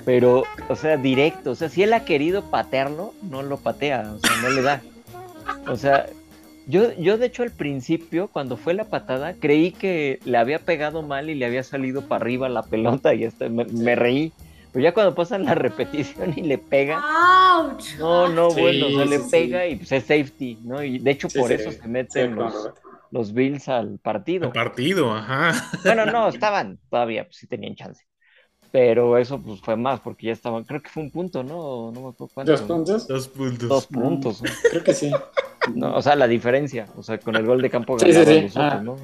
[0.07, 1.51] Pero, o sea, directo.
[1.51, 4.11] O sea, si él ha querido patearlo, no lo patea.
[4.17, 4.81] O sea, no le da.
[5.69, 6.07] O sea,
[6.67, 11.03] yo, yo de hecho al principio, cuando fue la patada, creí que le había pegado
[11.03, 14.33] mal y le había salido para arriba la pelota y me, me reí.
[14.73, 17.99] Pero ya cuando pasan la repetición y le pega, ¡Auch!
[17.99, 19.31] no, no, Sí, bueno, o sea, le sí, sí.
[19.31, 20.83] pega y pues es safety, ¿no?
[20.83, 21.79] Y de hecho Sí, por sí, eso sí.
[21.83, 22.71] se meten Sí, los,
[23.11, 24.53] los Bills al partido.
[24.53, 25.53] partido, ajá.
[25.85, 28.05] Bueno, no, estaban todavía, pues sí tenían chance.
[28.73, 31.91] pero eso pues fue más porque ya estaban, creo que fue un punto, ¿no?
[31.93, 32.53] No me acuerdo cuánto.
[32.53, 33.09] ¿Dos puntos?
[33.09, 33.69] Dos puntos.
[33.69, 34.43] Dos puntos.
[34.43, 34.51] ¿no?
[34.71, 35.11] Creo que sí.
[35.75, 38.35] No, o sea, la diferencia, o sea, con el gol de campo Sí, sí, ganaban
[38.35, 38.43] sí.
[38.43, 38.97] los otros, Ah, ¿no?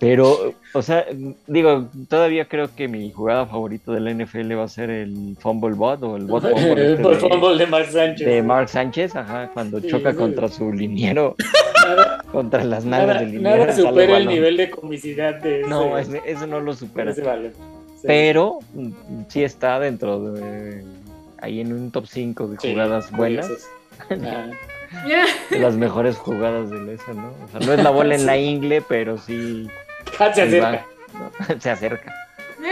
[0.00, 1.04] Pero, o sea,
[1.46, 5.74] digo, todavía creo que mi jugada favorita de la NFL va a ser el fumble
[5.74, 8.26] bot o el bot fumble este de, fumble de Mark Sánchez.
[8.26, 11.36] de Mark Sánchez, ajá, cuando Sí, choca contra su liniero,
[11.86, 13.56] Nada, contra las nalgas nada, del liniero.
[13.58, 17.10] nada supera el nivel de comicidad de ese, No, ese- eso no lo supera.
[17.10, 17.52] ese balón.
[17.96, 18.06] Sí.
[18.06, 18.90] Pero mm,
[19.28, 20.82] sí está dentro de
[21.42, 23.50] ahí en un top 5 de Sí, jugadas buenas,
[25.50, 27.28] las mejores jugadas de esa, ¿no?
[27.44, 29.68] O sea, no es la bola en la ingle, pero sí
[30.34, 30.86] se va, acerca.
[31.54, 31.60] ¿no?
[31.60, 32.14] Se acerca.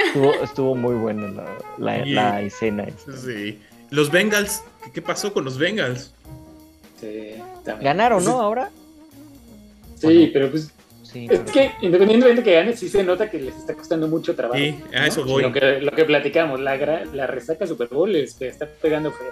[0.07, 1.47] Estuvo, estuvo muy buena la,
[1.79, 2.85] la, la escena.
[2.85, 3.17] esta.
[3.17, 3.59] Sí.
[3.91, 4.63] Los Bengals,
[4.93, 6.13] ¿qué, pasó con los Bengals?
[7.01, 7.35] Sí,
[7.65, 7.85] también.
[7.85, 8.41] Ganaron, ¿no?
[8.41, 8.71] Ahora.
[9.97, 10.71] Sí, pero pues
[11.03, 11.27] Sí.
[11.31, 14.59] es pero- que independientemente que gane, sí se nota que les está costando mucho trabajo.
[14.59, 15.43] Sí, a eso voy.
[15.43, 19.31] Lo que, lo que platicamos, la, gra- la resaca Super Bowl les está pegando feo.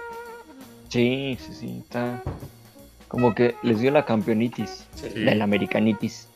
[0.89, 1.77] Sí, sí, sí.
[1.83, 2.23] Está
[3.07, 5.09] como que les dio la campeonitis, Sí.
[5.13, 6.26] la americanitis.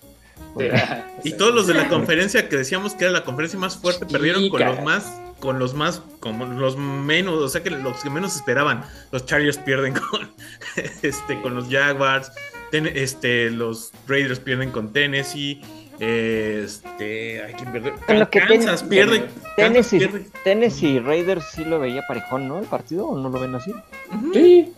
[0.58, 0.66] Sí,
[1.30, 4.50] Y todos los de la conferencia que decíamos que era la conferencia más fuerte perdieron
[4.50, 8.36] con los más, con los más, como los menos, o sea que los que menos
[8.36, 8.84] esperaban.
[9.12, 10.32] Los Chargers pierden con,
[11.02, 12.32] este, con los Jaguars,
[12.72, 15.62] ten- este, los Raiders pierden con Tennessee,
[16.00, 17.94] este, hay que perder.
[18.08, 20.26] En lo que Kansas ten- pierde, Kansas Tennessee, pierde.
[20.44, 22.60] Tennessee Raiders sí lo veía parejón, ¿no?
[22.60, 23.72] El partido o no lo ven así.
[24.34, 24.74] Sí,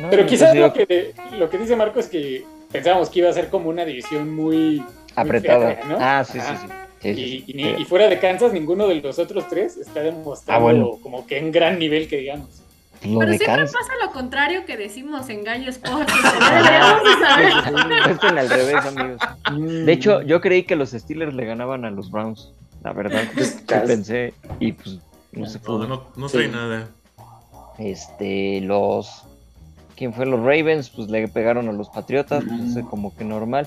[0.00, 3.32] No, pero quizás lo que, lo que dice Marco es que pensábamos que iba a
[3.32, 4.82] ser como una división muy
[5.16, 5.78] apretada.
[5.88, 5.96] ¿no?
[6.00, 7.08] Ah, sí, sí, sí.
[7.10, 7.44] Y, sí.
[7.48, 10.90] y ni- y fuera de Kansas, ninguno de los otros tres está demostrando Ah, bueno.
[11.02, 12.48] como que en gran nivel que digamos.
[13.04, 13.74] Lo Pero siempre Kansas.
[13.78, 16.10] pasa lo contrario que decimos en Gallo Sports.
[18.10, 19.20] Están al revés, amigos.
[19.86, 22.50] De hecho, yo creí que los Steelers le ganaban a los Browns.
[22.82, 23.86] La verdad, Pues, casi.
[23.86, 24.98] pensé y pues
[25.32, 25.86] no se No, pudo.
[25.86, 26.36] no, no Sí.
[26.38, 26.88] trae nada.
[27.78, 29.24] Este, los.
[29.96, 30.26] ¿Quién fue?
[30.26, 33.66] Los Ravens, pues le pegaron a los Patriotas, pues, eh, como que normal.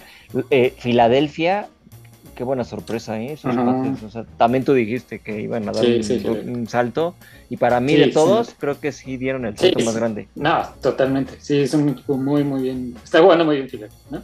[0.49, 1.67] Eh, Filadelfia,
[2.35, 3.37] qué buena sorpresa, ¿eh?
[3.43, 6.27] O sea, también tú dijiste que iban a dar Sí, un, sí, sí.
[6.27, 7.15] un salto,
[7.49, 10.27] y para mí Sí, de todos, creo que sí dieron el salto más grande.
[10.35, 11.33] No, totalmente.
[11.39, 12.95] Sí, es un equipo muy, muy bien.
[13.03, 14.21] Está jugando muy bien Philadelphia, ¿no?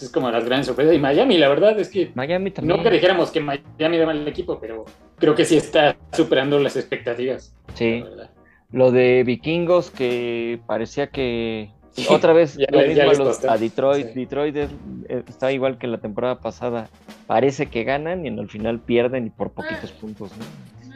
[0.00, 0.94] Es como las grandes sorpresas.
[0.94, 2.76] Y Miami, la verdad es que Miami también.
[2.76, 4.84] no que dijéramos que Miami era mal equipo, pero
[5.18, 7.52] creo que sí está superando las expectativas.
[7.74, 8.27] Sí, la.
[8.70, 11.70] Lo de Vikingos que parecía que
[12.10, 14.08] otra vez Ya lo ya mismo les los- a Detroit.
[14.08, 14.20] Sí.
[14.20, 14.70] Detroit es-
[15.08, 16.88] eh, está igual que la temporada pasada.
[17.26, 20.30] Parece que ganan y en el final pierden y por poquitos puntos.
[20.36, 20.44] ¿no?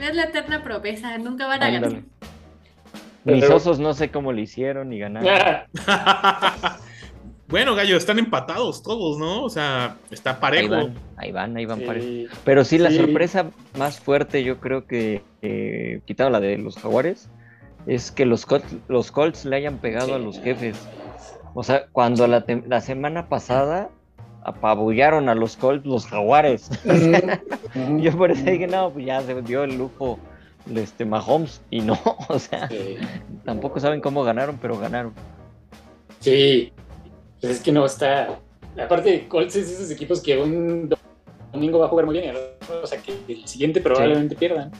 [0.04, 1.92] Es la eterna promesa, nunca van a ganar.
[3.24, 5.28] Mis Pero- osos no sé cómo le hicieron y ganaron.
[5.30, 5.66] Ah,
[7.48, 9.44] bueno, gallo, están empatados todos, ¿no?
[9.44, 10.70] O sea, está Ahí parejo.
[10.74, 12.04] van, ahí van, ahí van parejo.
[12.06, 12.26] sí.
[12.44, 12.96] Pero sí, la Sí.
[12.96, 17.30] sorpresa más fuerte, yo creo que, eh, quitando la de los Jaguares,
[17.86, 20.76] es que los Colts, los Colts le hayan pegado a los jefes.
[21.54, 23.90] O sea, cuando la, la semana pasada
[24.44, 26.70] apabullaron a los Colts los Jaguares.
[27.98, 30.18] Yo por eso dije, no, pues ya se dio el lujo
[30.74, 31.60] este Mahomes.
[31.70, 32.96] Y no, o sea, Sí.
[33.44, 35.12] tampoco saben cómo ganaron, pero ganaron.
[36.20, 36.72] Sí,
[37.40, 38.38] pues es que no está.
[38.82, 40.88] Aparte, Colts es esos equipos que un
[41.52, 42.34] domingo va a jugar muy bien,
[42.82, 44.70] o sea que el siguiente probablemente pierdan.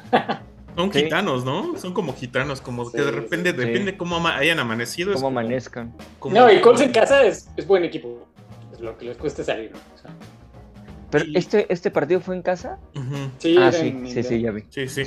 [0.77, 1.03] Son Sí.
[1.05, 1.77] gitanos, ¿no?
[1.77, 3.57] Son como gitanos, como Sí, que de repente, sí.
[3.57, 5.12] depende cómo ama- hayan amanecido.
[5.12, 5.95] Cómo como- amanezcan.
[6.18, 8.27] como- No, y Colts en casa es, es buen equipo.
[8.73, 9.70] Es lo que les cuesta salir.
[9.73, 9.79] ¿no?
[9.95, 10.11] O sea,
[11.11, 12.79] Pero Y- este, este partido fue en casa.
[13.37, 14.62] Sí, ah, sí, en- sí, sí, ya vi.
[14.70, 15.05] Sí, sí.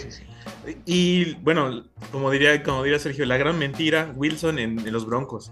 [0.86, 5.52] Y bueno, como diría, como diría Sergio, la gran mentira, Wilson en, en los Broncos.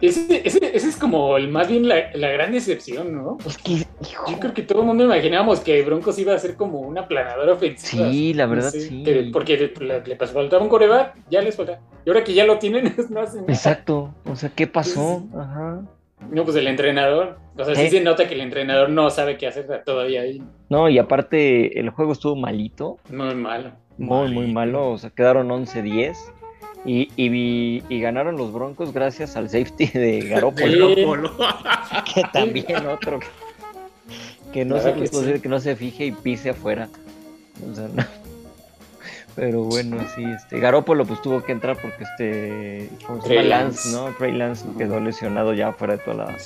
[0.00, 3.38] Ese, ese- ese es como el, más bien la, la gran excepción, ¿no?
[3.46, 4.24] Es que, hijo.
[4.30, 7.52] Yo creo que todo el mundo imaginábamos que Broncos iba a ser como una planadora
[7.52, 8.10] ofensiva.
[8.10, 9.02] Sí, la No verdad sé, sí.
[9.02, 11.80] que- porque le, le pasó- faltaba un coreback, ya les falta.
[12.04, 13.52] Y ahora que ya lo tienen, no hacen nada.
[13.52, 14.14] Exacto.
[14.24, 15.24] O sea, ¿qué pasó?
[15.36, 15.82] Ajá.
[16.30, 17.38] No, pues el entrenador.
[17.58, 17.90] O sea, sí ¿Eh?
[17.90, 20.42] se nota que el entrenador no sabe qué hacer todavía ahí.
[20.68, 23.70] No, y aparte el juego estuvo malito, Muy malo.
[23.98, 26.16] muy, muy malo, o sea, quedaron 11-10
[26.84, 31.04] y, y, ganaron los Broncos gracias al safety de Garoppolo, Sí.
[31.04, 31.32] Polo.
[32.14, 33.26] que también otro que,
[34.52, 35.42] que no Claro sé que es posible sí.
[35.42, 36.88] que no se fije y pise afuera.
[37.70, 38.04] O sea, no.
[39.34, 43.48] Pero bueno, sí, este Garoppolo pues tuvo que entrar porque este ¿cómo se llama?
[43.48, 43.90] Lance.
[43.90, 44.06] ¿no?
[44.16, 46.38] Trey Lance quedó lesionado ya fuera de toda la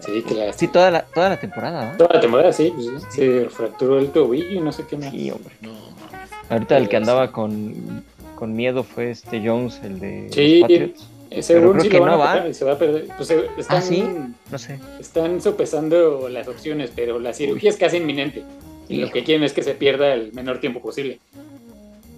[0.00, 0.24] Sí,
[0.56, 1.96] sí toda la toda la temporada, ¿ah?
[1.96, 5.10] Toda la temporada, sí, pues, sí, se fracturó el tobillo y no sé qué más.
[5.10, 5.54] Sí, hombre.
[5.62, 5.70] No.
[6.50, 8.04] Ahorita el que andaba con,
[8.40, 10.58] con miedo fue este Jones, el de Sí.
[10.58, 11.08] los Patriots.
[11.30, 12.48] Eh, Según creo sí que lo van no a va.
[12.48, 13.06] y se va a perder.
[13.16, 14.04] Pues eh, están, ¿Ah, sí?
[14.50, 14.80] No sé.
[14.98, 18.42] están sopesando las opciones, pero la cirugía es casi inminente.
[18.88, 21.20] Y lo que quieren es que se pierda el menor tiempo posible.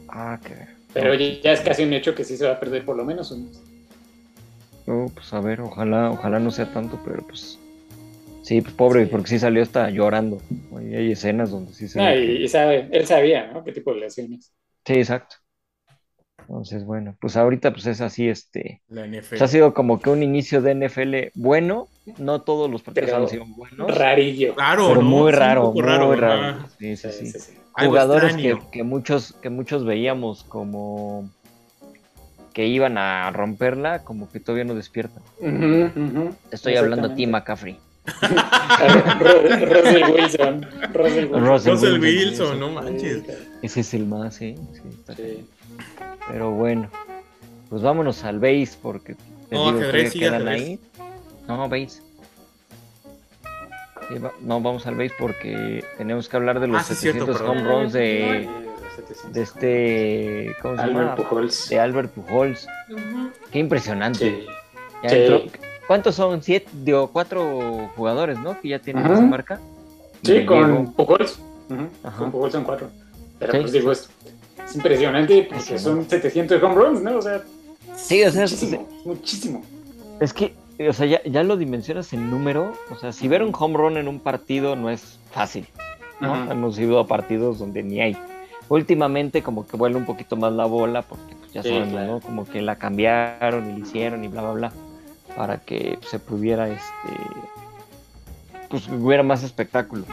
[0.08, 0.54] Ah, que.
[0.94, 3.04] Pero ya ya es casi un hecho que sí se va a perder por lo
[3.04, 3.60] menos un mes.
[4.86, 7.58] no, pues a ver, ojalá, ojalá no sea tanto, pero pues.
[8.42, 9.10] Sí, pues pobre, Sí.
[9.10, 10.40] porque sí salió hasta llorando.
[10.76, 12.00] Hay escenas donde sí se.
[12.00, 13.62] Ah, y sabe, él sabía, ¿no?
[13.62, 14.52] Qué tipo de lesiones.
[14.86, 15.36] Sí, exacto.
[16.48, 18.80] Entonces, bueno, pues ahorita pues es así, este.
[18.88, 19.28] La NFL.
[19.30, 21.88] Pues ha sido como que un inicio de NFL bueno.
[22.18, 23.96] No todos los partidos Pero han sido buenos.
[23.96, 24.54] Rarillo.
[24.56, 25.08] Raro, pero ¿no?
[25.08, 26.42] muy raro, muy raro, raro.
[26.42, 26.66] ajá.
[26.78, 27.32] Sí, sí, Sí, sí.
[27.32, 27.52] sí, sí.
[27.74, 31.30] Algo Jugadores que, muchos, que muchos veíamos como
[32.52, 35.22] que iban a romperla, como que todavía no despiertan.
[36.50, 37.78] Estoy hablando de Tim Exactamente.
[37.78, 37.78] McCaffrey.
[39.20, 40.66] Russell Wilson.
[40.92, 41.44] Russell Wilson.
[41.46, 43.22] Russell Wilson, no manches.
[43.62, 44.56] Ese es el más, sí.
[44.74, 45.46] sí, está- Sí.
[46.28, 46.88] Pero bueno,
[47.68, 49.14] pues vámonos al base porque
[49.48, 50.62] te No, digo que ajedrez, sí, quedan ajedrez.
[50.62, 50.80] ahí.
[51.48, 52.00] No, base.
[54.08, 57.26] Sí, va- no, vamos al base porque tenemos que hablar de los Ah, sí, cierto,
[57.26, 57.58] 700 perdón.
[57.66, 58.48] home runs de,
[59.32, 61.00] de este, ¿cómo se llama?
[61.00, 61.68] Albert Pujols.
[61.68, 62.66] De Albert Pujols.
[63.50, 64.18] Qué impresionante.
[64.18, 64.46] Sí.
[65.02, 65.16] Ya Sí.
[65.16, 65.42] entró-
[65.86, 66.42] ¿Cuántos son?
[66.42, 68.58] Siete, digo, cuatro jugadores, ¿no?
[68.60, 69.14] Que ya tienen Ajá.
[69.14, 69.60] esa marca.
[70.22, 71.40] Sí, con Pujols.
[72.18, 72.88] Con Pujols son cuatro.
[73.38, 73.58] Pero Sí.
[73.60, 74.08] pues digo, es,
[74.72, 77.18] es impresionante porque son 700 home runs, ¿no?
[77.18, 77.42] O sea,
[77.96, 79.62] Sí, o sea, es, muchísimo, muchísimo.
[80.20, 80.54] es que,
[80.88, 82.72] o sea, ya, ya lo dimensionas en número.
[82.90, 85.66] O sea, si ver un home run en un partido no es fácil,
[86.20, 86.34] ¿no?
[86.34, 86.52] Ajá.
[86.52, 88.16] Hemos ido a partidos donde ni hay.
[88.68, 92.14] Últimamente como que vuela un poquito más la bola porque pues, ya Sí, claro.
[92.14, 92.20] ¿no?
[92.20, 94.72] Como que la cambiaron y la hicieron y bla, bla, bla.
[95.36, 96.88] Para que se pudiera, este...
[98.68, 100.04] Pues hubiera más espectáculo.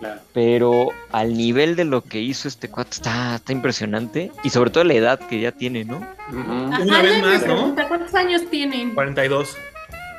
[0.00, 0.20] Claro.
[0.32, 4.82] pero al nivel de lo que hizo este cuate está, está impresionante y sobre todo
[4.84, 5.98] la edad que ya tiene, ¿no?
[6.30, 6.40] Ujú.
[6.72, 7.74] Ajá, Una vez más, ¿no?
[7.86, 8.94] ¿Cuántos años tienen?
[8.94, 9.56] 42.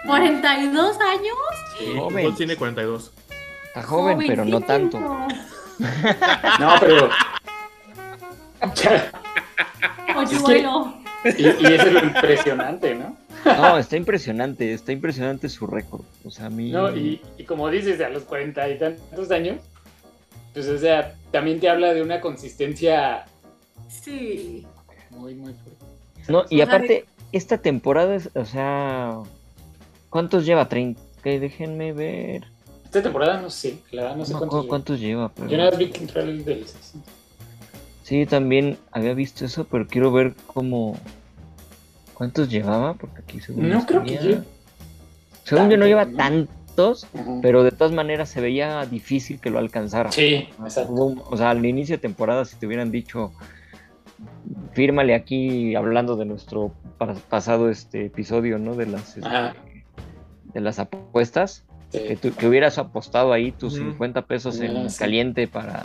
[0.05, 1.35] ¿42 años?
[1.79, 2.35] Sí, Joven.
[2.35, 3.11] Tiene 42.
[3.67, 4.99] Está joven, pero no tanto.
[4.99, 7.09] No, pero.
[11.37, 13.15] Y eso es lo impresionante, ¿no?
[13.45, 16.01] No, está impresionante, está impresionante su récord.
[16.25, 16.71] O sea, a mí...
[16.71, 19.57] No, y, y como dices, a los cuarenta y tantos años,
[20.53, 23.25] pues o sea, también te habla de una consistencia
[23.89, 24.65] Sí.
[25.11, 25.85] muy, muy fuerte.
[26.31, 29.19] No, y aparte, esta temporada, es, o sea...
[30.09, 30.67] ¿Cuántos lleva?
[30.67, 31.01] 30.
[31.23, 32.43] Que déjenme ver.
[32.85, 34.65] Esta temporada no sé, la verdad no sé No cuántos.
[34.65, 35.29] cuántos lleva.
[35.29, 37.09] pero- Yo nada más vi que entró el del 60.
[38.03, 40.97] Sí, también había visto eso, pero quiero ver cómo...
[42.13, 42.93] ¿Cuántos llevaba?
[42.95, 44.41] Porque aquí según No creo que lleve
[45.45, 46.17] Según yo no lleva ¿no?
[46.71, 47.39] Tantos, Ujú.
[47.41, 50.11] pero de todas maneras se veía difícil que lo alcanzara.
[50.11, 50.93] Sí, exacto.
[51.29, 53.31] O sea, al inicio de temporada, si te hubieran dicho,
[54.73, 58.75] fírmale aquí hablando de nuestro pa- pasado este episodio, ¿no?
[58.75, 59.29] De las, este,
[60.53, 62.15] de las apuestas, que, Sí.
[62.29, 63.83] tú- que hubieras apostado ahí tus Ujú.
[63.91, 64.97] 50 pesos en Ah, sí.
[64.99, 65.83] caliente para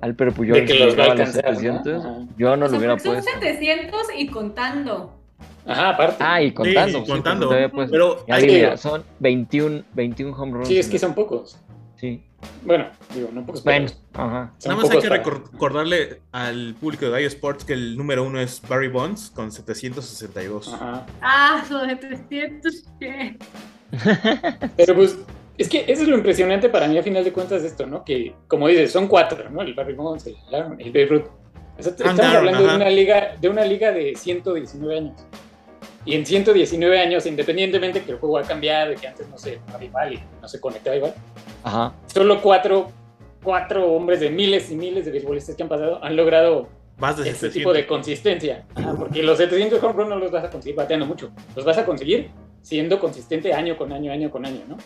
[0.00, 0.56] Alper Puyol.
[0.58, 1.50] De que los va a alcanzar, ¿no?
[1.60, 2.18] 700, Ajá.
[2.36, 3.30] yo no O lo sea, hubiera porque son puesto.
[3.40, 5.19] 700 y contando.
[5.66, 6.16] Ajá, aparte.
[6.20, 6.98] Ah, y contando.
[7.00, 7.48] sí, sí, contando.
[7.72, 10.68] puedes- Pero hay que- son 21, 21 home runs.
[10.68, 11.58] sí, es que son pocos.
[11.96, 12.22] Sí.
[12.62, 13.62] Bueno, digo, no pocos.
[13.62, 14.54] Bueno, ajá.
[14.56, 18.24] son Nada más hay que para- recordarle al público de Gallo Sports que el número
[18.24, 20.72] uno es Barry Bonds con 762.
[20.72, 21.06] Ajá.
[21.20, 22.84] Ah, son de 300.
[22.98, 23.36] ¿qué?
[24.76, 25.18] Pero pues,
[25.58, 28.04] es que eso es lo impresionante para mí a final de cuentas de esto, ¿no?
[28.04, 29.60] Que, como dices, son cuatro, ¿no?
[29.62, 31.24] El Barry Bonds, el Aaron, el Babe Ruth.
[31.78, 35.20] O sea, estamos hablando de una, liga, de una liga de 119 años.
[36.04, 39.60] Y en 119 años, independientemente que el juego ha cambiado y que antes no se
[39.82, 41.14] igual y no se conectaba igual,
[41.62, 41.92] Ajá.
[42.06, 42.90] solo cuatro,
[43.42, 47.24] cuatro hombres de miles y miles de beisbolistas que han pasado han logrado Más de
[47.24, 47.52] 700.
[47.52, 48.64] tipo de consistencia.
[48.74, 51.30] Ajá, porque los 700 home run no los vas a conseguir bateando mucho.
[51.54, 52.30] Los vas a conseguir
[52.62, 54.76] siendo consistente año con año, año con año, ¿no?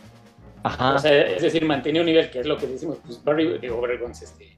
[0.65, 0.95] Ajá.
[0.95, 3.81] O sea, es decir, mantener un nivel que es lo que decimos, pues Barry, digo,
[3.81, 4.57] Barry Bonds, este,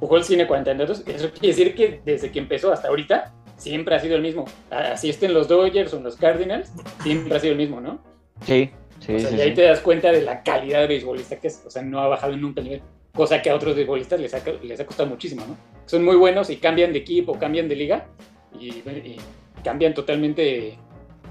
[0.00, 4.16] Pujols tiene 42, eso quiere decir que desde que empezó hasta ahorita, siempre ha sido
[4.16, 4.46] el mismo.
[4.70, 8.00] Así estén los Dodgers o en los Cardinals, siempre ha sido el mismo, ¿no?
[8.42, 9.56] Sí, sí, o sea, sí, y ahí sí.
[9.56, 12.36] te das cuenta de la calidad de beisbolista que es, o sea, no ha bajado
[12.36, 12.82] nunca el nivel,
[13.14, 15.56] cosa que a otros beisbolistas les ha, les ha costado muchísimo, ¿no?
[15.86, 18.06] Son muy buenos y cambian de equipo, cambian de liga
[18.58, 19.16] y, y
[19.62, 20.78] cambian totalmente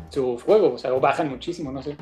[0.09, 1.95] su juego, o sea, o bajan muchísimo, no sé.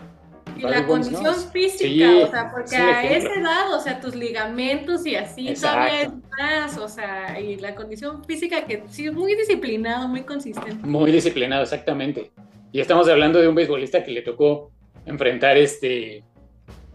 [0.56, 4.16] Y la condición física, Sí, o sea, porque es a esa edad, o sea, tus
[4.16, 5.78] ligamentos y así Exacto.
[5.78, 10.22] todavía es más, o sea, y la condición física que sí es muy disciplinado, muy
[10.22, 10.86] consistente.
[10.88, 12.32] Muy disciplinado, exactamente.
[12.72, 14.72] Y estamos hablando de un beisbolista que le tocó
[15.06, 16.24] enfrentar este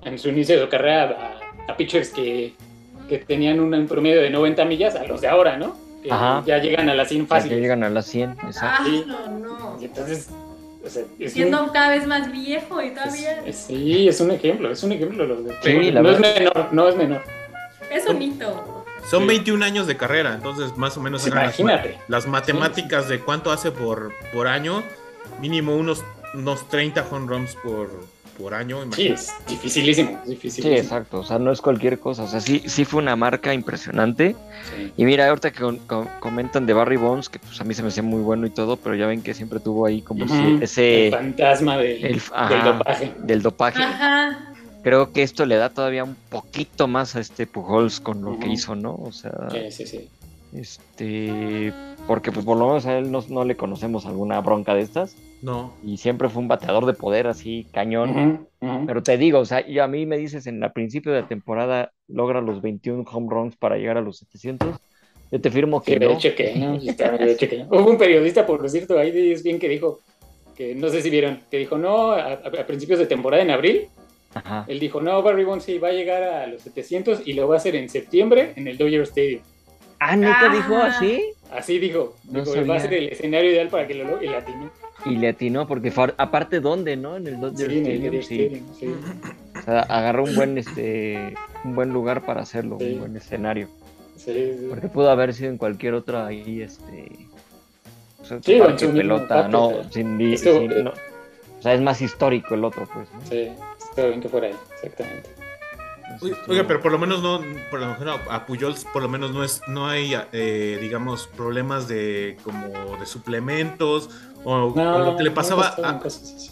[0.05, 1.39] en su inicio de su carrera
[1.69, 2.55] a, a pitchers que,
[3.09, 5.77] que tenían un promedio de 90 millas a los de ahora, ¿no?
[6.03, 6.43] Que Ajá.
[6.47, 7.51] ya llegan a la 100 Ya fácil.
[7.51, 8.91] que llegan a las 100, exacto.
[8.91, 9.79] Ah, no, no.
[9.81, 10.31] Y entonces,
[10.85, 14.31] o sea, es Siendo un- cada vez más viejo y todavía es- sí, es un
[14.31, 15.27] ejemplo, es un ejemplo.
[15.27, 17.23] Los de Sí, la no es menor, no es menor.
[17.91, 18.85] es un hito.
[19.09, 19.29] Son Sí.
[19.29, 21.99] 21 años de carrera, entonces más o menos las- imagínate.
[22.09, 24.83] las matemáticas de cuánto hace por, por año,
[25.41, 26.05] mínimo unos,
[26.35, 27.89] unos 30 home runs por,
[28.41, 28.79] por año.
[28.93, 31.19] Sí, es dificilísimo, Sí, exacto.
[31.21, 32.25] O sea, no es cualquier cosa.
[32.25, 34.35] O sea, sí, sí fue una marca impresionante.
[34.77, 34.93] Sí.
[34.97, 37.83] Y mira, ahorita que con- con- comentan de Barry Bonds, que pues a mí se
[37.83, 40.59] me hacía muy bueno y todo, pero ya ven que siempre tuvo ahí como si-
[40.63, 42.73] ese el fantasma del, el- del ajá.
[42.73, 43.13] dopaje.
[43.19, 43.83] del dopaje.
[43.83, 44.47] Ajá.
[44.83, 48.49] Creo que esto le da todavía un poquito más a este Pujols con lo que
[48.49, 48.95] hizo, ¿no?
[48.95, 50.09] O sea, Sí, sí, sí.
[50.55, 51.73] este,
[52.07, 55.15] porque pues por lo menos a él no, no le conocemos alguna bronca de estas
[55.43, 55.75] No.
[55.85, 58.47] y siempre fue un bateador de poder así cañón.
[58.87, 61.29] Pero te digo, o sea, yo a mí me dices en el principio de la
[61.29, 64.77] temporada logra los 21 home runs para llegar a los 700.
[65.33, 66.13] Yo te firmo Sí, que de no.
[66.13, 67.69] hecho que no, sí, está de hecho que no.
[67.71, 70.01] Hubo un periodista, por cierto, ahí es bien que dijo,
[70.57, 73.87] que no sé si vieron, que dijo, no, a, a principios de temporada, en abril,
[74.35, 74.65] Ajá.
[74.69, 77.55] él dijo, no, Barry Bonds sí va a llegar a los 700 y lo va
[77.55, 79.43] a hacer en septiembre en el Dodger Stadium.
[80.01, 80.55] Ah, ¿neta Ah.
[80.55, 81.23] dijo así?
[81.53, 84.31] Así dijo, No dijo, va a ser el escenario ideal para que lo logre, y
[84.31, 84.71] latino.
[85.07, 87.17] Y le atinó, porque aparte, ¿dónde, no?
[87.17, 88.63] En el Sí, Dodger el Stadium, sí.
[88.79, 88.95] Sí.
[89.59, 91.35] O sea, agarró un buen, este,
[91.65, 92.93] un buen lugar para hacerlo, Sí.
[92.95, 93.69] un buen escenario.
[94.17, 94.67] Sí, sí.
[94.69, 97.09] Porque pudo haber sido en cualquier otra ahí, este...
[98.21, 100.91] o sea, Sí, parque mismo pelota, no, sea, sin, esto- sin- no.
[100.91, 103.21] O sea, es más histórico el otro, pues, ¿no?
[103.27, 103.49] Sí,
[103.91, 105.29] está bien que fuera ahí, exactamente.
[106.23, 107.41] Oiga, estuvo- pero por lo menos no,
[107.71, 111.89] por lo menos a Pujols por lo menos no es, no hay, eh, digamos, problemas
[111.89, 114.11] de como de suplementos
[114.45, 116.01] o, o lo que le no pasaba a-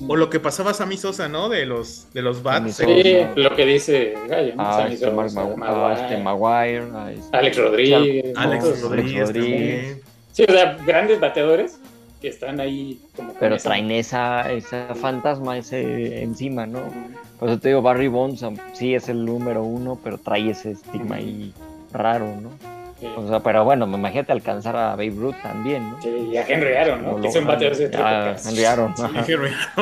[0.07, 1.49] o lo que pasaba a Sammy Sosa, ¿no?
[1.49, 2.77] De los de los bats.
[2.77, 3.33] Sammy Sí, Sosa.
[3.37, 4.63] lo que dice Gallo, ¿no?
[4.63, 8.33] a Sammy este, Sosa, Maguire, este Maguire, a este- Alex Rodríguez.
[8.37, 10.01] Alex Rodríguez Rodríguez.
[10.33, 11.79] Sí, o sea, grandes bateadores
[12.21, 16.81] que están ahí como pero esa- traen esa, esa fantasma ese encima, ¿no?
[17.39, 21.17] Por eso te digo, Barry Bonds sí es el número uno, pero trae ese estigma
[21.17, 21.53] ahí
[21.93, 22.51] raro, ¿no?
[23.01, 26.03] Sí, O sea, pero bueno, imagínate alcanzar a Babe Ruth también, ¿no?
[26.03, 27.13] sí, y a Henry Aaron, ¿no?
[27.13, 27.57] No que son logran.
[27.61, 28.35] bateadores de Ah.
[28.45, 29.03] Henry Aaron, Sí.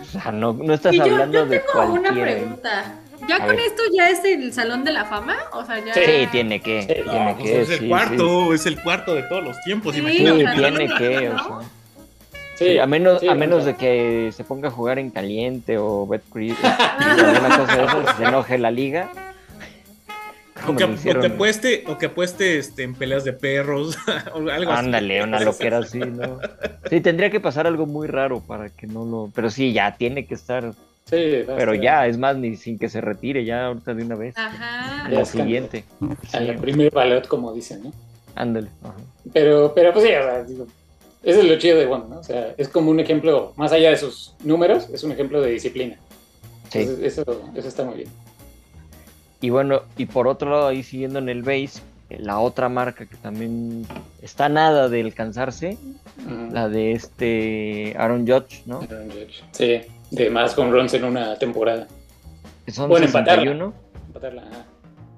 [0.00, 2.94] O sea, no, no estás Y yo, hablando yo de tengo una pregunta.
[3.28, 3.60] ¿Ya A con ver.
[3.60, 5.36] esto ya es el Salón de la Fama?
[5.52, 5.92] O sea, ya...
[5.94, 9.14] Sí, tiene que, Sí, tiene No, pues que, es el sí, cuarto, es el cuarto
[9.14, 10.44] de todos los tiempos, Sí, Sí, imagínate.
[10.44, 11.58] o sea, tiene que, o sea.
[12.56, 15.10] Sí, Sí, a menos, sí, a menos o de que se ponga a jugar en
[15.10, 16.56] caliente o Betcris,
[16.98, 19.10] alguna cosa de eso, se enoje la liga.
[20.66, 23.96] O que, o que apueste, o que apueste este, en peleas de perros,
[24.34, 24.86] o algo así.
[24.86, 26.40] Ándale, una loquera así, ¿no?
[26.90, 29.30] Sí, tendría que pasar algo muy raro para que no lo.
[29.32, 30.72] Pero sí, ya tiene que estar.
[31.08, 31.44] Sí.
[31.46, 34.34] Pero ya, es más, ni sin que se retire, ya ahorita de una vez.
[34.36, 35.08] Ajá.
[35.08, 35.84] La siguiente.
[36.32, 37.92] A la Sí, primer balot, como dicen, ¿no?
[38.34, 38.68] ándale.
[38.82, 38.94] ajá.
[39.32, 40.66] Pero, pero pues sí, o sea, digo,
[41.22, 42.20] eso es lo chido de Wanda, ¿no?
[42.20, 45.50] O sea, es como un ejemplo, más allá de sus números, es un ejemplo de
[45.50, 45.96] disciplina.
[46.70, 46.80] Sí.
[46.80, 48.08] Entonces, eso, eso está muy bien.
[49.40, 51.80] Y bueno, y por otro lado, ahí siguiendo en el base,
[52.10, 53.86] eh, la otra marca que también
[54.22, 55.76] está nada de alcanzarse,
[56.52, 58.80] la de este Aaron Judge, ¿no?
[58.80, 59.42] Aaron Judge.
[59.52, 59.80] Sí,
[60.10, 61.86] de más home runs en una temporada.
[62.68, 63.42] Son Bueno, empatarla.
[63.42, 63.74] 61.
[64.08, 64.64] Empatarla, ajá.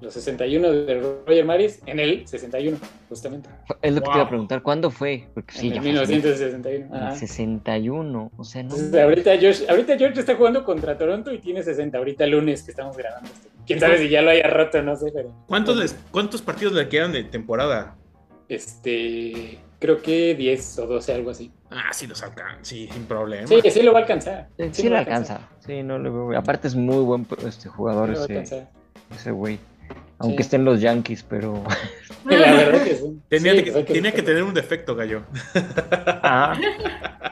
[0.01, 2.75] Los 61 de Roger Maris en el 61,
[3.07, 3.49] justamente.
[3.83, 4.29] Es lo que te iba a Wow.
[4.29, 5.27] preguntar, ¿cuándo fue?
[5.35, 6.85] Porque sí, en ya el fue hace 1961.
[6.87, 6.95] mucho.
[7.05, 7.15] ajá.
[7.15, 8.69] 61, o sea, no.
[8.75, 11.99] Entonces, ahorita George, ahorita George está jugando contra Toronto y tiene 60.
[11.99, 13.49] Ahorita lunes que estamos grabando esto.
[13.67, 15.31] Quién sabe si ya lo haya roto, no sé, pero.
[15.45, 17.95] ¿Cuántos, les- ¿Cuántos partidos le quedan de temporada?
[18.49, 19.59] Este.
[19.81, 21.51] Creo que 10 o 12, algo así.
[21.71, 23.47] Ah, sí los alcanza, sí, sin problema.
[23.47, 24.47] Sí, sí lo va a alcanzar.
[24.55, 25.49] Sí, Sí sí lo alcanza.
[25.65, 26.37] Sí, no le veo.
[26.37, 28.67] Aparte es muy buen este jugador Sí lo ese,
[29.13, 29.57] ese güey.
[30.19, 30.47] Aunque Sí.
[30.47, 31.63] estén los Yankees, pero.
[32.25, 33.19] La verdad que sí.
[33.27, 35.23] Tenía, Sí, que, tenía que tener un defecto, gallo.
[36.23, 36.53] Ah.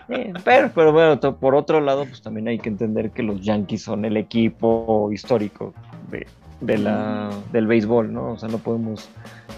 [0.08, 3.84] Sí, pero, pero bueno, por otro lado, pues también hay que entender que los Yankees
[3.84, 5.76] son el equipo histórico
[6.10, 6.26] de,
[6.62, 8.32] de la, del béisbol, ¿no?
[8.32, 9.08] O sea, no podemos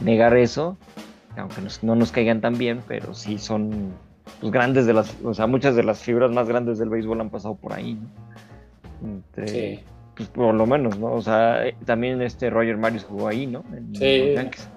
[0.01, 0.77] negar eso,
[1.37, 3.93] aunque nos- no nos caigan tan bien, pero sí son
[4.39, 7.29] pues, grandes de las, o sea, muchas de las fibras más grandes del béisbol han
[7.29, 7.95] pasado por ahí,
[9.01, 9.07] ¿no?
[9.09, 9.79] Entre- Sí.
[10.15, 11.11] pues, por lo menos, ¿no?
[11.13, 13.63] O sea, también este Roger Maris jugó ahí, ¿no?
[13.75, 14.25] En Sí.
[14.27, 14.69] los Yankees.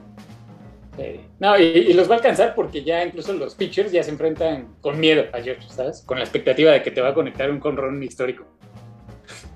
[0.97, 1.21] Sí.
[1.41, 4.69] No, y, y los va a alcanzar porque ya incluso los pitchers ya se enfrentan
[4.81, 6.03] con miedo a George, ¿sabes?
[6.07, 8.45] Con la expectativa de que te va a conectar un conrón histórico.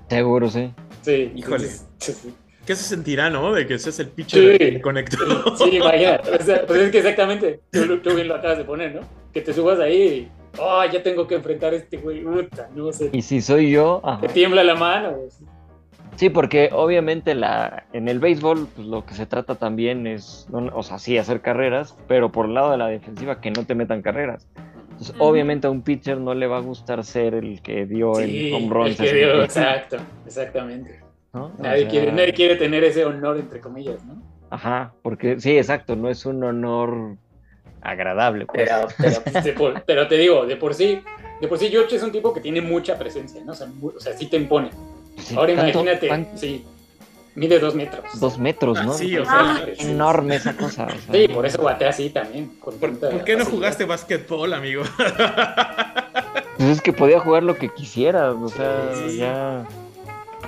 [0.09, 0.71] Seguro, sí.
[1.01, 1.31] Sí.
[1.35, 1.63] Híjole.
[1.67, 2.27] entonces,
[2.69, 3.51] ¿Qué se sentirá, no?
[3.51, 4.57] De que seas el pitcher Sí.
[4.59, 5.17] que conectó.
[5.57, 6.35] Sí, imagínate.
[6.35, 9.01] O sea, pues es que exactamente, tú, bien lo acabas de poner, ¿no?
[9.33, 12.91] Que te subas ahí y, oh, ya tengo que enfrentar a este güey, puta, no
[12.93, 13.09] sé.
[13.11, 14.21] Y si soy yo, ajá.
[14.21, 15.15] Te tiembla la mano.
[16.15, 20.83] Sí, porque obviamente la, en el béisbol pues, lo que se trata también es, o
[20.83, 24.03] sea, sí, hacer carreras, pero por el lado de la defensiva que no te metan
[24.03, 24.47] carreras.
[24.91, 28.49] Entonces, obviamente a un pitcher no le va a gustar ser el que dio Sí,
[28.49, 28.87] el home run.
[28.89, 29.97] el que dio, exacto,
[30.27, 30.99] exactamente.
[31.33, 31.45] ¿No?
[31.57, 34.21] O Nadie, sea, quiere, nadie quiere tener ese honor, entre comillas, ¿no?
[34.49, 37.15] Ajá, porque sí, exacto, no es un honor
[37.81, 38.45] agradable.
[38.45, 38.69] Pues.
[38.69, 41.01] Pero, pero, pues, pero te digo, de por sí,
[41.39, 43.51] de por sí George es un tipo que tiene mucha presencia, ¿no?
[43.51, 44.69] O sea, mu- o sea sí te impone.
[45.17, 46.65] Sí, Ahora ¿cuánto- imagínate, sí,
[47.35, 48.19] mide dos metros.
[48.19, 48.93] Dos metros, Ah, ¿no?
[48.93, 49.91] sí, o Ah, sea, sí.
[49.91, 50.85] enorme esa cosa.
[50.87, 52.47] o sea, Sí, por eso batea así también.
[52.59, 53.45] con ¿por, qué no facilidad.
[53.45, 54.83] jugaste básquetbol, amigo?
[56.57, 59.17] Pues es que podía jugar lo que quisiera, o sea, Sí.
[59.17, 59.65] ya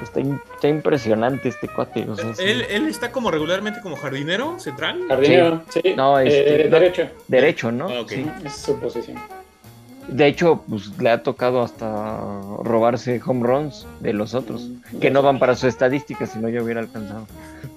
[0.04, 2.08] está, in- está impresionante este cuate.
[2.10, 2.44] O sea, sí.
[2.44, 5.02] él, él está como regularmente como jardinero central.
[5.08, 5.82] Jardinero, sí.
[5.96, 6.80] No, este, eh, no.
[6.80, 7.08] derecho.
[7.28, 7.88] Derecho, ¿no?
[7.90, 8.06] Ah.
[8.08, 8.26] Sí.
[8.46, 9.18] Es su posición.
[10.08, 12.20] De hecho, pues le ha tocado hasta
[12.64, 16.64] robarse home runs de los otros, que no van para su estadística, si no yo
[16.64, 17.28] hubiera alcanzado.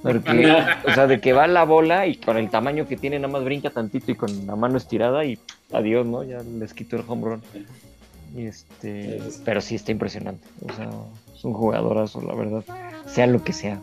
[0.02, 0.50] Porque,
[0.88, 3.44] o sea, de que va la bola y con el tamaño que tiene, nada más
[3.44, 5.38] brinca tantito y con la mano estirada y
[5.72, 6.24] adiós, ¿no?
[6.24, 7.42] Ya les quito el home run.
[8.34, 10.48] Y este, pero sí está impresionante.
[10.66, 10.88] O sea,
[11.44, 12.64] un jugadorazo, la verdad.
[13.06, 13.80] Sea lo que sea.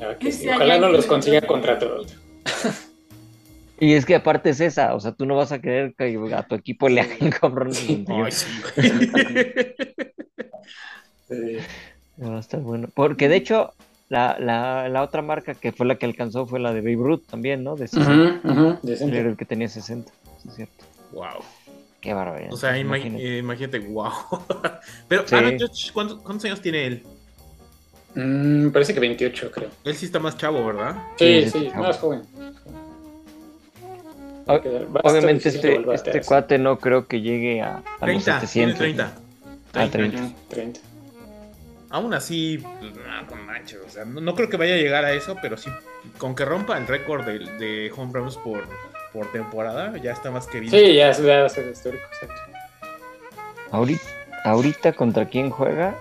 [0.00, 0.42] Ah, que sí.
[0.42, 2.16] Sí, Ojalá no que- los consiga contra todos.
[3.80, 6.42] Y es que aparte es esa, o sea, tú no vas a querer que a
[6.46, 7.18] tu equipo le hagan.
[8.08, 8.46] Ay, sí.
[11.28, 11.56] Sí.
[12.22, 12.88] Va a estar bueno.
[12.94, 13.72] Porque de hecho,
[14.08, 17.22] la, la, la otra marca que fue la que alcanzó fue la de Babe Ruth
[17.28, 17.76] también, ¿no?
[17.76, 18.12] De 60.
[18.12, 19.18] Ujú, ujú, Él decente.
[19.18, 20.84] era el que tenía 60, sí es cierto.
[21.12, 21.26] Wow.
[22.04, 22.52] Qué barbaridad.
[22.52, 23.24] O sea, ima- imagínate.
[23.34, 24.12] eh, imagínate, wow.
[25.08, 25.34] Pero, Sí.
[25.34, 27.02] Aaron Judge, ¿cuántos, cuántos años tiene él?
[28.14, 29.70] Mm, parece que 28, creo.
[29.82, 30.96] Él sí está más chavo, ¿verdad?
[31.16, 32.22] Sí, Sí, más joven.
[35.02, 38.78] Obviamente este, este cuate no creo que llegue a, a los 30, tiene 700.
[38.78, 39.12] 30.
[39.72, 40.22] Ah, 30.
[40.22, 40.80] Ujú, 30.
[41.90, 45.04] Aún así, pues, no, con manches, o sea, no, no creo que vaya a llegar
[45.06, 45.70] a eso, pero sí,
[46.18, 48.64] con que rompa el récord de, de home runs por,
[49.14, 50.70] por temporada, ya está más que bien.
[50.72, 52.34] Sí, ya se va a ser histórico, exacto.
[53.70, 54.02] Ahorita,
[54.44, 55.94] ahorita contra quién juega?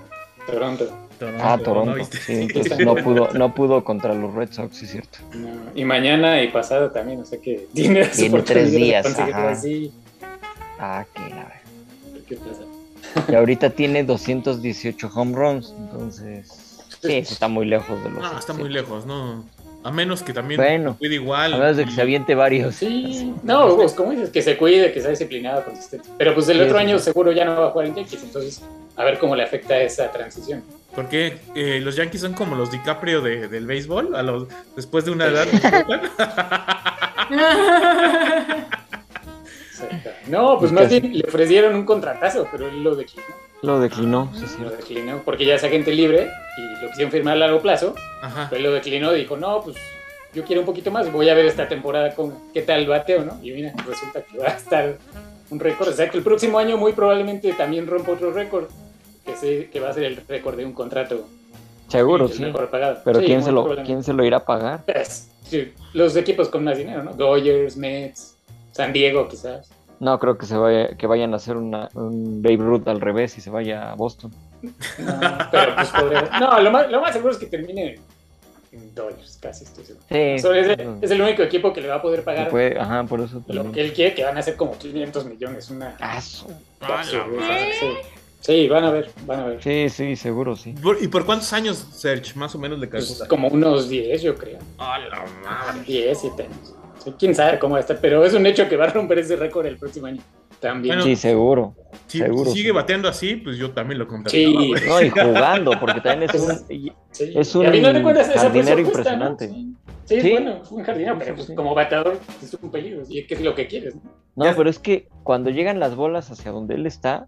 [0.47, 0.86] Toronto.
[1.20, 1.93] Toronto, Ah, ¿no Toronto.
[1.93, 2.18] viste?
[2.18, 5.20] Sí, entonces no pudo, no pudo contra los Red Sox, sí es cierto.
[5.36, 9.49] No, Y mañana y pasado también, o sea que tiene, Tiene tres días, conseguirlo ajá.
[9.51, 9.93] así.
[10.80, 11.53] Ah, qué la verdad.
[12.28, 13.32] ¿Qué pasa?
[13.32, 18.22] Y ahorita tiene 218 home runs, entonces sí, está muy lejos de los.
[18.24, 18.72] No, está muy 700.
[18.72, 19.45] lejos, no.
[19.84, 21.54] A menos que también Bueno, cuide igual.
[21.54, 22.76] A menos de que se aviente varios.
[22.76, 26.08] Sí, no, pues como dices, que se cuide, que sea disciplinado, consistente.
[26.18, 28.24] Pero pues el Sí, otro sí, año seguro ya no va a jugar en Yankees,
[28.24, 28.62] entonces
[28.96, 30.64] a ver cómo le afecta esa transición.
[30.96, 35.12] Porque eh, los Yankees son como los DiCaprio de- del béisbol, a los, después de
[35.12, 35.48] una edad.
[40.28, 43.28] No, pues más bien le ofrecieron un contratazo, pero él lo declinó.
[43.62, 44.62] Lo declinó, sí, sí.
[44.62, 48.48] Lo declinó porque ya es agente libre y lo quisieron firmar a largo plazo, Ajá.
[48.50, 49.78] pero él lo declinó y dijo, no, pues
[50.34, 53.39] yo quiero un poquito más, voy a ver esta temporada con qué tal bateo, ¿no?
[53.41, 54.98] Y mira, resulta que va a estar
[55.50, 58.66] un récord, o sea que el próximo año muy probablemente también rompa otro récord,
[59.26, 61.26] que, se, que va a ser el récord de un contrato
[61.88, 62.41] Seguro, sí.
[62.41, 63.00] mejor pagado.
[63.06, 63.88] Pero Sí, ¿quién, se lo, probablemente.
[63.88, 64.84] ¿quién se lo irá a pagar?
[64.86, 67.14] Pues, sí, los equipos con más dinero, ¿no?
[67.14, 68.36] Dodgers, Mets,
[68.72, 69.70] San Diego quizás.
[70.00, 73.38] No, creo que se vaya, que vayan a hacer una, un Babe Ruth al revés
[73.38, 74.32] y se vaya a Boston.
[74.62, 74.72] No,
[75.52, 78.00] pero pues podría- No, lo más, lo más seguro es que termine
[78.72, 80.04] en Dodgers, casi estoy seguro.
[80.10, 80.18] Sí.
[80.18, 83.22] Es, el- es el único equipo que le va a poder pagar puede- ajá, por
[83.22, 85.70] eso lo que él quiere, que van a ser como 500 millones.
[85.70, 86.48] Una Ah, su-
[87.04, 87.18] sí.
[88.41, 89.64] sí, van a ver, van a ver.
[89.64, 90.76] Sí, sí, seguro, sí.
[91.02, 93.28] ¿Y por cuántos años, Serge, más o menos le Pues, calcula?
[93.30, 94.58] como unos 10, yo creo.
[94.78, 95.82] Ah, la madre.
[95.86, 96.74] 10, 7 años.
[97.20, 99.36] Quién sabe cómo va a estar, pero es un hecho que va a romper ese
[99.36, 100.22] récord el próximo año.
[100.60, 100.95] También.
[100.95, 101.76] Bueno, Sí, seguro.
[102.08, 102.76] Si, Seguro, si sigue sí.
[102.76, 104.47] bateando así, pues yo también lo contrataría.
[104.49, 104.72] Sí.
[104.88, 106.58] No, y jugando, porque también es un...
[107.12, 107.32] Sí.
[107.36, 109.49] Es jardinero impresionante.
[109.49, 109.76] Sí,
[110.06, 110.32] Sí, es Sí.
[110.32, 111.56] bueno, es un jardinero, pero pues, Sí.
[111.56, 113.04] como bateador es un peligro.
[113.10, 114.01] Y es que es lo que quieres, ¿no?
[114.36, 117.28] No, pero es que cuando llegan las bolas hacia donde él está,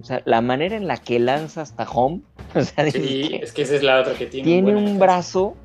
[0.00, 2.20] o sea, la manera en la que lanza hasta home,
[2.54, 4.44] o sea, Sí, que es que esa es la otra que tiene.
[4.46, 5.56] tiene un brazo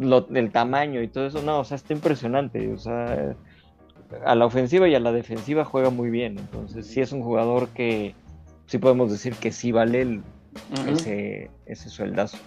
[0.00, 3.34] lo- del tamaño y todo eso, no, o sea, está impresionante, o sea,
[4.24, 7.68] a la ofensiva y a la defensiva juega muy bien, entonces sí es un jugador
[7.68, 8.14] que
[8.66, 10.22] sí podemos decir que sí vale el-
[10.88, 12.38] ese, ese sueldazo,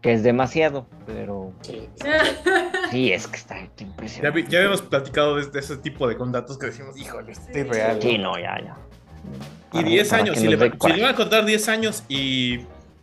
[0.00, 1.88] que es demasiado, pero Sí.
[2.90, 4.46] sí es que está impresionante.
[4.50, 7.98] ya habíamos platicado de, de ese tipo de contratos que decimos, híjole, este es real.
[8.02, 8.76] Sí, no, ya, ya.
[9.72, 12.60] Y Para- 10 para años, si le, si le van a contar 10 años y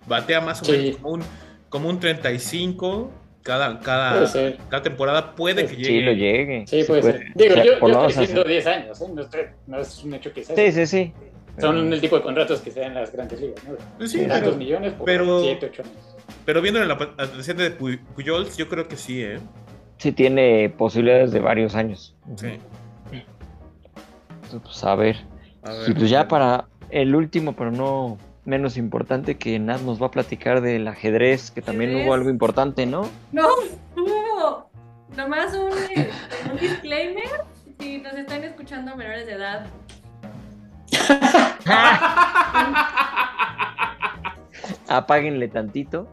[0.07, 0.71] batea más o Sí.
[0.71, 1.23] menos como un,
[1.69, 3.11] como un 35
[3.45, 4.27] cada, cada,
[4.69, 6.01] cada temporada, puede que Sí, llegue.
[6.01, 6.65] lo llegue.
[6.65, 7.25] Sí, puede ser.
[7.35, 9.05] Digo, yo, por yo lo estoy diciendo hace- 10 años, ¿eh?
[9.13, 10.55] no, estoy- no es un hecho que sea.
[10.55, 11.13] Sí, sí, sí.
[11.61, 13.75] Son Pero- el tipo de contratos que se dan en las grandes ligas, ¿no?
[13.99, 16.15] Pues sí, Tantos pero, millones por pero- 7, 8 años.
[16.43, 19.37] pero viendo en la presente de Pu- Pujols, yo creo que sí, ¿eh?
[19.99, 22.15] sí tiene posibilidades de varios años.
[22.37, 22.47] Sí.
[24.43, 25.17] Entonces, pues, a ver.
[25.61, 25.89] A ver.
[25.89, 30.11] Y pues ya para el último, pero no menos importante, que Nat nos va a
[30.11, 32.07] platicar del ajedrez, que también Ajedrez.
[32.07, 33.09] hubo algo importante, ¿no?
[33.31, 33.47] No,
[33.95, 34.69] hubo
[35.15, 36.09] nomás un, este,
[36.51, 37.29] un disclaimer.
[37.79, 39.65] Si nos están escuchando menores de edad,
[44.87, 46.07] Apáguenle tantito.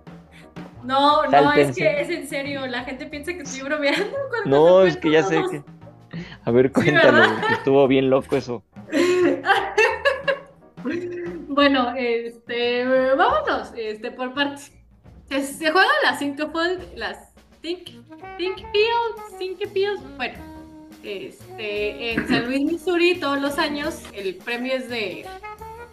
[0.82, 2.66] no, no, es que es en serio.
[2.66, 4.16] La gente piensa que estoy bromeando.
[4.28, 5.62] cuando No, es que ya sé que.
[6.44, 7.46] A ver, ¿verdad?
[7.46, 8.62] que estuvo bien loco eso.
[11.54, 12.84] Bueno, este,
[13.14, 14.72] vámonos, este, por partes.
[15.28, 17.84] Se, juegan las cinco fold, las Think,
[18.38, 19.58] Think Fields, Think
[20.16, 20.38] bueno,
[21.02, 25.26] este, en San Luis, Missouri, todos los años, el premio es de,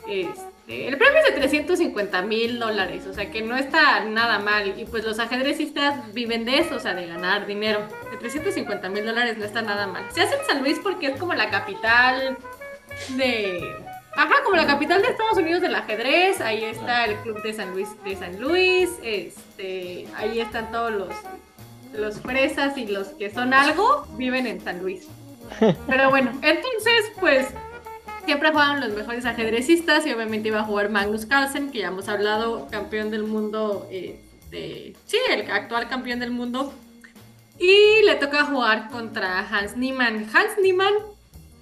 [0.08, 4.80] este, el premio es de 350 mil dólares, o sea que no está nada mal,
[4.80, 7.82] y pues los ajedrecistas viven de eso, o sea, de ganar dinero.
[8.12, 10.06] De 350 mil dólares no está nada mal.
[10.12, 12.38] Se hace en San Luis porque es como la capital
[13.18, 17.54] de Ajá, como la capital de Estados Unidos del ajedrez, ahí está el club de
[17.54, 21.10] San Luis, de San Luis, este, ahí están todos los,
[21.94, 25.08] los fresas y los que son algo, viven en San Luis.
[25.88, 27.48] Pero bueno, entonces, pues,
[28.26, 32.10] siempre juegan los mejores ajedrecistas y obviamente iba a jugar Magnus Carlsen, que ya hemos
[32.10, 36.74] hablado, campeón del mundo, este, sí, el actual campeón del mundo.
[37.58, 40.28] Y le toca jugar contra Hans Niemann.
[40.34, 40.94] Hans Niemann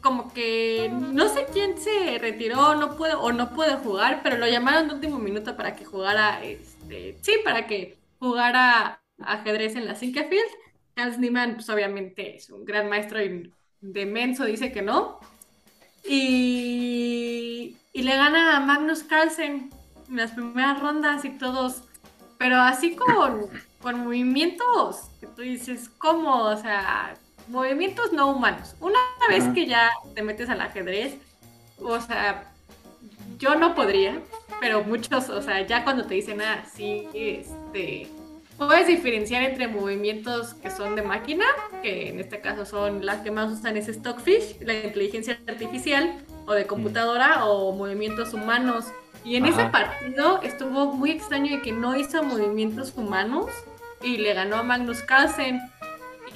[0.08, 4.48] como que no sé quién se retiró no puede, o no puede jugar, pero lo
[4.48, 9.96] llamaron de último minuto para que jugara, este, sí, para que jugara ajedrez en la
[9.96, 10.50] Sinkefield.
[10.96, 13.52] Hans Niemann, pues obviamente es un gran maestro y
[13.82, 15.20] de menso dice que no.
[16.06, 19.70] Y, y le gana a Magnus Carlsen
[20.08, 21.84] en las primeras rondas y todos,
[22.38, 23.48] pero así con,
[23.82, 26.44] con movimientos que tú dices, ¿cómo?
[26.46, 27.18] O sea,
[27.48, 28.76] movimientos no humanos.
[28.80, 29.00] Una
[29.30, 31.16] vez que ya te metes al ajedrez,
[31.80, 32.52] o sea,
[33.38, 34.22] yo no podría,
[34.60, 38.08] pero muchos, o sea, ya cuando te dicen, ah, sí, este,
[38.58, 41.46] puedes diferenciar entre movimientos que son de máquina,
[41.84, 46.54] que en este caso son las que más usan es Stockfish, la inteligencia artificial, o
[46.54, 48.86] de computadora, o movimientos humanos.
[49.24, 53.48] Y en ese partido estuvo muy extraño de que no hizo movimientos humanos
[54.02, 55.60] y le ganó a Magnus Carlsen.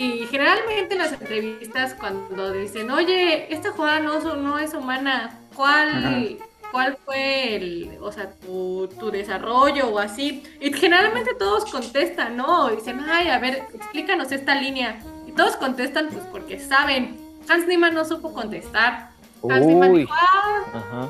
[0.04, 5.38] Y generalmente en las entrevistas cuando dicen, oye, esta jugada no, es- no es humana,
[5.56, 6.40] ¿cuál,
[6.72, 10.42] ¿cuál fue el, o sea, tu, tu desarrollo o así?
[10.60, 12.70] Y generalmente todos contestan, ¿no?
[12.70, 15.00] Dicen, ay, a ver, explícanos esta línea.
[15.28, 17.20] Y todos contestan pues porque saben.
[17.48, 19.12] Hans Niemann no supo contestar.
[19.48, 20.00] Hans Niemann Uy.
[20.02, 21.10] dijo, ah, Ajá.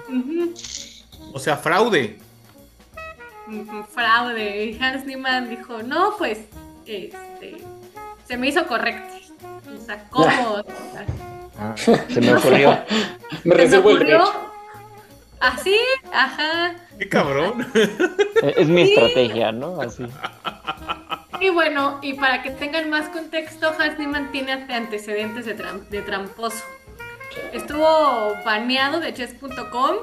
[1.34, 2.19] O sea, fraude.
[3.89, 4.65] fraude.
[4.65, 6.39] Y Hans Niemann dijo, no, pues,
[6.85, 7.11] este,
[8.31, 9.13] se me hizo correcto.
[9.77, 10.25] O sea, ¿cómo?
[10.53, 11.05] O sea,
[11.59, 12.71] Ah, se me ocurrió.
[12.71, 14.33] Me se me reservo el derecho.
[15.41, 15.75] Así,
[16.13, 16.75] ajá.
[16.97, 17.67] Qué cabrón.
[18.57, 18.93] Es mi Sí.
[18.93, 19.81] estrategia, ¿no?
[19.81, 20.05] Así.
[21.41, 26.01] Y bueno, y para que tengan más contexto, Hans Niemann tiene antecedentes de, tram- de
[26.03, 26.63] tramposo.
[27.51, 29.95] Estuvo baneado de chess.com.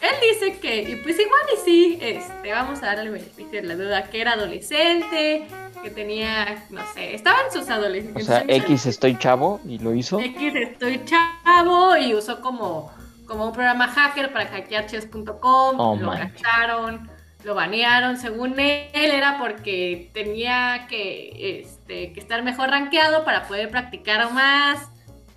[0.00, 3.68] Él dice que, y pues igual y sí, este, vamos a darle el beneficio de
[3.68, 5.46] la duda, que era adolescente,
[5.86, 8.26] que tenía, no sé, estaba en sus O adolescentes.
[8.26, 10.18] sea, X estoy chavo y lo hizo.
[10.18, 12.92] X estoy chavo y usó como,
[13.24, 17.08] como un programa hacker para hackear chess.com, Oh, lo cacharon,
[17.44, 23.70] lo banearon, según él era porque tenía que, este, que estar mejor rankeado para poder
[23.70, 24.88] practicar más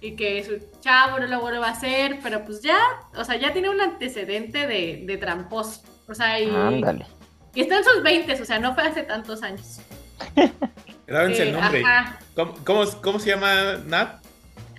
[0.01, 2.77] y que su chavo no lo vuelva a hacer, pero pues ya,
[3.15, 7.05] o sea, ya tiene un antecedente de, de tramposo, o sea, y, Ándale.
[7.53, 9.79] y está en sus 20, o sea, no fue hace tantos años.
[11.07, 11.83] Grábense el Eh, nombre.
[11.85, 14.21] ajá, ¿Cómo, cómo, cómo se llama Nat?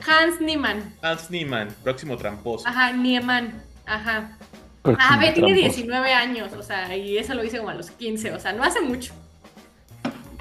[0.07, 2.67] Hans Niemann, Hans Niemann, próximo tramposo.
[2.69, 4.39] ajá, Niemann, ajá.
[4.83, 5.77] Próximo Ah, ve, tiene tramposo.
[5.77, 8.63] 19 años, o sea, y eso lo hice como a los 15, o sea, no
[8.65, 9.13] hace mucho.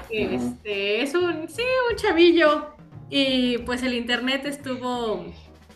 [0.08, 2.74] Este, es un, sí, un chavillo.
[3.10, 5.26] Y pues el internet estuvo,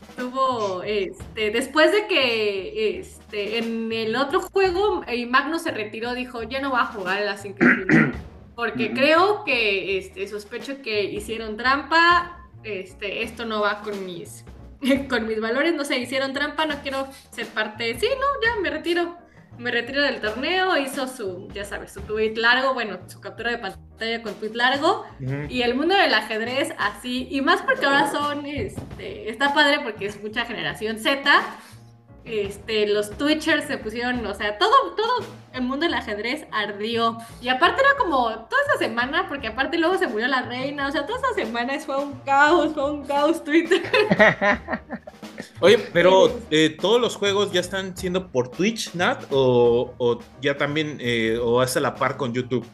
[0.08, 6.42] estuvo, este, después de que, este, en el otro juego, eh, Magnus se retiró, dijo,
[6.44, 8.14] ya no va a jugar a las increíbles.
[8.54, 14.44] Porque creo que, este, sospecho que hicieron trampa, este, esto no va con mis,
[15.08, 18.70] con mis valores, no sé, hicieron trampa, no quiero ser parte, sí, no, ya me
[18.70, 19.16] retiro,
[19.58, 23.58] me retiro del torneo, hizo su, ya sabes, su tweet largo, bueno, su captura de
[23.58, 25.04] pantalla con tweet largo,
[25.48, 30.06] y el mundo del ajedrez así, y más porque ahora son, este, está padre porque
[30.06, 31.42] es mucha generación Z,
[32.24, 37.18] este, los Twitchers se pusieron, o sea, todo, todo el mundo del ajedrez ardió.
[37.42, 40.90] Y aparte era como toda esa semana, porque aparte luego se murió la reina, o
[40.90, 43.82] sea, toda esa semana fue un caos, fue un caos Twitter.
[45.60, 50.56] Oye, pero eh, todos los juegos ya están siendo por Twitch, Nat, o, o ya
[50.56, 52.66] también, eh, o es a la par con YouTube.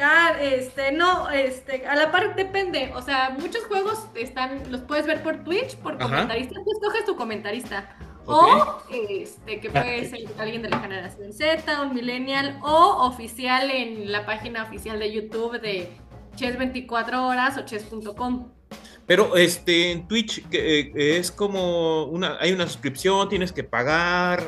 [0.00, 2.92] Ah, este, no, este, a la par depende.
[2.94, 6.04] O sea, muchos juegos están, los puedes ver por Twitch, por Ajá.
[6.04, 6.54] comentarista.
[6.54, 7.96] Tú escoges tu comentarista.
[8.26, 14.10] O, este, que puede ser alguien de la generación Z, un millennial, o oficial en
[14.10, 15.90] la página oficial de YouTube de
[16.36, 18.50] Chess 24 horas o chess.com.
[19.06, 24.42] Pero este, en Twitch eh, es como una, hay una suscripción, tienes que pagar.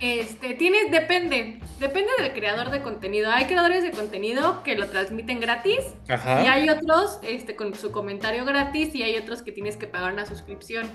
[0.00, 3.30] Este, tienes, depende, depende del creador de contenido.
[3.30, 6.52] Hay creadores de contenido que lo transmiten gratis y Ajá.
[6.52, 10.26] hay otros este, con su comentario gratis y hay otros que tienes que pagar una
[10.26, 10.90] suscripción.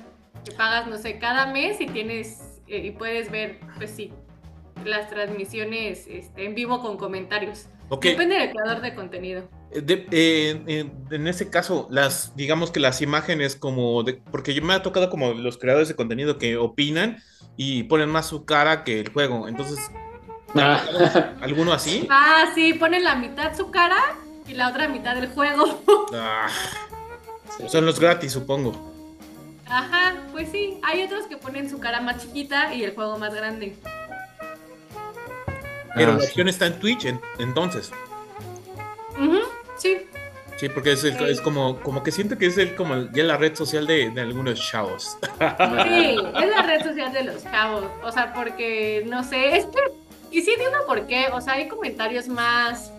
[0.48, 4.12] Que pagas, no sé, cada mes y tienes eh, y puedes ver, pues sí,
[4.86, 7.68] las transmisiones este, en vivo con comentarios.
[8.02, 9.50] Depende del creador de contenido.
[9.72, 14.54] Eh, de- eh, en, en ese caso, las, digamos que las imágenes como de, porque
[14.54, 17.18] yo me ha tocado como los creadores de contenido que opinan
[17.56, 19.48] y ponen más su cara que el juego.
[19.48, 19.80] Entonces,
[20.56, 22.08] Ah, ¿alguno así?
[22.10, 23.98] Ah, sí, ponen la mitad su cara
[24.48, 25.82] y la otra mitad del juego.
[26.14, 26.48] Ah,
[27.58, 27.64] sí.
[27.68, 28.94] son los gratis, supongo.
[29.70, 30.80] Ajá, pues sí.
[30.84, 33.76] Hay otros que ponen su cara más chiquita y el juego más grande.
[35.96, 36.28] Pero Ah, la sí.
[36.28, 37.92] opción está en Twitch, en- entonces.
[39.20, 39.40] Ujú,
[39.78, 39.98] sí.
[40.58, 41.24] Sí, porque es, el- Sí.
[41.26, 44.22] es como, como que siento que es el, como ya la red social de, de
[44.22, 45.18] algunos chavos.
[45.22, 47.86] Sí, es la red social de los cabos.
[48.04, 49.80] O sea, porque, no sé, es que,
[50.32, 51.28] y sí entiendo por qué.
[51.32, 52.92] O sea, hay comentarios más,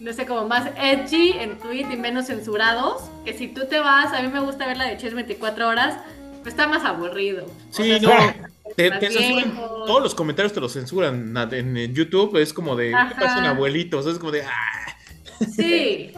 [0.00, 3.02] no sé, como más edgy en tweet y menos censurados.
[3.24, 5.96] Que si tú te vas, a mí me gusta ver la de Chess 24 horas,
[6.42, 7.46] pues está más aburrido.
[7.46, 9.86] O Sí, sea, no, son te, más te censuran, viejos.
[9.86, 13.08] todos los comentarios te los censuran en, en YouTube, es como de, Ajá.
[13.08, 14.06] ¿qué pasan abuelitos?
[14.06, 14.96] Es como de, ah,
[15.54, 16.12] Sí.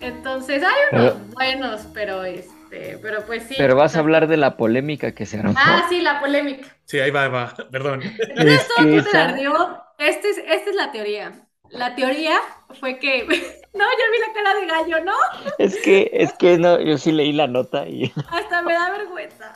[0.00, 3.54] Entonces, hay unos buenos, pero este, pero pues sí.
[3.56, 5.54] Pero o vas sea, a hablar de la polémica que se armó.
[5.56, 6.66] Ah, sí, la polémica.
[6.84, 8.02] sí, ahí va, ahí va, perdón.
[8.02, 9.78] Entonces Es todo Twitter esa- ardió.
[9.98, 11.32] Este es, esta es la teoría.
[11.74, 12.40] La teoría
[12.80, 13.26] fue que.
[13.74, 15.16] No, ya vi la cara de gallo, ¿no?
[15.58, 19.52] Es que, es que no, yo sí leí la nota y Hasta me da vergüenza.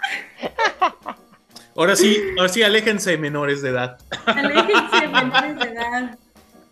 [1.77, 3.97] Ahora sí, ahora sí, aléjense menores de edad.
[4.27, 6.19] Aléjense, menores de edad.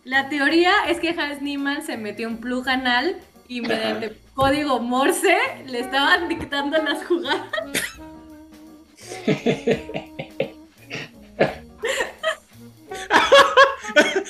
[0.03, 3.15] La teoría es que Hans Niemann se metió un plug anal
[3.47, 5.37] y mediante código Morse
[5.67, 7.47] le estaban dictando las jugadas.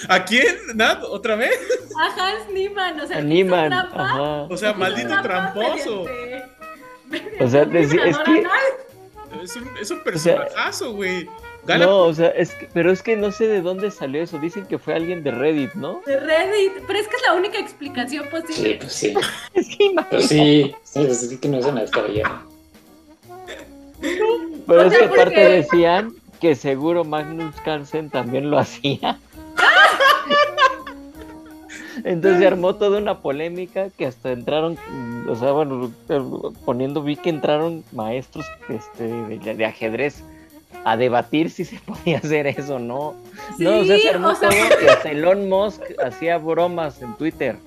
[0.09, 0.57] ¿A quién?
[0.75, 1.03] ¿Nat?
[1.03, 1.57] ¿Otra vez?
[1.99, 4.41] A Hans Niemann, o sea, trampa, Ajá.
[4.49, 6.05] O sea, maldito tramposo.
[7.09, 8.43] mediante- O sea, es vibrador que-.
[9.43, 11.29] Es un, es un personajazo, güey.
[11.79, 14.37] No, o sea, es que, pero es que no sé de dónde salió eso.
[14.39, 16.01] Dicen que fue alguien de Reddit, ¿no?
[16.05, 18.75] De Reddit, pero es que es la única explicación Sí, posible.
[18.79, 19.13] pues sí.
[19.53, 20.15] Es que imagínate.
[20.15, 22.41] Pues sí, sí, pues sí que no es una descabellada.
[24.67, 29.19] Pero O es sea, que aparte porque- decían que seguro Magnus Carlsen también lo hacía.
[32.03, 34.77] Entonces se armó toda una polémica que hasta entraron,
[35.27, 36.21] o sea, bueno, eh,
[36.65, 40.23] poniendo, vi que entraron maestros este, de, de ajedrez
[40.83, 43.15] a debatir si se podía hacer eso o no.
[43.57, 47.01] no, o sea, Sí, se armó o sea, todo que hasta Elon Musk hacía bromas
[47.01, 47.57] en Twitter.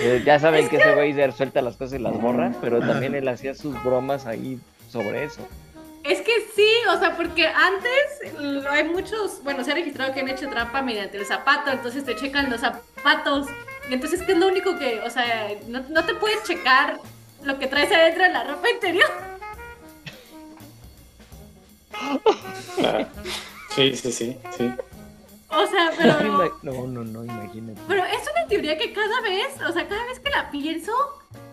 [0.00, 3.26] Eh, ya saben que ese güey suelta las cosas y las borra, pero también él
[3.28, 4.58] hacía sus bromas ahí
[4.88, 5.46] sobre eso.
[6.04, 10.20] Es que sí, o sea, porque antes lo- hay muchos, bueno, se ha registrado que
[10.20, 13.46] han hecho trampa mediante el zapato, entonces te checan los zapatos.
[13.88, 16.98] Y entonces, ¿qué es lo único que, o sea, no, no te puedes checar
[17.44, 19.10] lo que traes adentro de la ropa interior?
[23.74, 24.70] Sí, sí, sí, sí.
[25.48, 26.58] O sea, pero...
[26.62, 27.80] No, no, no, imagínate.
[27.88, 30.92] Pero es una teoría que cada vez, o sea, cada vez que la pienso,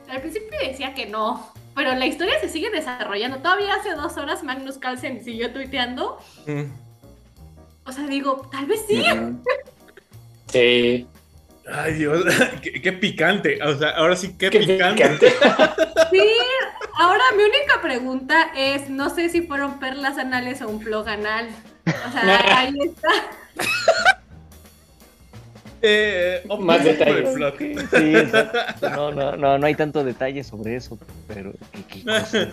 [0.09, 3.37] al principio decía que no, pero la historia se sigue desarrollando.
[3.37, 6.19] Todavía hace dos horas Magnus Carlsen siguió tuiteando.
[6.45, 6.63] Mm.
[7.85, 9.01] O sea, digo, tal vez sí.
[10.47, 11.07] Sí.
[11.71, 12.25] Ay, Dios,
[12.61, 13.63] qué, qué picante.
[13.63, 15.03] O sea, ahora sí, qué, Qué picante.
[15.07, 15.33] picante.
[16.11, 16.27] Sí,
[16.97, 21.47] ahora mi única pregunta es, no sé si fueron perlas anales o un plug anal.
[21.85, 23.09] O sea, ahí está.
[25.81, 27.29] Eh, Más detalles.
[27.57, 28.13] Sí.
[28.81, 30.97] No, no, no, no hay tanto detalle sobre eso,
[31.27, 32.49] pero qué, qué cosa.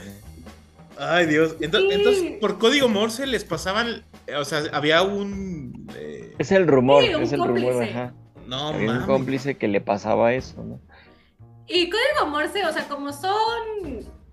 [0.98, 1.56] Ay, Dios.
[1.60, 1.96] Entonces, Sí.
[1.96, 4.04] entonces, por código Morse les pasaban,
[4.38, 5.86] o sea, había un...
[5.94, 7.90] eh, Es el rumor, Sí, un es el rumor, cómplice.
[7.92, 8.14] ajá.
[8.46, 10.80] no, Había un cómplice que le pasaba eso, ¿no?
[11.66, 13.34] Y código Morse, o sea, como son,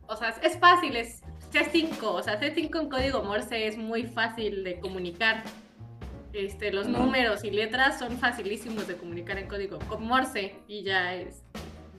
[0.08, 1.20] o sea, es fácil, es
[1.52, 5.44] C5, o sea, C5 en código Morse es muy fácil de comunicar.
[6.34, 11.14] Este, los números y letras son facilísimos de comunicar en código con Morse y ya
[11.14, 11.44] es,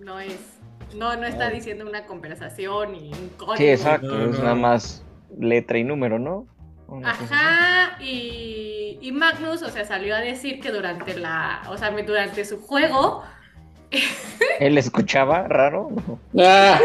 [0.00, 0.58] no es,
[0.96, 3.56] no, no está diciendo una conversación y un código.
[3.56, 5.04] Sí, exacto, No, es nada más
[5.38, 6.48] letra y número, ¿no?
[6.88, 7.10] Una.
[7.12, 12.44] Ajá, y, y Magnus, o sea, salió a decir que durante la, o sea, durante
[12.44, 13.22] su juego,
[14.60, 15.90] ¿Él escuchaba raro?
[16.36, 16.80] Ah,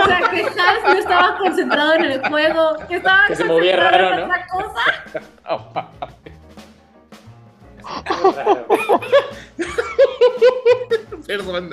[0.00, 3.76] o sea, que Hans no estaba concentrado en el juego, que estaba Que se movía
[3.76, 4.24] raro, en ¿no?
[4.26, 5.88] otra cosa.
[11.26, 11.70] Perdón.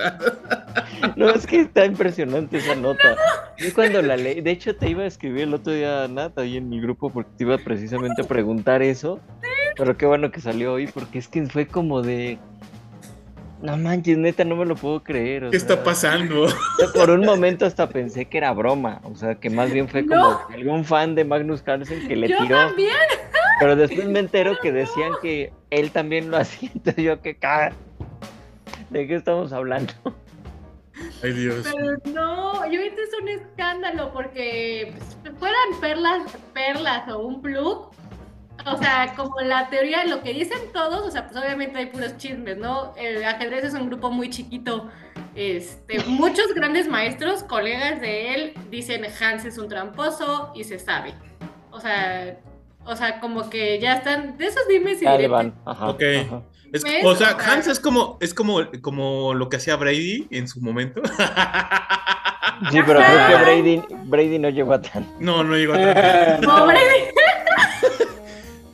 [1.15, 3.15] No, es que está impresionante esa nota.
[3.57, 6.57] Yo cuando la leí, de hecho te iba a escribir el otro día, Nat, ahí
[6.57, 9.19] en mi grupo, porque te iba precisamente a preguntar eso.
[9.76, 12.38] Pero qué bueno que salió hoy, porque es que fue como de...
[13.61, 15.45] No manches, neta, no me lo puedo creer.
[15.45, 16.47] o ¿Qué está pasando?
[16.93, 20.15] Por un momento hasta pensé que era broma, o sea, que más bien fue como
[20.22, 20.39] No.
[20.53, 22.56] algún fan de Magnus Carlsen que le Yo tiró.
[22.56, 22.91] también.
[23.60, 26.69] Pero después me entero que decían que él también lo hacía.
[26.73, 27.73] Entonces yo, qué caga.
[28.90, 29.94] ¿De qué estamos hablando?
[31.23, 31.64] Ay, Dios.
[31.64, 37.91] Pero no, yo ahorita es un escándalo porque pues, fueran perlas, perlas o un plug.
[38.65, 42.18] O sea, como la teoría, lo que dicen todos, o sea, pues obviamente hay puros
[42.18, 42.94] chismes, ¿no?
[42.98, 44.90] El ajedrez es un grupo muy chiquito.
[45.34, 51.14] Este, muchos grandes maestros, colegas de él, dicen Hans es un tramposo y se sabe.
[51.72, 52.38] O sea,
[52.90, 55.06] o sea, como que ya están de esos dimes y.
[55.06, 56.02] Ajá, Ok.
[56.26, 56.41] ajá.
[57.03, 61.02] O sea, Hans es como, es como, como lo que hacía Brady en su momento.
[62.72, 63.36] Sí, pero creo que.
[63.44, 65.07] Brady, Brady no llegó a tan.
[65.20, 66.48] No, no llegó a tanto.
[66.60, 66.78] Pobre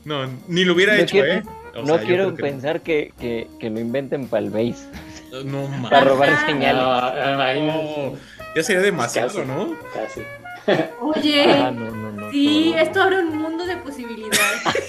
[0.04, 1.44] No, ni lo hubiera No hecho, quiero- ¿eh?
[1.76, 4.88] O no sea, quiero que- pensar que, que, que lo inventen para el base,
[5.44, 6.82] No, para robar señales.
[6.82, 8.18] No, no,
[8.56, 9.46] ya sería demasiado, Casi.
[9.48, 9.76] ¿no?
[9.94, 10.22] Casi.
[11.02, 12.32] Oye, Ah, no, no, no.
[12.32, 14.62] sí, esto abre un mundo de posibilidades.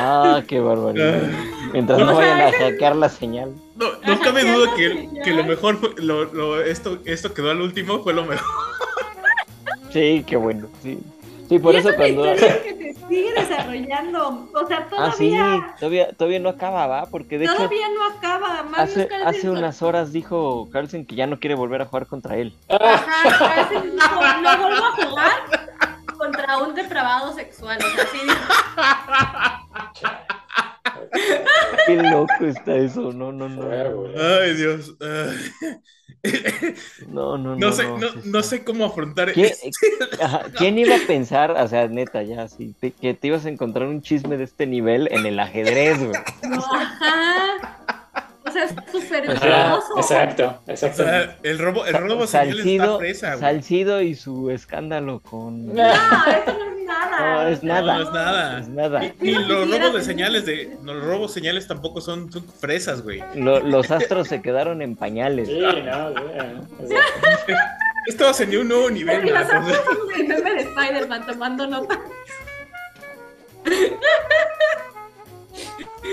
[0.00, 1.22] Ah, qué barbaridad.
[1.72, 3.52] Mientras no vayan a hackear la señal.
[3.76, 7.60] No, no cabe duda que, que lo mejor, fue- lo, lo- esto, esto quedó al
[7.60, 8.46] último, fue lo mejor.
[9.92, 10.98] Sí, qué bueno, sí.
[11.50, 12.32] Sí, por y eso es una cuando...
[12.32, 14.48] historia que se sigue desarrollando.
[14.54, 17.06] O sea, Ah, sí, todavía, todavía, todavía no acaba, ¿va?
[17.06, 18.62] Porque de hecho todavía no acaba.
[18.62, 22.06] Magnus hace, Carlsen hace unas horas dijo Carlsen que ya no quiere volver a jugar
[22.06, 22.54] contra él.
[22.68, 25.32] Ajá, Carlsen dijo, no vuelvo a jugar
[26.16, 27.78] contra un depravado sexual.
[27.78, 28.36] O sea, sí dijo,
[31.86, 33.70] Qué loco está eso, no, no, no.
[33.70, 34.96] Ay, Dios.
[37.08, 37.56] No, no, no.
[37.56, 38.42] No sé, no, sí no está.
[38.42, 39.68] sé cómo afrontar ¿Quién, esto.
[40.20, 43.48] ajá, ¿quién iba a pensar, o sea, neta, ya, sí, te- que te ibas a
[43.48, 46.20] encontrar un chisme de este nivel en el ajedrez, güey?
[46.42, 47.99] no, ajá.
[48.50, 49.96] O sea, es súper O sea, hermoso.
[49.96, 51.04] Exacto, O exacto.
[51.04, 53.40] sea, el robo, el robo está Salcido, fresa, güey.
[53.40, 55.72] Salcido y su escándalo con...
[55.74, 55.92] No, eso
[56.58, 57.20] no es nada.
[57.20, 57.94] No, es nada.
[57.96, 58.58] No es nada.
[58.60, 59.02] Es nada.
[59.20, 60.76] Yo los robos de señales de.
[60.82, 63.22] No, los robos señales tampoco son, son fresas, güey.
[63.36, 65.46] Lo- los astros se quedaron en pañales.
[65.48, 66.66] Sí, no, exacto.
[68.06, 71.66] Esto ascendió a un nuevo nivel, Y los sea, ojos del meme de Spider-Man tomando
[71.66, 72.00] nota.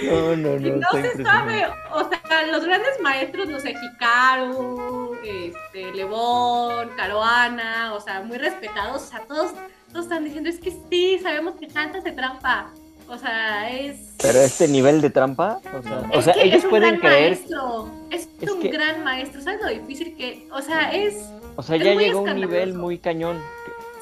[0.03, 0.75] No, no, no.
[0.77, 7.99] no se sabe, o sea, los grandes maestros, no sé, Hikaru, este, Lebón, Caruana, o
[8.01, 9.51] sea, muy respetados, o sea, todos,
[9.91, 12.71] todos están diciendo, es que sí, sabemos que Hans hace trampa,
[13.07, 14.13] o sea, es...
[14.21, 16.99] Pero este nivel de trampa, o sea, o es sea que ellos es un pueden
[16.99, 20.91] gran creer, maestro, es, Es un que- gran maestro, ¿sabes lo difícil que, o sea,
[20.93, 21.15] es,
[21.55, 23.41] o sea, es ya llegó a un nivel muy cañón.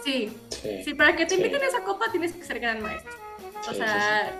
[0.04, 1.42] sí, Sí, sí, para que te Sí.
[1.42, 3.12] inviten a esa copa tienes que ser gran maestro.
[3.68, 4.32] O sí, sea,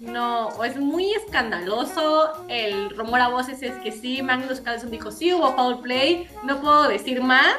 [0.00, 2.32] no, o es muy escandaloso.
[2.48, 6.28] El rumor a voces es que sí, Magnus Carlsen dijo sí, hubo foul play.
[6.42, 7.56] No puedo decir más.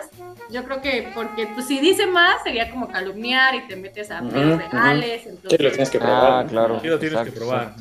[0.51, 4.21] Yo creo que porque pues, si dice más sería como calumniar y te metes a
[4.21, 5.23] pedos legales.
[5.23, 6.31] Sí, Entonces, lo tienes que probar.
[6.31, 6.79] Ah, claro.
[6.81, 7.75] sí lo tienes que probar.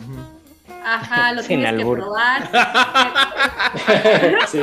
[0.82, 1.98] Ajá, lo Sin tienes que albur.
[1.98, 2.51] probar.
[4.48, 4.60] Sí.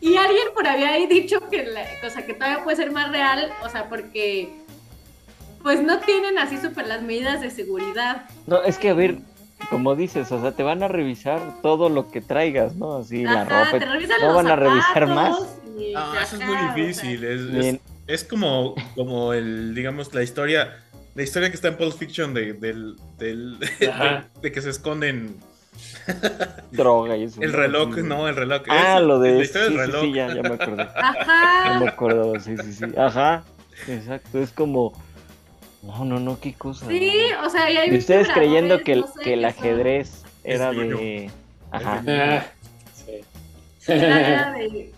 [0.00, 3.50] Y alguien por había ahí dicho que la cosa que todavía puede ser más real,
[3.64, 4.52] o sea, porque
[5.64, 8.26] pues no tienen así súper las medidas de seguridad.
[8.46, 9.18] No, es que a ver,
[9.70, 12.98] como dices, o sea, te van a revisar todo lo que traigas, ¿no?
[12.98, 13.78] Así la ropa.
[13.78, 15.38] te revisan no los van a revisar más.
[16.22, 17.24] eso es muy o sea, difícil.
[17.24, 20.80] Es, es, como, como el, digamos, la historia.
[21.14, 25.36] La historia que está en Pulp Fiction de, del, del, de, de que se esconden
[26.72, 27.40] Droga y eso.
[27.40, 28.62] el reloj, no, el reloj.
[28.68, 29.30] Ah, Es- lo de.
[29.32, 30.02] La Sí, historia sí, del reloj.
[30.02, 30.76] sí, ya, ya me acordé.
[30.84, 31.78] Ya Ajá.
[31.80, 32.84] me acordaba, sí, sí, sí.
[32.98, 33.44] Ajá.
[33.88, 34.92] Exacto, es como.
[35.86, 36.86] No, no, no, qué cosa.
[36.88, 37.12] Sí,
[37.44, 40.24] o sea, y hay Y ustedes creyendo que el, no sé, que el son- ajedrez
[40.42, 41.30] era de.
[41.70, 42.02] Ajá.
[42.08, 42.44] Ah,
[42.94, 43.20] sí.
[43.92, 44.92] era de-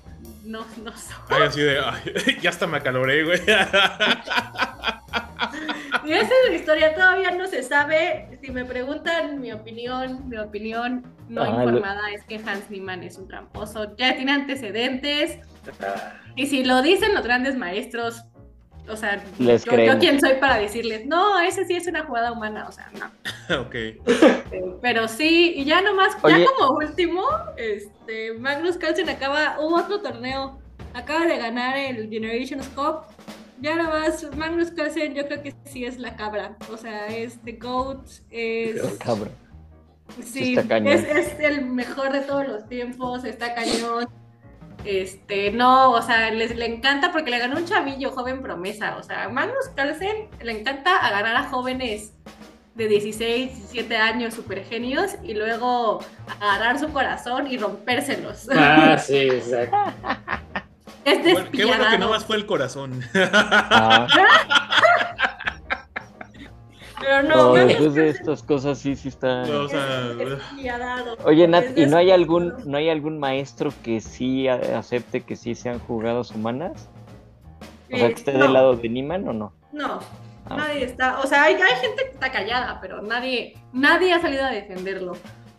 [0.44, 1.16] No, no son.
[1.28, 3.40] Ay, así de, ay, ya hasta me acaloré, güey.
[6.04, 8.38] Y esa es la historia, todavía no se sabe.
[8.42, 13.02] Si me preguntan mi opinión, mi opinión no Ah, lo- informada es que Hans Niemann
[13.02, 13.96] es un tramposo.
[13.96, 15.38] Ya tiene antecedentes.
[15.82, 18.22] Ah, Y si lo dicen los grandes maestros,
[18.88, 22.32] o sea, Les yo, yo quién soy para decirles, no, ese sí es una jugada
[22.32, 23.60] humana, o sea, no.
[23.62, 23.74] ok.
[24.80, 26.40] Pero sí, y ya nomás, Oye.
[26.40, 27.22] ya como último,
[27.56, 30.58] este, Magnus Carlsen acaba, hubo otro torneo,
[30.94, 33.02] acaba de ganar el Generations Cup.
[33.60, 37.52] Ya nomás, Magnus Carlsen yo creo que sí es la cabra, o sea, es The
[37.52, 38.82] GOAT, es...
[38.98, 39.32] Cabrón.
[40.22, 44.06] Sí, es, es el mejor de todos los tiempos, está cañón.
[44.86, 48.96] Este, no, o sea, les, le encanta porque le ganó un chavillo joven promesa.
[48.98, 52.12] O sea, Magnus Carlsen le encanta agarrar a jóvenes
[52.76, 56.04] de 16, 17 años, super genios, y luego
[56.40, 58.48] agarrar su corazón y rompérselos.
[58.54, 59.76] Ah, sí, exacto.
[61.04, 63.02] es Bueno, qué bueno que no más fue el corazón.
[63.14, 64.06] Ah,
[67.00, 69.44] Pero no, no, después de estas cosas sí, sí está.
[69.46, 71.24] No, o sea, es.
[71.24, 75.54] Oye, Nat, ¿y no hay algún, no hay algún maestro que sí acepte que sí
[75.54, 76.88] sean jugadas humanas?
[77.92, 79.52] O sea, Eh, que esté no, del lado de Niman o no?
[79.72, 80.00] No,
[80.48, 84.20] Ah, Nadie está, o sea, hay, hay gente que está callada, pero nadie, nadie ha
[84.20, 85.14] salido a defenderlo.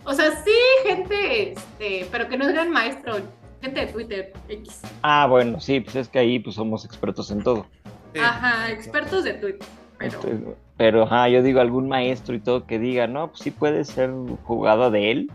[0.05, 0.51] O sea, sí,
[0.85, 3.15] gente, este, pero que no es gran maestro,
[3.61, 4.81] gente de Twitter, X.
[5.01, 7.65] Ah, bueno, sí, pues es que ahí pues somos expertos en todo.
[8.13, 8.19] sí.
[8.21, 9.67] Ajá, expertos de Twitter.
[9.97, 13.51] Pero, Entonces, pero, ajá, yo digo algún maestro y todo que diga, no, pues sí
[13.51, 14.11] puede ser
[14.43, 15.31] jugada de él.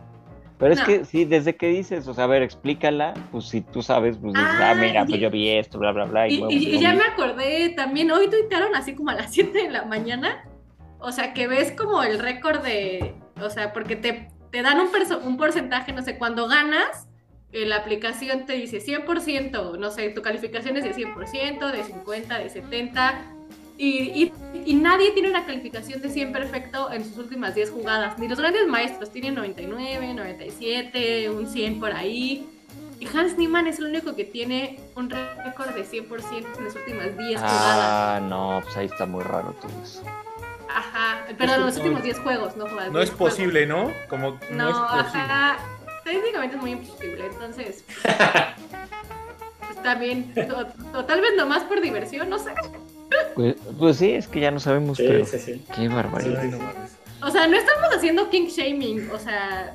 [0.59, 0.86] Pero es No.
[0.86, 4.35] que sí, desde que dices, o sea, a ver, explícala, pues si tú sabes, pues
[4.35, 6.28] dices, ah, Ah, mira, y- pues yo vi esto, bla, bla, bla.
[6.28, 9.64] Y, y, luego, y- ya me acordé también, hoy tuitearon así como a las 7
[9.64, 10.44] de la mañana.
[11.01, 13.12] O sea, que ves como el récord de,
[13.43, 14.89] o sea, porque te, te dan un,
[15.27, 17.09] un porcentaje, no sé, cuando ganas,
[17.51, 22.39] eh, la aplicación te dice 100%, no sé, tu calificación es de 100%, de 50,
[22.39, 23.20] de 70,
[23.84, 24.32] y, y-
[24.64, 28.38] y nadie tiene una calificación de 100 perfecto en sus últimas 10 jugadas, ni los
[28.38, 32.46] grandes maestros tienen 99, 97, un 100 por ahí.
[33.00, 37.18] Y Hans Niemann es el único que tiene un récord de 100% en las últimas
[37.18, 37.40] 10 jugadas.
[37.40, 40.02] Ah, no, pues ahí está muy raro todo eso.
[40.74, 42.92] Ajá, perdón, en los últimos 10 juegos, no jugadas.
[42.92, 43.34] No 10 es juegos.
[43.34, 43.90] posible, ¿no?
[44.09, 45.20] Como no, No, es posible.
[45.22, 45.59] ajá.
[46.04, 47.84] Técnicamente es muy imposible, entonces.
[49.66, 50.32] pues también,
[50.94, 52.52] o, o tal vez nomás por diversión, no sé.
[53.34, 55.64] Pues, pues sí, es que ya no sabemos, Sí, pero sí, sí.
[55.74, 56.43] qué barbaridad.
[56.44, 56.59] No.
[57.26, 59.74] O sea, no estamos haciendo king shaming, o sea,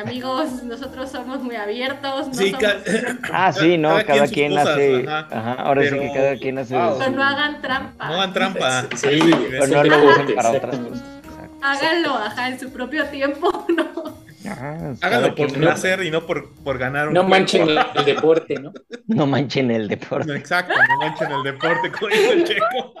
[0.00, 2.74] amigos, nosotros somos muy abiertos, no Sí, somos-
[3.32, 5.04] Ah, sí, no, Cada cada, quien sus quien cosas, hace.
[5.08, 5.28] ajá.
[5.30, 6.74] Ajá, ahora sí que cada quien hace.
[6.76, 6.98] wow.
[6.98, 8.06] pero no hagan trampa.
[8.08, 8.82] no hagan trampa.
[8.96, 11.02] Sí, sí, Pero no lo usen para otras cosas.
[11.24, 11.56] Exacto.
[11.62, 14.23] Háganlo, ajá, en su propio tiempo, ¿no?
[14.46, 18.04] Ajá, Háganlo cada por placer y no por, por ganar un No manchen el, el
[18.04, 18.72] deporte, ¿no?
[19.06, 20.26] No manchen el deporte.
[20.26, 22.94] No, exacto, no manchen el deporte, como dice el checo.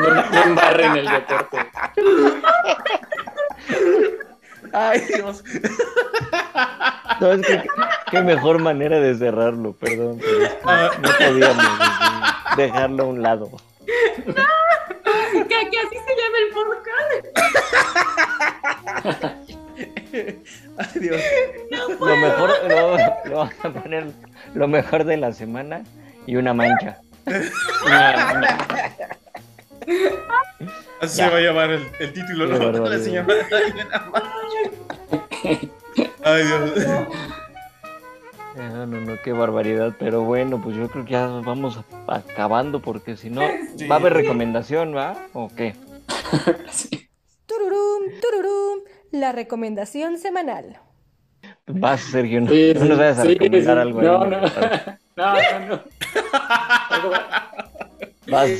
[0.00, 1.58] No, no embarren el deporte.
[4.72, 5.42] Ay, Dios.
[7.20, 7.62] No, es que
[8.10, 10.18] qué mejor manera de cerrarlo, perdón.
[10.20, 11.66] pero es que Ah, no podíamos
[12.56, 13.50] dejarlo a un lado.
[15.32, 17.22] Que, que así se llama el podcast.
[20.78, 21.20] ay, Dios.
[22.00, 22.96] Lo mejor, lo,
[23.30, 24.06] lo vamos a poner
[24.54, 25.82] lo mejor de la semana
[26.26, 26.98] y una mancha.
[31.00, 31.24] Así Ya.
[31.26, 32.72] se va a llamar el, el título ¿no?
[32.72, 33.26] de la señora.
[36.24, 36.70] Ay, Dios.
[38.56, 39.94] No, no, no, qué barbaridad.
[39.98, 43.42] Pero bueno, pues yo creo que ya vamos acabando porque si no,
[43.76, 43.86] Sí.
[43.86, 45.26] va a haber recomendación, ¿va?
[45.32, 45.74] ¿O qué?
[46.70, 47.08] Sí.
[47.46, 48.80] Tururum, tururum,
[49.12, 50.78] la recomendación semanal.
[51.66, 53.80] Vas, Sergio, no, Sí, no nos vayas a sí, recomendar sí.
[53.80, 54.02] algo.
[54.02, 54.40] No, ahí, no.
[55.16, 55.82] No, no, no.
[56.90, 57.10] Algo,
[58.28, 58.50] Vas,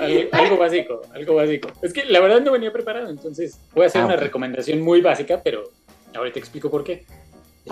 [0.00, 1.68] al- algo básico, algo básico.
[1.82, 5.00] Es que la verdad no venía preparado, entonces voy a hacer Ah, una recomendación muy
[5.00, 5.64] básica, pero
[6.14, 7.04] ahorita explico por qué.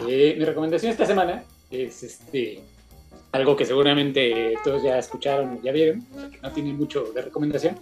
[0.08, 2.60] Eh, mi recomendación esta semana es este
[3.32, 7.20] algo que seguramente todos ya escucharon, ya vieron, o sea, que no tiene mucho de
[7.22, 7.76] recomendación,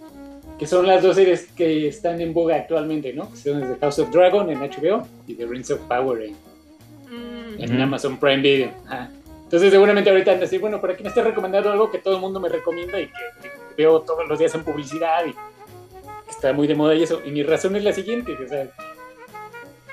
[0.57, 3.29] que son las dos series que están en boga actualmente, ¿no?
[3.31, 6.35] Que son The House of Dragon en HBO y The Rings of Power en,
[7.13, 7.83] Mm, en Ujú.
[7.83, 8.71] Amazon Prime Video.
[8.87, 9.11] Ajá.
[9.43, 12.15] Entonces seguramente ahorita han de decir, bueno, ¿para qué me está recomendando algo que todo
[12.15, 13.11] el mundo me recomienda y que,
[13.43, 17.21] que veo todos los días en publicidad y que está muy de moda y eso?
[17.23, 18.67] Y mi razón es la siguiente, o sea,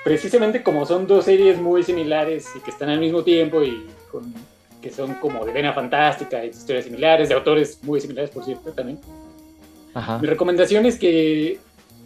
[0.03, 4.33] precisamente como son dos series muy similares y que están al mismo tiempo y con-
[4.81, 8.99] que son como de vena fantástica historias similares, de autores muy similares, por cierto, también.
[9.93, 10.17] Ajá.
[10.17, 11.59] Mi recomendación es que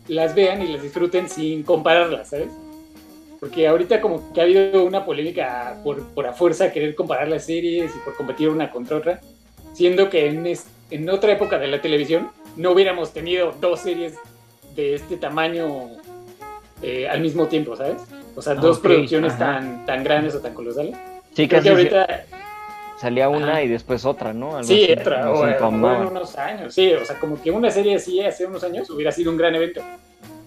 [0.09, 2.49] las vean y las disfruten sin compararlas, ¿sabes?
[3.39, 7.45] Porque ahorita como que ha habido una polémica por, por a fuerza querer comparar las
[7.45, 9.21] series y por competir una contra otra.
[9.73, 14.15] siendo que en, es- en otra época de la televisión no hubiéramos tenido dos series
[14.75, 15.65] de este tamaño
[16.87, 18.03] eh, al mismo tiempo, ¿sabes?
[18.35, 19.45] O sea, dos Ok, producciones ajá.
[19.45, 20.95] tan, tan grandes o tan colosales.
[21.33, 22.25] Sí, Creo casi que ahorita,
[22.99, 23.63] salía una Ajá.
[23.63, 24.51] y después otra, ¿no?
[24.57, 25.73] Algo sí, así, otra, o, o en
[26.07, 29.31] unos años, sí, o sea, como que una serie así hace unos años hubiera sido
[29.31, 29.81] un gran evento.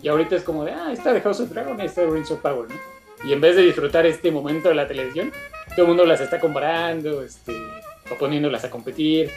[0.00, 2.38] Y ahorita es como de, ah, está de House of Dragon, está de Rings of
[2.40, 3.28] Power, ¿no?
[3.28, 5.32] Y en vez de disfrutar este momento de la televisión,
[5.70, 7.52] todo el mundo las está comparando, este,
[8.10, 9.28] o poniéndolas a competir,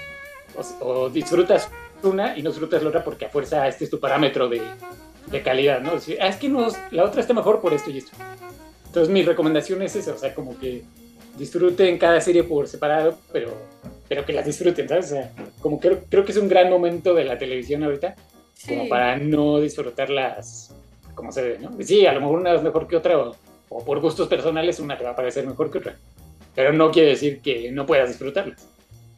[0.56, 1.68] o, o disfrutas
[2.03, 4.61] una y no disfrutas la otra porque a fuerza este es tu parámetro de,
[5.31, 5.93] de calidad, ¿no?
[5.95, 8.11] Decir, ah, es que nos, la otra está mejor por esto y esto.
[8.87, 10.83] Entonces mi recomendación es esa, o sea, como que
[11.37, 13.53] disfruten cada serie por separado, pero,
[14.09, 15.05] pero que las disfruten, ¿sabes?
[15.05, 15.31] O sea,
[15.61, 18.15] como que creo, que es un gran momento de la televisión ahorita,
[18.67, 18.89] como Sí.
[18.89, 20.75] para no disfrutarlas
[21.15, 21.71] como se ve, ¿no?
[21.81, 23.35] Sí, a lo mejor una es mejor que otra, o,
[23.69, 25.95] o por gustos personales una te va a parecer mejor que otra,
[26.53, 28.67] pero no quiere decir que no puedas disfrutarlas.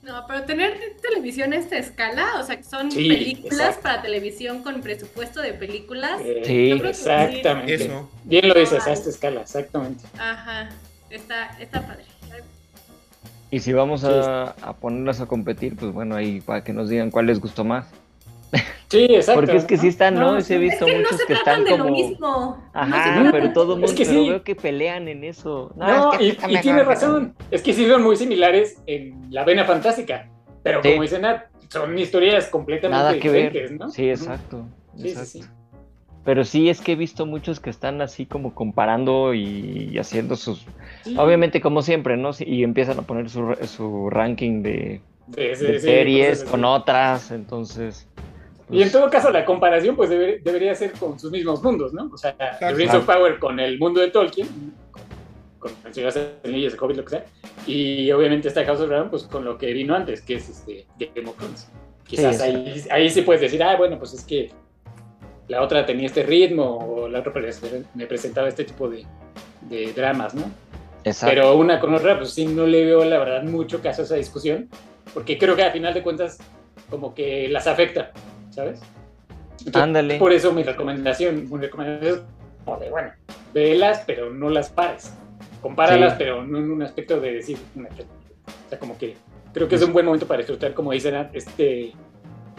[0.04, 3.82] No, pero tener televisión a esta escala, o sea, que son Sí, películas exacto.
[3.84, 6.20] para televisión con presupuesto de películas.
[6.24, 6.72] Eh, sí.
[6.72, 7.76] Exactamente.
[7.76, 8.10] Eso.
[8.26, 10.04] Bien lo dices, a esta escala, exactamente.
[10.20, 10.70] Ajá,
[11.10, 12.04] está, está padre.
[13.50, 17.12] Y si vamos a, a ponerlas a competir, pues bueno, ahí para que nos digan
[17.12, 17.86] cuál les gustó más.
[18.90, 19.42] Sí, exacto.
[19.42, 20.40] Porque es que sí están, ¿no?
[20.42, 21.84] Sí he Es visto que no muchos se que tratan están de como...
[21.86, 22.64] lo mismo.
[22.74, 24.30] Ajá, no pero todo mundo, Es que sí.
[24.30, 25.72] veo que pelean en eso.
[25.76, 27.36] No, es que y, tiene que- razón.
[27.52, 30.30] Es que sí son muy similares en la vena fantástica.
[30.62, 30.90] Pero Sí.
[30.92, 33.52] como dicen, Nat, son historias completamente Nada que ver.
[33.52, 33.90] diferentes, ¿no?
[33.90, 34.66] Sí, exacto.
[34.96, 35.30] Sí, sí, exacto.
[35.30, 35.44] sí.
[36.24, 40.66] Pero sí es que he visto muchos que están así como comparando y, haciendo sus...
[41.04, 41.16] Sí.
[41.18, 42.32] Obviamente como siempre, ¿no?
[42.32, 45.02] Sí, Y empiezan a poner su, su ranking de,
[45.36, 48.08] Sí, sí, de sí, series con otras, entonces...
[48.74, 51.94] Y en pues, todo caso, la comparación pues debe- debería ser con sus mismos mundos,
[51.94, 52.10] ¿no?
[52.12, 54.48] O sea, The Rings of Power con el mundo de Tolkien,
[55.60, 57.26] con, el Señor de el Hobbit, lo que sea.
[57.68, 60.86] Y obviamente está House of Dragon pues con lo que vino antes, que es este,
[61.16, 61.68] Game of Thrones.
[62.06, 64.52] Quizás Sí, ahí, ahí sí puedes decir, ah, bueno, pues es que
[65.48, 67.34] la otra tenía este ritmo o la otra
[67.94, 69.06] me presentaba este tipo de,
[69.62, 70.44] de dramas, ¿no?
[71.04, 71.36] Exacto.
[71.36, 74.16] Pero una con otra, pues sí, no le veo la verdad mucho caso a esa
[74.16, 74.70] discusión,
[75.14, 76.40] porque creo que a final de cuentas
[76.90, 78.12] como que las afecta,
[78.54, 78.80] ¿sabes?
[79.74, 80.18] Ándale.
[80.20, 82.22] Por eso mi recomendación, mi recomendación es
[82.66, 83.12] como de, bueno,
[83.54, 85.14] velas, pero no las pares.
[85.62, 86.16] Compáralas, Sí.
[86.20, 89.16] pero no en un aspecto de decir, una- o sea, como que
[89.54, 91.94] creo que es un buen momento para disfrutar, como dicen, este,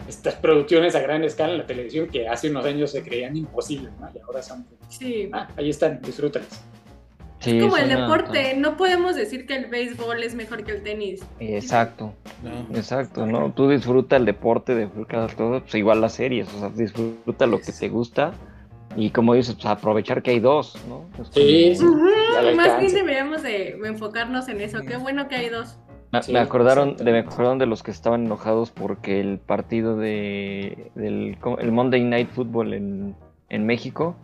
[0.07, 3.91] estas producciones a gran escala en la televisión que hace unos años se creían imposibles,
[3.99, 4.09] ¿no?
[4.13, 5.29] Y ahora son, Sí.
[5.33, 6.63] ah, ahí están, disfrútalas.
[7.39, 10.63] Sí, es como es el una- deporte, no podemos decir que el béisbol es mejor
[10.63, 11.23] que el tenis.
[11.39, 12.13] Exacto.
[12.43, 12.75] No.
[12.75, 13.51] Exacto, ¿no?
[13.53, 17.71] Tú disfruta el deporte, disfruta todo, pues igual las series, o sea, disfruta lo que
[17.71, 18.31] te gusta
[18.95, 21.05] y como dices, pues aprovechar que hay dos, ¿no?
[21.31, 22.55] Sí, como- sí.
[22.55, 24.79] Más bien deberíamos de enfocarnos en eso.
[24.87, 25.77] Qué bueno que hay dos.
[26.11, 29.97] Me, Sí, me acordaron, de, me acordaron de los que estaban enojados porque el partido
[29.97, 33.15] de del el Monday Night Football en,
[33.49, 34.15] en México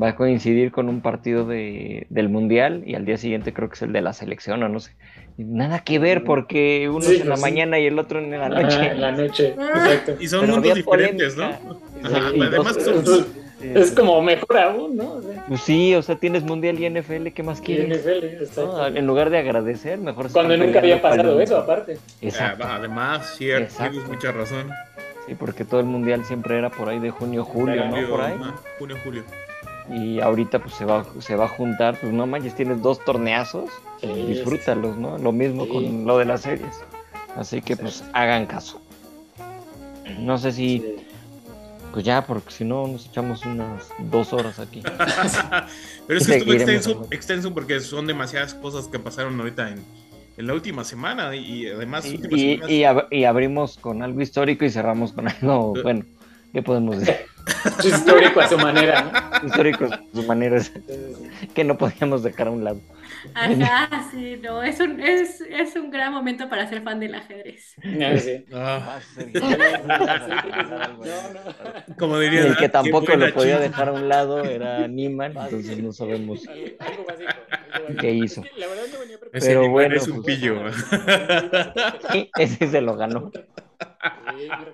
[0.00, 3.74] va a coincidir con un partido de, del Mundial y al día siguiente creo que
[3.76, 4.92] es el de la selección o no sé.
[5.38, 7.50] Nada que ver porque uno Sí, es en la pues sí.
[7.50, 8.86] mañana y el otro en la Ah, noche.
[8.90, 9.70] en la noche, Ah.
[9.76, 10.16] exacto.
[10.20, 11.60] Y son Pero mundos diferentes, polémica.
[11.64, 11.74] ¿no?
[11.98, 13.26] Exacto, Ajá, y además dos- son- Entonces,
[13.62, 15.12] eh, es como mejor aún, ¿no?
[15.14, 17.88] O sea, Pues sí, o sea, tienes Mundial y NFL, ¿qué más y quieres?
[17.88, 18.76] NFL, exacto.
[18.76, 21.96] No, en lugar de agradecer, mejor se Cuando nunca había pasado eso, aparte.
[22.20, 22.64] Exacto.
[22.66, 23.92] Ah, además, cierto, Exacto.
[23.92, 24.70] tienes mucha razón.
[25.26, 27.90] Sí, porque todo el mundial siempre era por ahí de junio, julio, ¿no?
[27.92, 28.34] Julio, Por ahí.
[28.78, 29.24] junio, julio.
[29.90, 33.70] Y ahorita pues se va, se va a juntar, pues no manches, tienes dos torneazos,
[34.00, 35.16] Sí, disfrútalos, ¿no?
[35.18, 35.70] Lo mismo Sí.
[35.70, 36.80] con lo de las series.
[37.36, 38.80] Así que pues hagan caso.
[40.18, 40.96] No sé si, Sí.
[41.92, 44.82] pues ya, porque si no nos echamos unas dos horas aquí.
[46.06, 49.84] Pero es que estuvo extenso, extenso porque son demasiadas cosas que pasaron ahorita en,
[50.36, 52.18] en la última semana y, además Y, y,
[52.56, 56.04] semanas- y ab- y abrimos con algo histórico y cerramos con algo, bueno,
[56.52, 57.16] ¿qué podemos decir?
[57.84, 59.02] Histórico a su manera,
[59.42, 59.46] ¿no?
[59.48, 60.60] Histórico de su manera
[61.54, 62.80] que no podíamos dejar a un lado.
[63.34, 67.74] Ajá, sí, no, es un, es, es un gran momento para ser fan del ajedrez.
[67.84, 68.44] Ah, sí.
[68.52, 68.98] Ah,
[71.86, 75.36] No, como diría El que qué tampoco lo podía dejar a un lado era Niman,
[75.36, 76.46] entonces no sabemos.
[76.48, 77.96] Algo básico, algo básico.
[78.00, 78.42] ¿Qué hizo?
[78.56, 79.46] La verdad no venía preparado.
[79.46, 80.62] Pero bueno, es un pues- pillo.
[82.12, 83.30] Sí, ese se lo ganó.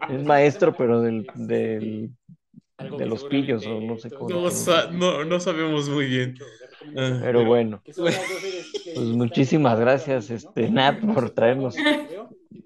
[0.09, 2.11] Es maestro, es pero del, del,
[2.83, 4.29] algo de los pillos o no sé cómo.
[4.29, 6.35] No, sa- no, no sabemos muy bien.
[6.97, 7.21] Ah.
[7.23, 8.19] Pero bueno, pues
[8.97, 11.77] muchísimas gracias, este, Nat, por traernos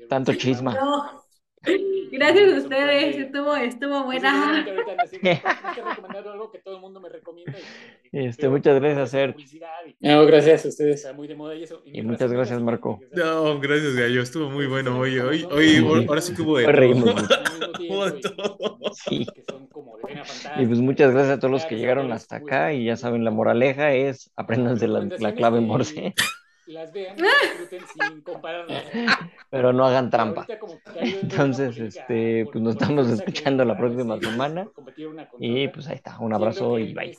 [0.08, 0.74] tanto chisma.
[0.74, 1.25] No.
[2.12, 4.64] Gracias a ustedes, estuvo, estuvo Pues, buena.
[4.64, 5.10] "Tienes
[5.74, 7.52] que recomendar algo que todo el mundo me recomienda.
[8.12, 9.14] y- y- Este, muchas gracias,
[10.00, 10.96] y- No, gracias a ustedes.
[10.96, 11.82] Está muy de moda y eso.
[11.84, 13.00] Y mi muchas gracias, Marco.
[13.12, 14.22] No, gracias, Gallo.
[14.22, 15.18] Estuvo muy bueno hoy.
[15.18, 15.46] Hoy, Sí.
[15.50, 17.14] hoy, ahora sí que hubo de todo.
[17.78, 18.22] de y-.
[18.94, 19.26] Sí.
[19.26, 19.42] de
[20.62, 23.24] Y pues muchas gracias a todos los que llegaron hasta cómo acá y ya saben,
[23.24, 26.14] la moraleja es apréndanse la, la recomendaciones clave Morse,
[26.66, 27.22] Las vean y
[27.58, 28.84] disfruten sin compararlas.
[29.50, 30.46] pero no hagan trampa.
[31.00, 34.68] Entonces, este, pues nos estamos escuchando la próxima semana
[35.38, 37.16] y pues ahí está, un abrazo y bye.